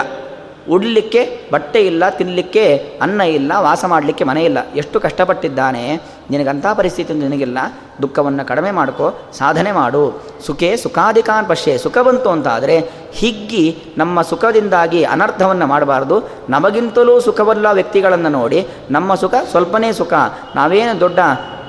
ಉಡ್ಲಿಕ್ಕೆ 0.69 1.41
ಬಟ್ಟೆ 1.53 1.79
ಇಲ್ಲ 1.79 2.09
ತಿನ್ನಲಿಕ್ಕೆ 2.09 2.93
ಅನ್ನ 3.01 3.21
ಇಲ್ಲ, 3.21 3.51
ವಾಸ 3.57 3.85
ಮಾಡಲಿಕ್ಕೆ 3.85 4.23
ಮನೆ 4.23 4.43
ಇಲ್ಲ. 4.43 4.57
ಎಷ್ಟು 4.75 4.99
ಕಷ್ಟಪಟ್ಟಿದ್ದಾನೆ? 4.99 6.01
ನಿನಗಂಥ 6.29 6.65
ಪರಿಸ್ಥಿತಿ 6.77 7.13
ನಿನಗಿಲ್ಲ. 7.13 7.57
ದುಃಖವನ್ನು 8.01 8.47
ಕಡಿಮೆ 8.47 8.71
ಮಾಡ್ಕೋ, 8.71 9.13
ಸಾಧನೆ 9.33 9.71
ಮಾಡು. 9.71 10.23
ಸುಖೇ 10.45 10.77
ಸುಖಾಧಿಕಾನ್ 10.77 11.49
ಪಶ್ಯೆ. 11.49 11.77
ಸುಖ 11.77 11.97
ಬಂತು 11.97 12.29
ಅಂತಾದರೆ 12.29 12.89
ಹಿಗ್ಗಿ 13.11 13.77
ನಮ್ಮ 13.97 14.21
ಸುಖದಿಂದಾಗಿ 14.21 15.03
ಅನರ್ಥವನ್ನು 15.03 15.67
ಮಾಡಬಾರ್ದು. 15.67 16.29
ನಮಗಿಂತಲೂ 16.49 17.19
ಸುಖವಲ್ಲ 17.19 17.67
ವ್ಯಕ್ತಿಗಳನ್ನು 17.71 18.29
ನೋಡಿ. 18.29 18.67
ನಮ್ಮ 18.91 19.15
ಸುಖ 19.15 19.33
ಸ್ವಲ್ಪನೇ 19.51 19.93
ಸುಖ. 19.93 20.13
ನಾವೇನು 20.55 20.99
ದೊಡ್ಡ 20.99 21.19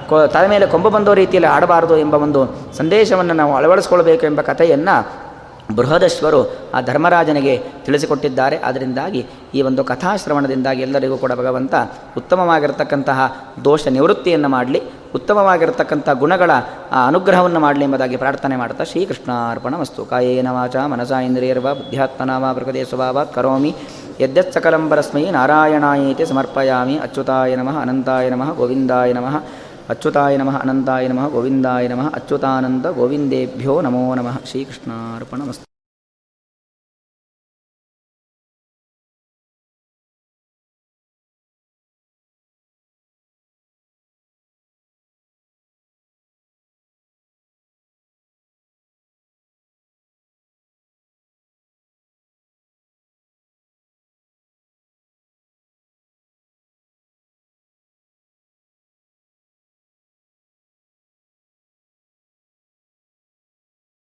ಕೊ 0.08 0.26
ತಲೆ 0.26 0.48
ಮೇಲೆ 0.48 0.66
ಕೊಂಬ 0.66 0.88
ಬಂದೋ 0.88 1.14
ರೀತಿಯಲ್ಲಿ 1.14 1.50
ಆಡಬಾರದು 1.50 1.98
ಎಂಬ 1.98 2.14
ಒಂದು 2.14 2.72
ಸಂದೇಶವನ್ನು 2.76 3.34
ನಾವು 3.34 3.56
ಅಳವಡಿಸ್ಕೊಳ್ಬೇಕು 3.56 4.26
ಎಂಬ 4.26 4.40
ಕಥೆಯನ್ನು 4.40 5.25
ಬೃಹದಶ್ವರು 5.74 6.56
ಆ 6.74 6.80
ಧರ್ಮರಾಜನಿಗೆ 6.80 7.62
ತಿಳಿಸಿಕೊಟ್ಟಿದ್ದಾರೆ. 7.84 8.56
ಅದರಿಂದಾಗಿ 8.56 9.26
ಈ 9.54 9.62
ಒಂದು 9.62 9.84
ಕಥಾಶ್ರವಣದಿಂದಾಗಿ 9.84 10.82
ಎಲ್ಲರಿಗೂ 10.82 11.16
ಕೂಡ 11.16 11.32
ಭಗವಂತ 11.32 11.74
ಉತ್ತಮವಾಗಿರತಕ್ಕಂತಹ 12.16 13.36
ದೋಷ 13.64 13.88
ನಿವೃತ್ತಿಯನ್ನು 13.88 14.48
ಮಾಡಲಿ, 14.48 14.82
ಉತ್ತಮವಾಗಿರತಕ್ಕಂಥ 15.14 16.08
ಗುಣಗಳ 16.10 16.50
ಅನುಗ್ರಹವನ್ನು 17.06 17.60
ಮಾಡಲಿ 17.60 17.84
ಎಂಬುದಾಗಿ 17.84 18.16
ಪ್ರಾರ್ಥನೆ 18.16 18.56
ಮಾಡ್ತಾ 18.56 18.84
ಶ್ರೀಕೃಷ್ಣಾರ್ಪಣ 18.84 19.74
ವಸ್ತು 19.74 20.04
ಕಾಯೇನ 20.04 20.48
ವಾಚ 20.50 20.76
ಮನಸ 20.76 21.10
ಇಂದ್ರಿಯರ್ವ 21.10 21.74
ಬುದ್ಧ್ಯಾತ್ಮನಾಮ 21.74 22.52
ಪ್ರಕೃತಿ 22.52 22.84
ಸ್ವಭಾವಾತ್ 22.84 23.34
ಕರೋಮಿ. 23.34 23.74
ಯದ್ಯತ್ಸಕಲಂಬರಸ್ಮೈ 24.20 25.30
ನಾರಾಯಣಾಯಿತಿ 25.30 25.72
ನಾರಾಯಣಾಯೇತಿ 25.72 26.26
ಸಮರ್ಪಯಾಮಿ. 26.26 26.98
ಅಚ್ಯುತಾಯ 26.98 27.56
ನಮಃ, 27.56 27.80
ಅನಂತಾಯ 27.80 28.28
ನಮಃ, 28.28 28.52
ಗೋವಿಂದಾಯ 28.54 29.12
ನಮಃ. 29.12 29.42
ಅಚ್ಯುತಾಯ 29.90 30.34
ನಮಃ 30.36 30.56
ಅನಂತಾಯ 30.56 31.08
ನಮಃ 31.08 31.28
ಗೋವಿಂದಾಯ 31.28 31.88
ನಮಃ 31.88 32.08
ಅಚ್ಯುತಾನಂದ 32.14 32.86
ಗೋವಿಂದೇಭ್ಯೋ 32.96 33.76
ನಮೋ 33.80 34.02
ನಮಃ 34.14 34.38
ಶ್ರೀಕೃಷ್ಣಾರ್ಪಣಮಸ್ತು 34.46 35.65